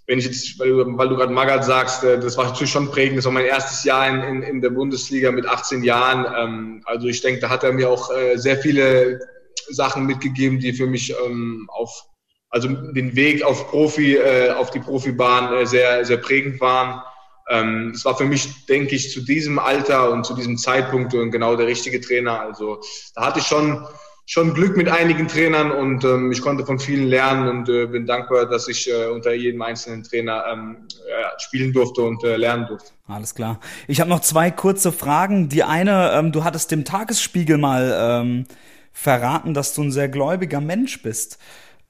Wenn 0.06 0.20
ich 0.20 0.26
jetzt, 0.26 0.58
weil 0.58 0.68
du, 0.68 0.98
weil 0.98 1.08
du 1.08 1.16
gerade 1.16 1.32
Magath 1.32 1.64
sagst, 1.64 2.04
äh, 2.04 2.18
das 2.18 2.36
war 2.36 2.44
natürlich 2.44 2.70
schon 2.70 2.90
prägend. 2.90 3.18
Das 3.18 3.24
war 3.24 3.32
mein 3.32 3.46
erstes 3.46 3.84
Jahr 3.84 4.08
in, 4.08 4.22
in, 4.22 4.42
in 4.42 4.60
der 4.60 4.70
Bundesliga 4.70 5.32
mit 5.32 5.46
18 5.46 5.82
Jahren. 5.82 6.26
Ähm, 6.36 6.82
also 6.84 7.08
ich 7.08 7.20
denke, 7.22 7.40
da 7.40 7.50
hat 7.50 7.64
er 7.64 7.72
mir 7.72 7.90
auch 7.90 8.10
äh, 8.10 8.36
sehr 8.36 8.56
viele 8.58 9.20
Sachen 9.68 10.06
mitgegeben, 10.06 10.60
die 10.60 10.72
für 10.72 10.86
mich 10.86 11.14
ähm, 11.24 11.68
auf, 11.72 12.04
also 12.50 12.68
den 12.68 13.16
Weg 13.16 13.42
auf 13.42 13.68
Profi, 13.68 14.16
äh, 14.16 14.50
auf 14.50 14.70
die 14.70 14.80
Profibahn 14.80 15.52
äh, 15.52 15.66
sehr, 15.66 16.04
sehr 16.04 16.18
prägend 16.18 16.60
waren. 16.60 17.02
Ähm, 17.48 17.92
es 17.94 18.04
war 18.04 18.16
für 18.16 18.24
mich, 18.24 18.66
denke 18.66 18.94
ich, 18.94 19.12
zu 19.12 19.20
diesem 19.22 19.58
Alter 19.58 20.10
und 20.12 20.24
zu 20.24 20.34
diesem 20.34 20.56
Zeitpunkt 20.56 21.12
genau 21.12 21.56
der 21.56 21.66
richtige 21.66 22.00
Trainer. 22.00 22.40
Also 22.40 22.80
da 23.14 23.26
hatte 23.26 23.40
ich 23.40 23.46
schon 23.46 23.86
schon 24.26 24.54
Glück 24.54 24.76
mit 24.76 24.88
einigen 24.88 25.28
Trainern 25.28 25.70
und 25.70 26.04
ähm, 26.04 26.32
ich 26.32 26.42
konnte 26.42 26.66
von 26.66 26.80
vielen 26.80 27.06
lernen 27.06 27.48
und 27.48 27.68
äh, 27.68 27.86
bin 27.86 28.06
dankbar, 28.06 28.46
dass 28.46 28.66
ich 28.66 28.90
äh, 28.90 29.06
unter 29.06 29.32
jedem 29.32 29.62
einzelnen 29.62 30.02
Trainer 30.02 30.44
ähm, 30.52 30.88
ja, 31.08 31.38
spielen 31.38 31.72
durfte 31.72 32.02
und 32.02 32.24
äh, 32.24 32.36
lernen 32.36 32.66
durfte. 32.66 32.90
Alles 33.06 33.36
klar. 33.36 33.60
Ich 33.86 34.00
habe 34.00 34.10
noch 34.10 34.20
zwei 34.20 34.50
kurze 34.50 34.90
Fragen. 34.90 35.48
Die 35.48 35.62
eine, 35.62 36.10
ähm, 36.12 36.32
du 36.32 36.42
hattest 36.42 36.72
dem 36.72 36.84
Tagesspiegel 36.84 37.56
mal 37.56 37.96
ähm, 37.96 38.46
verraten, 38.92 39.54
dass 39.54 39.74
du 39.74 39.84
ein 39.84 39.92
sehr 39.92 40.08
gläubiger 40.08 40.60
Mensch 40.60 41.02
bist. 41.02 41.38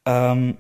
Ähm, 0.04 0.58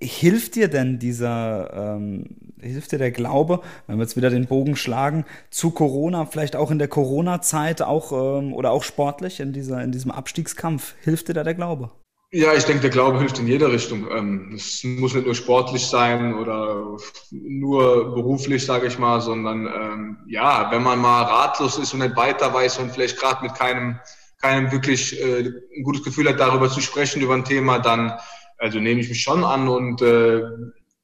hilft 0.00 0.54
dir 0.54 0.68
denn 0.68 0.98
dieser, 0.98 1.96
ähm, 1.96 2.24
hilft 2.60 2.92
dir 2.92 2.98
der 2.98 3.10
Glaube, 3.10 3.60
wenn 3.86 3.96
wir 3.98 4.02
jetzt 4.02 4.16
wieder 4.16 4.30
den 4.30 4.46
Bogen 4.46 4.76
schlagen, 4.76 5.24
zu 5.50 5.70
Corona, 5.70 6.26
vielleicht 6.26 6.56
auch 6.56 6.70
in 6.70 6.78
der 6.78 6.88
Corona-Zeit, 6.88 7.82
auch 7.82 8.12
ähm, 8.12 8.52
oder 8.52 8.70
auch 8.70 8.82
sportlich 8.82 9.40
in 9.40 9.52
dieser, 9.52 9.82
in 9.82 9.92
diesem 9.92 10.10
Abstiegskampf, 10.10 10.94
hilft 11.02 11.28
dir 11.28 11.34
da 11.34 11.44
der 11.44 11.54
Glaube? 11.54 11.90
Ja, 12.32 12.52
ich 12.54 12.64
denke, 12.64 12.82
der 12.82 12.90
Glaube 12.90 13.18
hilft 13.20 13.38
in 13.38 13.46
jeder 13.46 13.70
Richtung. 13.70 14.08
Ähm, 14.10 14.52
es 14.54 14.82
muss 14.82 15.14
nicht 15.14 15.26
nur 15.26 15.34
sportlich 15.34 15.86
sein 15.86 16.34
oder 16.34 16.96
nur 17.30 18.14
beruflich, 18.14 18.66
sage 18.66 18.88
ich 18.88 18.98
mal, 18.98 19.20
sondern 19.20 19.66
ähm, 19.66 20.18
ja, 20.26 20.70
wenn 20.72 20.82
man 20.82 20.98
mal 20.98 21.22
ratlos 21.22 21.78
ist 21.78 21.94
und 21.94 22.00
nicht 22.00 22.16
weiter 22.16 22.52
weiß 22.52 22.78
und 22.78 22.92
vielleicht 22.92 23.18
gerade 23.20 23.44
mit 23.44 23.54
keinem, 23.54 24.00
keinem 24.42 24.72
wirklich 24.72 25.20
äh, 25.20 25.52
ein 25.76 25.82
gutes 25.84 26.02
Gefühl 26.02 26.28
hat, 26.28 26.40
darüber 26.40 26.68
zu 26.68 26.80
sprechen, 26.80 27.22
über 27.22 27.34
ein 27.34 27.44
Thema, 27.44 27.78
dann 27.78 28.12
also 28.58 28.78
nehme 28.78 29.00
ich 29.00 29.08
mich 29.08 29.22
schon 29.22 29.44
an 29.44 29.68
und 29.68 30.02
äh, 30.02 30.42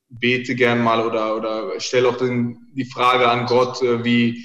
bete 0.09 0.55
gern 0.55 0.83
mal 0.83 1.05
oder, 1.05 1.37
oder 1.37 1.81
stelle 1.81 2.09
auch 2.09 2.17
den, 2.17 2.59
die 2.75 2.85
Frage 2.85 3.29
an 3.29 3.47
Gott, 3.47 3.83
äh, 3.83 4.05
wie, 4.05 4.45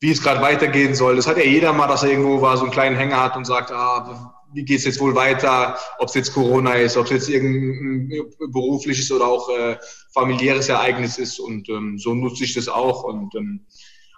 wie 0.00 0.10
es 0.10 0.22
gerade 0.22 0.40
weitergehen 0.40 0.94
soll. 0.94 1.16
Das 1.16 1.26
hat 1.26 1.38
ja 1.38 1.44
jeder 1.44 1.72
mal, 1.72 1.88
dass 1.88 2.02
er 2.02 2.10
irgendwo 2.10 2.40
war, 2.42 2.56
so 2.56 2.64
einen 2.64 2.72
kleinen 2.72 2.96
Hänger 2.96 3.22
hat 3.22 3.36
und 3.36 3.46
sagt, 3.46 3.72
ah, 3.72 4.32
wie 4.52 4.64
geht's 4.64 4.84
jetzt 4.84 5.00
wohl 5.00 5.14
weiter, 5.14 5.76
ob 5.98 6.08
es 6.08 6.14
jetzt 6.14 6.32
Corona 6.32 6.74
ist, 6.74 6.96
ob 6.96 7.06
es 7.06 7.10
jetzt 7.10 7.28
irgendein 7.28 8.10
berufliches 8.52 9.10
oder 9.10 9.26
auch 9.26 9.48
äh, 9.50 9.76
familiäres 10.12 10.68
Ereignis 10.68 11.18
ist. 11.18 11.38
Und 11.38 11.68
ähm, 11.68 11.98
so 11.98 12.14
nutze 12.14 12.44
ich 12.44 12.54
das 12.54 12.68
auch. 12.68 13.04
Und 13.04 13.34
ähm, 13.34 13.66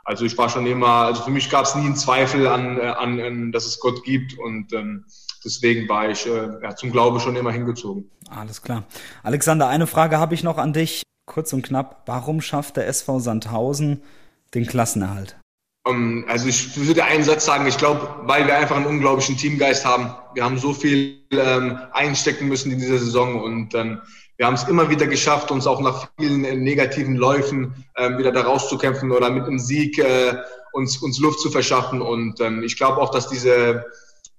also 0.04 0.24
ich 0.24 0.36
war 0.38 0.48
schon 0.48 0.66
immer, 0.66 1.06
also 1.06 1.22
für 1.22 1.30
mich 1.30 1.50
gab 1.50 1.64
es 1.64 1.74
nie 1.74 1.86
einen 1.86 1.96
Zweifel 1.96 2.46
an, 2.46 2.78
äh, 2.78 2.82
an, 2.82 3.20
an, 3.20 3.52
dass 3.52 3.66
es 3.66 3.80
Gott 3.80 4.04
gibt. 4.04 4.38
Und 4.38 4.72
ähm, 4.72 5.04
deswegen 5.44 5.88
war 5.88 6.10
ich 6.10 6.26
äh, 6.26 6.50
ja, 6.62 6.76
zum 6.76 6.92
Glaube 6.92 7.20
schon 7.20 7.36
immer 7.36 7.52
hingezogen. 7.52 8.10
Alles 8.30 8.62
klar. 8.62 8.84
Alexander, 9.22 9.68
eine 9.68 9.86
Frage 9.86 10.18
habe 10.18 10.34
ich 10.34 10.42
noch 10.42 10.58
an 10.58 10.72
dich. 10.72 11.02
Kurz 11.26 11.52
und 11.52 11.62
knapp. 11.62 12.02
Warum 12.06 12.40
schafft 12.40 12.76
der 12.76 12.88
SV 12.88 13.20
Sandhausen 13.20 14.02
den 14.54 14.66
Klassenerhalt? 14.66 15.36
Um, 15.84 15.94
ähm, 15.94 16.24
also 16.28 16.48
ich 16.48 16.76
würde 16.76 17.04
einen 17.04 17.24
Satz 17.24 17.44
sagen, 17.44 17.66
ich 17.66 17.78
glaube, 17.78 18.08
weil 18.22 18.46
wir 18.46 18.56
einfach 18.56 18.76
einen 18.76 18.86
unglaublichen 18.86 19.36
Teamgeist 19.36 19.84
haben. 19.84 20.14
Wir 20.34 20.44
haben 20.44 20.58
so 20.58 20.72
viel 20.72 21.22
ähm, 21.30 21.78
einstecken 21.92 22.48
müssen 22.48 22.72
in 22.72 22.78
dieser 22.78 22.98
Saison 22.98 23.42
und 23.42 23.74
ähm, 23.74 24.00
wir 24.38 24.46
haben 24.46 24.54
es 24.54 24.68
immer 24.68 24.88
wieder 24.88 25.08
geschafft, 25.08 25.50
uns 25.50 25.66
auch 25.66 25.80
nach 25.80 26.08
vielen 26.18 26.44
äh, 26.44 26.54
negativen 26.54 27.16
Läufen 27.16 27.84
ähm, 27.96 28.18
wieder 28.18 28.30
da 28.30 28.42
rauszukämpfen 28.42 29.10
oder 29.10 29.30
mit 29.30 29.44
einem 29.44 29.58
Sieg 29.58 29.98
äh, 29.98 30.36
uns, 30.72 30.98
uns 30.98 31.18
Luft 31.18 31.40
zu 31.40 31.50
verschaffen. 31.50 32.00
Und 32.00 32.40
ähm, 32.40 32.62
ich 32.62 32.76
glaube 32.76 32.98
auch, 32.98 33.10
dass 33.10 33.28
diese 33.28 33.84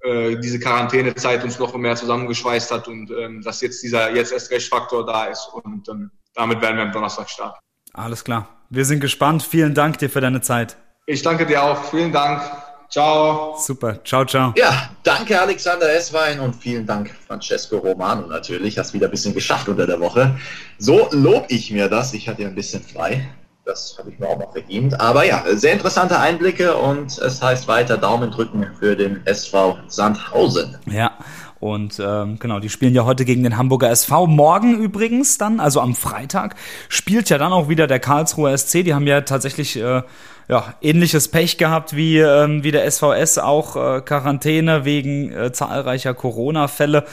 äh, 0.04 0.38
diese 0.38 0.60
Quarantänezeit 0.60 1.44
uns 1.44 1.60
noch 1.60 1.76
mehr 1.76 1.96
zusammengeschweißt 1.96 2.72
hat 2.72 2.88
und 2.88 3.12
ähm, 3.12 3.42
dass 3.42 3.62
jetzt 3.62 3.84
dieser 3.84 4.12
jetzt 4.16 4.32
erst 4.32 4.52
recht 4.52 4.70
Faktor 4.70 5.06
da 5.06 5.26
ist. 5.26 5.50
Und 5.54 5.88
ähm, 5.90 6.12
damit 6.34 6.62
werden 6.62 6.78
wir 6.78 6.84
am 6.84 6.92
Donnerstag 6.92 7.30
starten. 7.30 7.60
Alles 7.94 8.24
klar. 8.24 8.48
Wir 8.70 8.86
sind 8.86 9.00
gespannt. 9.00 9.44
Vielen 9.44 9.74
Dank 9.74 9.98
dir 9.98 10.10
für 10.10 10.22
deine 10.22 10.42
Zeit. 10.42 10.78
Ich 11.06 11.22
danke 11.22 11.46
dir 11.46 11.64
auch. 11.64 11.84
Vielen 11.86 12.12
Dank. 12.12 12.42
Ciao. 12.90 13.56
Super. 13.58 14.04
Ciao, 14.04 14.26
ciao. 14.26 14.54
Ja, 14.56 14.90
danke 15.04 15.40
Alexander 15.40 15.92
Esswein 15.94 16.40
und 16.40 16.56
vielen 16.56 16.88
Dank 16.88 17.12
Francesco 17.28 17.78
Romano 17.78 18.26
natürlich. 18.28 18.78
Hast 18.80 18.94
wieder 18.94 19.08
ein 19.08 19.12
bisschen 19.12 19.34
geschafft 19.34 19.70
unter 19.70 19.86
der 19.86 20.00
Woche. 20.00 20.40
So 20.78 21.08
lob 21.12 21.46
ich 21.50 21.72
mir 21.72 21.88
das. 21.88 22.14
Ich 22.14 22.28
hatte 22.28 22.44
ja 22.44 22.48
ein 22.48 22.56
bisschen 22.56 22.82
frei. 22.82 23.28
Das 23.70 23.96
habe 24.00 24.10
ich 24.10 24.18
mir 24.18 24.28
auch 24.28 24.40
noch 24.40 24.52
verdient. 24.52 25.00
Aber 25.00 25.26
ja, 25.26 25.44
sehr 25.54 25.74
interessante 25.74 26.20
Einblicke 26.20 26.76
und 26.76 27.20
es 27.20 27.40
heißt 27.40 27.68
weiter 27.68 27.98
Daumen 27.98 28.32
drücken 28.32 28.66
für 28.80 28.96
den 28.96 29.24
SV 29.28 29.78
Sandhausen. 29.88 30.76
Ja. 30.88 31.12
Und 31.60 32.02
ähm, 32.04 32.40
genau, 32.40 32.60
die 32.60 32.70
spielen 32.70 32.96
ja 32.96 33.06
heute 33.06 33.26
gegen 33.26 33.44
den 33.44 33.58
Hamburger 33.58 33.92
SV. 33.92 34.26
Morgen 34.26 34.80
übrigens 34.80 35.38
dann, 35.38 35.60
also 35.60 35.82
am 35.82 35.94
Freitag, 35.94 36.56
spielt 36.88 37.30
ja 37.30 37.38
dann 37.38 37.54
auch 37.54 37.70
wieder 37.70 37.86
der 37.86 38.00
Karlsruher 38.00 38.58
SC. 38.58 38.84
Die 38.84 38.96
haben 38.96 39.06
ja 39.06 39.22
tatsächlich 39.22 39.76
äh, 39.76 40.02
ja, 40.48 40.74
ähnliches 40.82 41.28
Pech 41.28 41.58
gehabt 41.60 41.96
wie, 41.96 42.18
ähm, 42.18 42.64
wie 42.64 42.72
der 42.72 42.90
SVS, 42.90 43.38
auch 43.38 43.76
äh, 43.76 44.02
Quarantäne 44.02 44.84
wegen 44.84 45.32
äh, 45.32 45.52
zahlreicher 45.52 46.16
Corona-Fälle. 46.16 47.04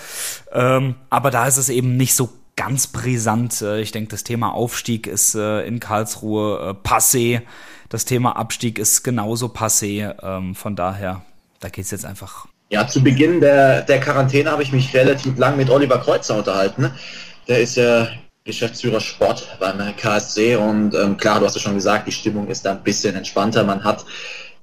Ähm, 0.52 0.94
aber 1.10 1.30
da 1.30 1.46
ist 1.46 1.58
es 1.58 1.68
eben 1.68 1.98
nicht 1.98 2.14
so 2.14 2.30
ganz 2.56 2.88
brisant. 2.88 3.62
Äh, 3.62 3.80
ich 3.80 3.92
denke, 3.92 4.10
das 4.10 4.24
Thema 4.24 4.52
Aufstieg 4.52 5.06
ist 5.06 5.34
äh, 5.34 5.66
in 5.66 5.80
Karlsruhe 5.80 6.76
äh, 6.84 6.88
passé. 6.88 7.42
Das 7.88 8.04
Thema 8.04 8.36
Abstieg 8.36 8.78
ist 8.78 9.04
genauso 9.04 9.46
passé. 9.46 10.14
Ähm, 10.22 10.54
von 10.54 10.74
daher, 10.74 11.22
da 11.60 11.68
geht's 11.68 11.90
jetzt 11.90 12.04
einfach 12.04 12.46
ja, 12.68 12.88
zu 12.88 13.02
Beginn 13.02 13.40
der, 13.40 13.82
der 13.82 14.00
Quarantäne 14.00 14.50
habe 14.50 14.62
ich 14.62 14.72
mich 14.72 14.92
relativ 14.94 15.38
lang 15.38 15.56
mit 15.56 15.70
Oliver 15.70 15.98
Kreuzer 15.98 16.36
unterhalten. 16.36 16.90
Der 17.46 17.60
ist 17.60 17.76
ja 17.76 18.08
Geschäftsführer 18.44 19.00
Sport 19.00 19.56
beim 19.60 19.78
KSC 19.96 20.56
und 20.56 20.94
ähm, 20.94 21.16
klar, 21.16 21.38
du 21.38 21.46
hast 21.46 21.54
ja 21.54 21.60
schon 21.60 21.74
gesagt, 21.74 22.06
die 22.08 22.12
Stimmung 22.12 22.48
ist 22.48 22.64
da 22.64 22.72
ein 22.72 22.82
bisschen 22.82 23.14
entspannter. 23.14 23.62
Man 23.64 23.84
hat 23.84 24.04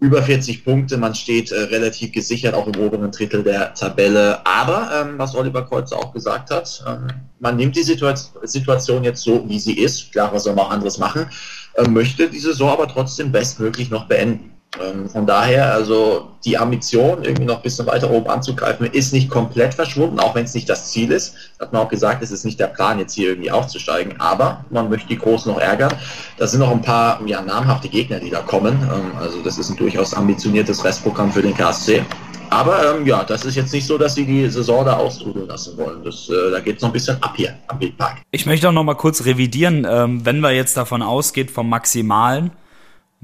über 0.03 0.21
40 0.21 0.65
Punkte, 0.65 0.97
man 0.97 1.15
steht 1.15 1.53
äh, 1.53 1.61
relativ 1.61 2.11
gesichert 2.11 2.53
auch 2.53 2.67
im 2.67 2.75
oberen 2.75 3.09
Drittel 3.09 3.41
der 3.41 3.73
Tabelle. 3.73 4.45
Aber 4.45 4.89
ähm, 4.93 5.17
was 5.17 5.33
Oliver 5.33 5.65
Kreuzer 5.65 5.97
auch 5.97 6.11
gesagt 6.11 6.51
hat, 6.51 6.83
ähm, 6.85 7.07
man 7.39 7.55
nimmt 7.55 7.77
die 7.77 7.83
Situation, 7.83 8.45
Situation 8.45 9.05
jetzt 9.05 9.23
so, 9.23 9.47
wie 9.47 9.59
sie 9.59 9.79
ist. 9.79 10.11
Klar, 10.11 10.33
was 10.33 10.43
soll 10.43 10.55
man 10.55 10.65
auch 10.65 10.71
anderes 10.71 10.97
machen? 10.97 11.27
Äh, 11.75 11.87
möchte 11.87 12.29
die 12.29 12.39
Saison 12.39 12.71
aber 12.71 12.89
trotzdem 12.89 13.31
bestmöglich 13.31 13.89
noch 13.89 14.09
beenden. 14.09 14.52
Ähm, 14.81 15.07
von 15.07 15.27
daher, 15.27 15.71
also 15.71 16.29
die 16.45 16.57
Ambition, 16.57 17.23
irgendwie 17.23 17.45
noch 17.45 17.57
ein 17.57 17.61
bisschen 17.61 17.85
weiter 17.85 18.09
oben 18.09 18.27
anzugreifen, 18.27 18.87
ist 18.87 19.13
nicht 19.13 19.29
komplett 19.29 19.73
verschwunden, 19.73 20.19
auch 20.19 20.33
wenn 20.33 20.45
es 20.45 20.53
nicht 20.53 20.67
das 20.67 20.91
Ziel 20.91 21.11
ist. 21.11 21.35
Hat 21.59 21.71
man 21.71 21.83
auch 21.83 21.89
gesagt, 21.89 22.23
es 22.23 22.31
ist 22.31 22.43
nicht 22.43 22.59
der 22.59 22.67
Plan, 22.67 22.97
jetzt 22.99 23.13
hier 23.13 23.29
irgendwie 23.29 23.51
aufzusteigen, 23.51 24.19
aber 24.19 24.65
man 24.71 24.89
möchte 24.89 25.07
die 25.07 25.17
Großen 25.17 25.51
noch 25.51 25.59
ärgern. 25.59 25.93
Da 26.37 26.47
sind 26.47 26.59
noch 26.59 26.71
ein 26.71 26.81
paar 26.81 27.21
ja, 27.25 27.41
namhafte 27.41 27.87
Gegner, 27.87 28.19
die 28.19 28.31
da 28.31 28.41
kommen. 28.41 28.81
Ähm, 28.81 29.11
also 29.19 29.41
das 29.43 29.57
ist 29.57 29.69
ein 29.69 29.77
durchaus 29.77 30.13
ambitioniertes 30.13 30.83
Restprogramm 30.83 31.31
für 31.31 31.41
den 31.41 31.53
KSC. 31.53 32.03
Aber 32.49 32.95
ähm, 32.95 33.07
ja, 33.07 33.23
das 33.23 33.45
ist 33.45 33.55
jetzt 33.55 33.73
nicht 33.73 33.85
so, 33.85 33.97
dass 33.97 34.15
sie 34.15 34.25
die 34.25 34.47
Saison 34.47 34.85
da 34.85 34.97
austrudeln 34.97 35.47
lassen 35.47 35.75
wollen. 35.77 36.03
Das, 36.03 36.29
äh, 36.29 36.51
da 36.51 36.59
geht 36.59 36.77
es 36.77 36.81
noch 36.81 36.89
ein 36.89 36.93
bisschen 36.93 37.21
ab 37.21 37.33
hier 37.35 37.55
am 37.67 37.79
Wildpark. 37.79 38.17
Ich 38.29 38.45
möchte 38.45 38.69
auch 38.69 38.73
noch 38.73 38.83
mal 38.83 38.93
kurz 38.93 39.25
revidieren, 39.25 39.87
ähm, 39.89 40.23
wenn 40.23 40.39
wir 40.39 40.51
jetzt 40.51 40.77
davon 40.77 41.01
ausgeht, 41.01 41.49
vom 41.49 41.67
Maximalen, 41.69 42.51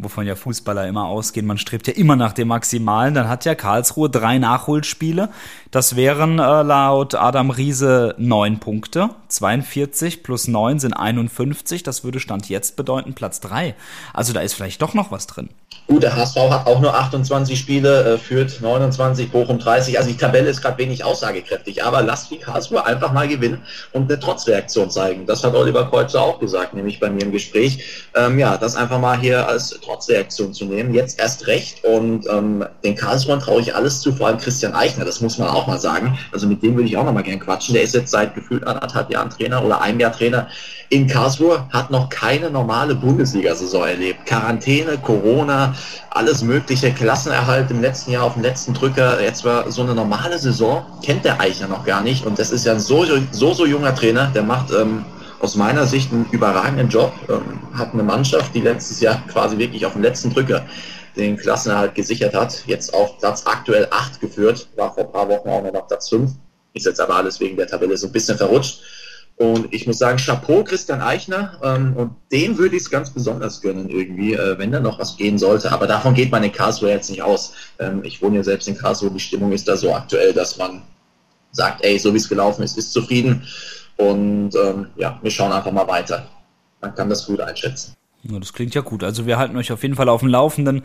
wovon 0.01 0.25
ja 0.25 0.35
Fußballer 0.35 0.87
immer 0.87 1.07
ausgehen, 1.07 1.45
man 1.45 1.57
strebt 1.57 1.87
ja 1.87 1.93
immer 1.93 2.15
nach 2.15 2.31
dem 2.31 2.47
Maximalen, 2.47 3.13
dann 3.13 3.27
hat 3.27 3.45
ja 3.45 3.53
Karlsruhe 3.53 4.09
drei 4.09 4.37
Nachholspiele. 4.37 5.29
Das 5.71 5.95
wären 5.95 6.39
äh, 6.39 6.63
laut 6.63 7.15
Adam 7.15 7.49
Riese 7.49 8.15
neun 8.17 8.59
Punkte. 8.59 9.09
42 9.27 10.23
plus 10.23 10.47
neun 10.47 10.79
sind 10.79 10.93
51. 10.93 11.83
Das 11.83 12.03
würde 12.03 12.19
Stand 12.19 12.47
jetzt 12.47 12.77
bedeuten 12.77 13.13
Platz 13.13 13.41
drei. 13.41 13.75
Also 14.13 14.31
da 14.31 14.39
ist 14.39 14.53
vielleicht 14.53 14.81
doch 14.81 14.93
noch 14.93 15.11
was 15.11 15.27
drin. 15.27 15.49
Gut, 15.89 16.03
der 16.03 16.15
HSV 16.15 16.35
hat 16.51 16.67
auch 16.67 16.81
nur 16.81 16.93
28 16.93 17.59
Spiele, 17.59 18.13
äh, 18.13 18.17
führt 18.19 18.61
29, 18.61 19.31
Bochum 19.31 19.57
30. 19.57 19.97
Also 19.97 20.11
die 20.11 20.17
Tabelle 20.17 20.47
ist 20.47 20.61
gerade 20.61 20.77
wenig 20.77 21.03
aussagekräftig. 21.03 21.83
Aber 21.83 22.03
lass 22.03 22.29
die 22.29 22.37
Karlsruhe 22.37 22.85
einfach 22.85 23.11
mal 23.11 23.27
gewinnen 23.27 23.63
und 23.91 24.03
eine 24.03 24.19
Trotzreaktion 24.19 24.91
zeigen. 24.91 25.25
Das 25.25 25.43
hat 25.43 25.55
Oliver 25.55 25.89
Kreuzer 25.89 26.21
auch 26.21 26.39
gesagt, 26.39 26.75
nämlich 26.75 26.99
bei 26.99 27.09
mir 27.09 27.23
im 27.23 27.31
Gespräch. 27.31 28.07
Ähm, 28.13 28.37
ja, 28.37 28.55
das 28.57 28.75
einfach 28.75 28.99
mal 28.99 29.17
hier 29.17 29.47
als 29.47 29.71
Trotzreaktion 29.71 30.53
zu 30.53 30.65
nehmen. 30.65 30.93
Jetzt 30.93 31.19
erst 31.19 31.47
recht. 31.47 31.83
Und 31.83 32.27
ähm, 32.29 32.63
den 32.83 32.93
Karlsruhern 32.93 33.39
traue 33.39 33.61
ich 33.61 33.73
alles 33.73 34.01
zu, 34.01 34.13
vor 34.13 34.27
allem 34.27 34.37
Christian 34.37 34.75
Eichner. 34.75 35.05
Das 35.05 35.21
muss 35.21 35.39
man 35.39 35.47
auch 35.47 35.65
mal 35.65 35.79
sagen. 35.79 36.19
Also 36.31 36.45
mit 36.45 36.61
dem 36.61 36.75
würde 36.75 36.87
ich 36.87 36.97
auch 36.97 37.05
noch 37.05 37.13
mal 37.13 37.23
gern 37.23 37.39
quatschen. 37.39 37.73
Der 37.73 37.81
ist 37.81 37.95
jetzt 37.95 38.11
seit 38.11 38.35
gefühlt 38.35 38.63
anderthalb 38.67 39.09
Jahren 39.09 39.31
Trainer 39.31 39.65
oder 39.65 39.81
einem 39.81 39.99
Jahr 39.99 40.11
Trainer 40.11 40.49
in 40.89 41.07
Karlsruhe, 41.07 41.65
hat 41.69 41.91
noch 41.91 42.09
keine 42.09 42.49
normale 42.49 42.95
Bundesliga-Saison 42.95 43.85
erlebt. 43.85 44.25
Quarantäne, 44.25 44.97
Corona, 44.97 45.75
alles 46.09 46.41
mögliche, 46.41 46.91
Klassenerhalt 46.91 47.69
im 47.69 47.81
letzten 47.81 48.11
Jahr 48.11 48.23
auf 48.23 48.33
dem 48.33 48.41
letzten 48.41 48.73
Drücker. 48.73 49.21
Jetzt 49.21 49.45
war 49.45 49.69
so 49.71 49.83
eine 49.83 49.93
normale 49.93 50.39
Saison, 50.39 50.83
kennt 51.03 51.25
der 51.25 51.39
Eichner 51.39 51.67
noch 51.67 51.85
gar 51.85 52.01
nicht. 52.01 52.25
Und 52.25 52.39
das 52.39 52.51
ist 52.51 52.65
ja 52.65 52.73
ein 52.73 52.79
so, 52.79 53.05
so, 53.31 53.53
so 53.53 53.65
junger 53.67 53.93
Trainer, 53.93 54.31
der 54.33 54.41
macht 54.41 54.71
ähm, 54.71 55.05
aus 55.39 55.55
meiner 55.55 55.85
Sicht 55.85 56.11
einen 56.11 56.25
überragenden 56.31 56.89
Job. 56.89 57.13
Ähm, 57.29 57.59
hat 57.77 57.93
eine 57.93 58.03
Mannschaft, 58.03 58.55
die 58.55 58.61
letztes 58.61 58.99
Jahr 58.99 59.21
quasi 59.27 59.57
wirklich 59.59 59.85
auf 59.85 59.93
dem 59.93 60.01
letzten 60.01 60.33
Drücker 60.33 60.65
den 61.15 61.37
Klassenerhalt 61.37 61.93
gesichert 61.93 62.33
hat. 62.33 62.63
Jetzt 62.65 62.93
auf 62.95 63.17
Platz 63.19 63.43
aktuell 63.45 63.87
8 63.91 64.19
geführt, 64.21 64.67
war 64.75 64.93
vor 64.93 65.05
ein 65.05 65.11
paar 65.11 65.29
Wochen 65.29 65.49
auch 65.49 65.71
noch 65.71 65.87
Platz 65.87 66.09
5. 66.09 66.31
Ist 66.73 66.85
jetzt 66.85 66.99
aber 66.99 67.15
alles 67.15 67.39
wegen 67.39 67.57
der 67.57 67.67
Tabelle 67.67 67.97
so 67.97 68.07
ein 68.07 68.11
bisschen 68.11 68.37
verrutscht. 68.37 68.81
Und 69.39 69.73
ich 69.73 69.87
muss 69.87 69.97
sagen, 69.97 70.17
Chapeau 70.17 70.65
Christian 70.65 71.01
Eichner. 71.01 71.57
Ähm, 71.63 71.95
und 71.95 72.11
dem 72.29 72.57
würde 72.57 72.75
ich 72.75 72.83
es 72.83 72.89
ganz 72.89 73.09
besonders 73.09 73.61
gönnen 73.61 73.89
irgendwie, 73.89 74.33
äh, 74.33 74.57
wenn 74.57 74.73
da 74.73 74.81
noch 74.81 74.99
was 74.99 75.15
gehen 75.15 75.37
sollte. 75.37 75.71
Aber 75.71 75.87
davon 75.87 76.13
geht 76.13 76.29
man 76.29 76.43
in 76.43 76.51
Karlsruhe 76.51 76.89
jetzt 76.89 77.09
nicht 77.09 77.21
aus. 77.21 77.53
Ähm, 77.79 78.01
ich 78.03 78.21
wohne 78.21 78.35
ja 78.35 78.43
selbst 78.43 78.67
in 78.67 78.77
Karlsruhe. 78.77 79.11
Die 79.11 79.19
Stimmung 79.19 79.53
ist 79.53 79.65
da 79.69 79.77
so 79.77 79.93
aktuell, 79.95 80.33
dass 80.33 80.57
man 80.57 80.81
sagt, 81.51 81.85
ey, 81.85 81.97
so 81.97 82.13
wie 82.13 82.17
es 82.17 82.27
gelaufen 82.27 82.63
ist, 82.63 82.77
ist 82.77 82.91
zufrieden. 82.91 83.47
Und 83.95 84.55
ähm, 84.55 84.87
ja, 84.97 85.17
wir 85.21 85.31
schauen 85.31 85.53
einfach 85.53 85.71
mal 85.71 85.87
weiter. 85.87 86.27
Man 86.81 86.93
kann 86.93 87.09
das 87.09 87.25
gut 87.25 87.39
einschätzen. 87.39 87.95
Ja, 88.23 88.37
das 88.39 88.51
klingt 88.51 88.75
ja 88.75 88.81
gut. 88.81 89.05
Also 89.05 89.25
wir 89.25 89.37
halten 89.37 89.55
euch 89.55 89.71
auf 89.71 89.83
jeden 89.83 89.95
Fall 89.95 90.09
auf 90.09 90.19
dem 90.19 90.29
Laufenden 90.29 90.83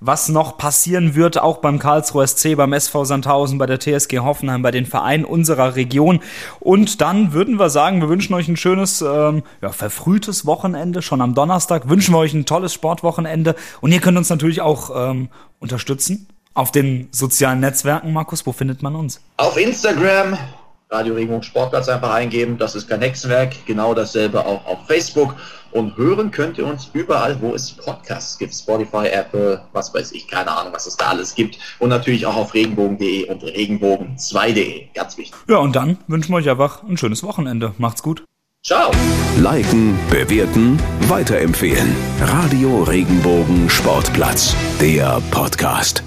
was 0.00 0.28
noch 0.28 0.58
passieren 0.58 1.14
wird, 1.14 1.38
auch 1.38 1.58
beim 1.58 1.78
Karlsruher 1.78 2.26
SC, 2.26 2.56
beim 2.56 2.72
SV 2.72 3.04
Sandhausen, 3.04 3.58
bei 3.58 3.66
der 3.66 3.80
TSG 3.80 4.18
Hoffenheim, 4.18 4.62
bei 4.62 4.70
den 4.70 4.86
Vereinen 4.86 5.24
unserer 5.24 5.76
Region. 5.76 6.20
Und 6.60 7.00
dann 7.00 7.32
würden 7.32 7.58
wir 7.58 7.70
sagen, 7.70 8.00
wir 8.00 8.08
wünschen 8.08 8.34
euch 8.34 8.48
ein 8.48 8.56
schönes, 8.56 9.02
ähm, 9.02 9.42
ja, 9.62 9.70
verfrühtes 9.70 10.46
Wochenende, 10.46 11.02
schon 11.02 11.20
am 11.20 11.34
Donnerstag. 11.34 11.88
Wünschen 11.88 12.14
wir 12.14 12.18
euch 12.18 12.34
ein 12.34 12.46
tolles 12.46 12.72
Sportwochenende. 12.74 13.54
Und 13.80 13.92
ihr 13.92 14.00
könnt 14.00 14.18
uns 14.18 14.30
natürlich 14.30 14.60
auch 14.60 15.10
ähm, 15.10 15.28
unterstützen 15.58 16.28
auf 16.54 16.72
den 16.72 17.08
sozialen 17.10 17.60
Netzwerken. 17.60 18.12
Markus, 18.12 18.46
wo 18.46 18.52
findet 18.52 18.82
man 18.82 18.96
uns? 18.96 19.20
Auf 19.36 19.58
Instagram, 19.58 20.38
Radio 20.88 21.14
Regenbogen 21.14 21.42
Sportplatz 21.42 21.88
einfach 21.88 22.14
eingeben. 22.14 22.58
Das 22.58 22.74
ist 22.74 22.88
kein 22.88 23.02
Hexenwerk. 23.02 23.66
Genau 23.66 23.92
dasselbe 23.92 24.44
auch 24.44 24.64
auf 24.64 24.86
Facebook. 24.86 25.34
Und 25.72 25.96
hören 25.96 26.30
könnt 26.30 26.58
ihr 26.58 26.66
uns 26.66 26.90
überall, 26.92 27.40
wo 27.40 27.54
es 27.54 27.72
Podcasts 27.72 28.38
gibt. 28.38 28.54
Spotify, 28.54 29.06
Apple, 29.08 29.62
was 29.72 29.92
weiß 29.92 30.12
ich, 30.12 30.28
keine 30.28 30.50
Ahnung, 30.50 30.72
was 30.72 30.86
es 30.86 30.96
da 30.96 31.08
alles 31.08 31.34
gibt. 31.34 31.58
Und 31.78 31.90
natürlich 31.90 32.26
auch 32.26 32.36
auf 32.36 32.54
regenbogen.de 32.54 33.28
und 33.28 33.42
regenbogen2.de. 33.42 34.88
Ganz 34.94 35.16
wichtig. 35.18 35.36
Ja, 35.48 35.58
und 35.58 35.76
dann 35.76 35.98
wünschen 36.06 36.32
wir 36.32 36.38
euch 36.38 36.48
einfach 36.48 36.82
ein 36.82 36.96
schönes 36.96 37.22
Wochenende. 37.22 37.74
Macht's 37.78 38.02
gut. 38.02 38.24
Ciao. 38.64 38.90
Liken, 39.38 39.96
bewerten, 40.10 40.76
weiterempfehlen. 41.02 41.94
Radio 42.20 42.82
Regenbogen 42.82 43.70
Sportplatz, 43.70 44.56
der 44.80 45.22
Podcast. 45.30 46.02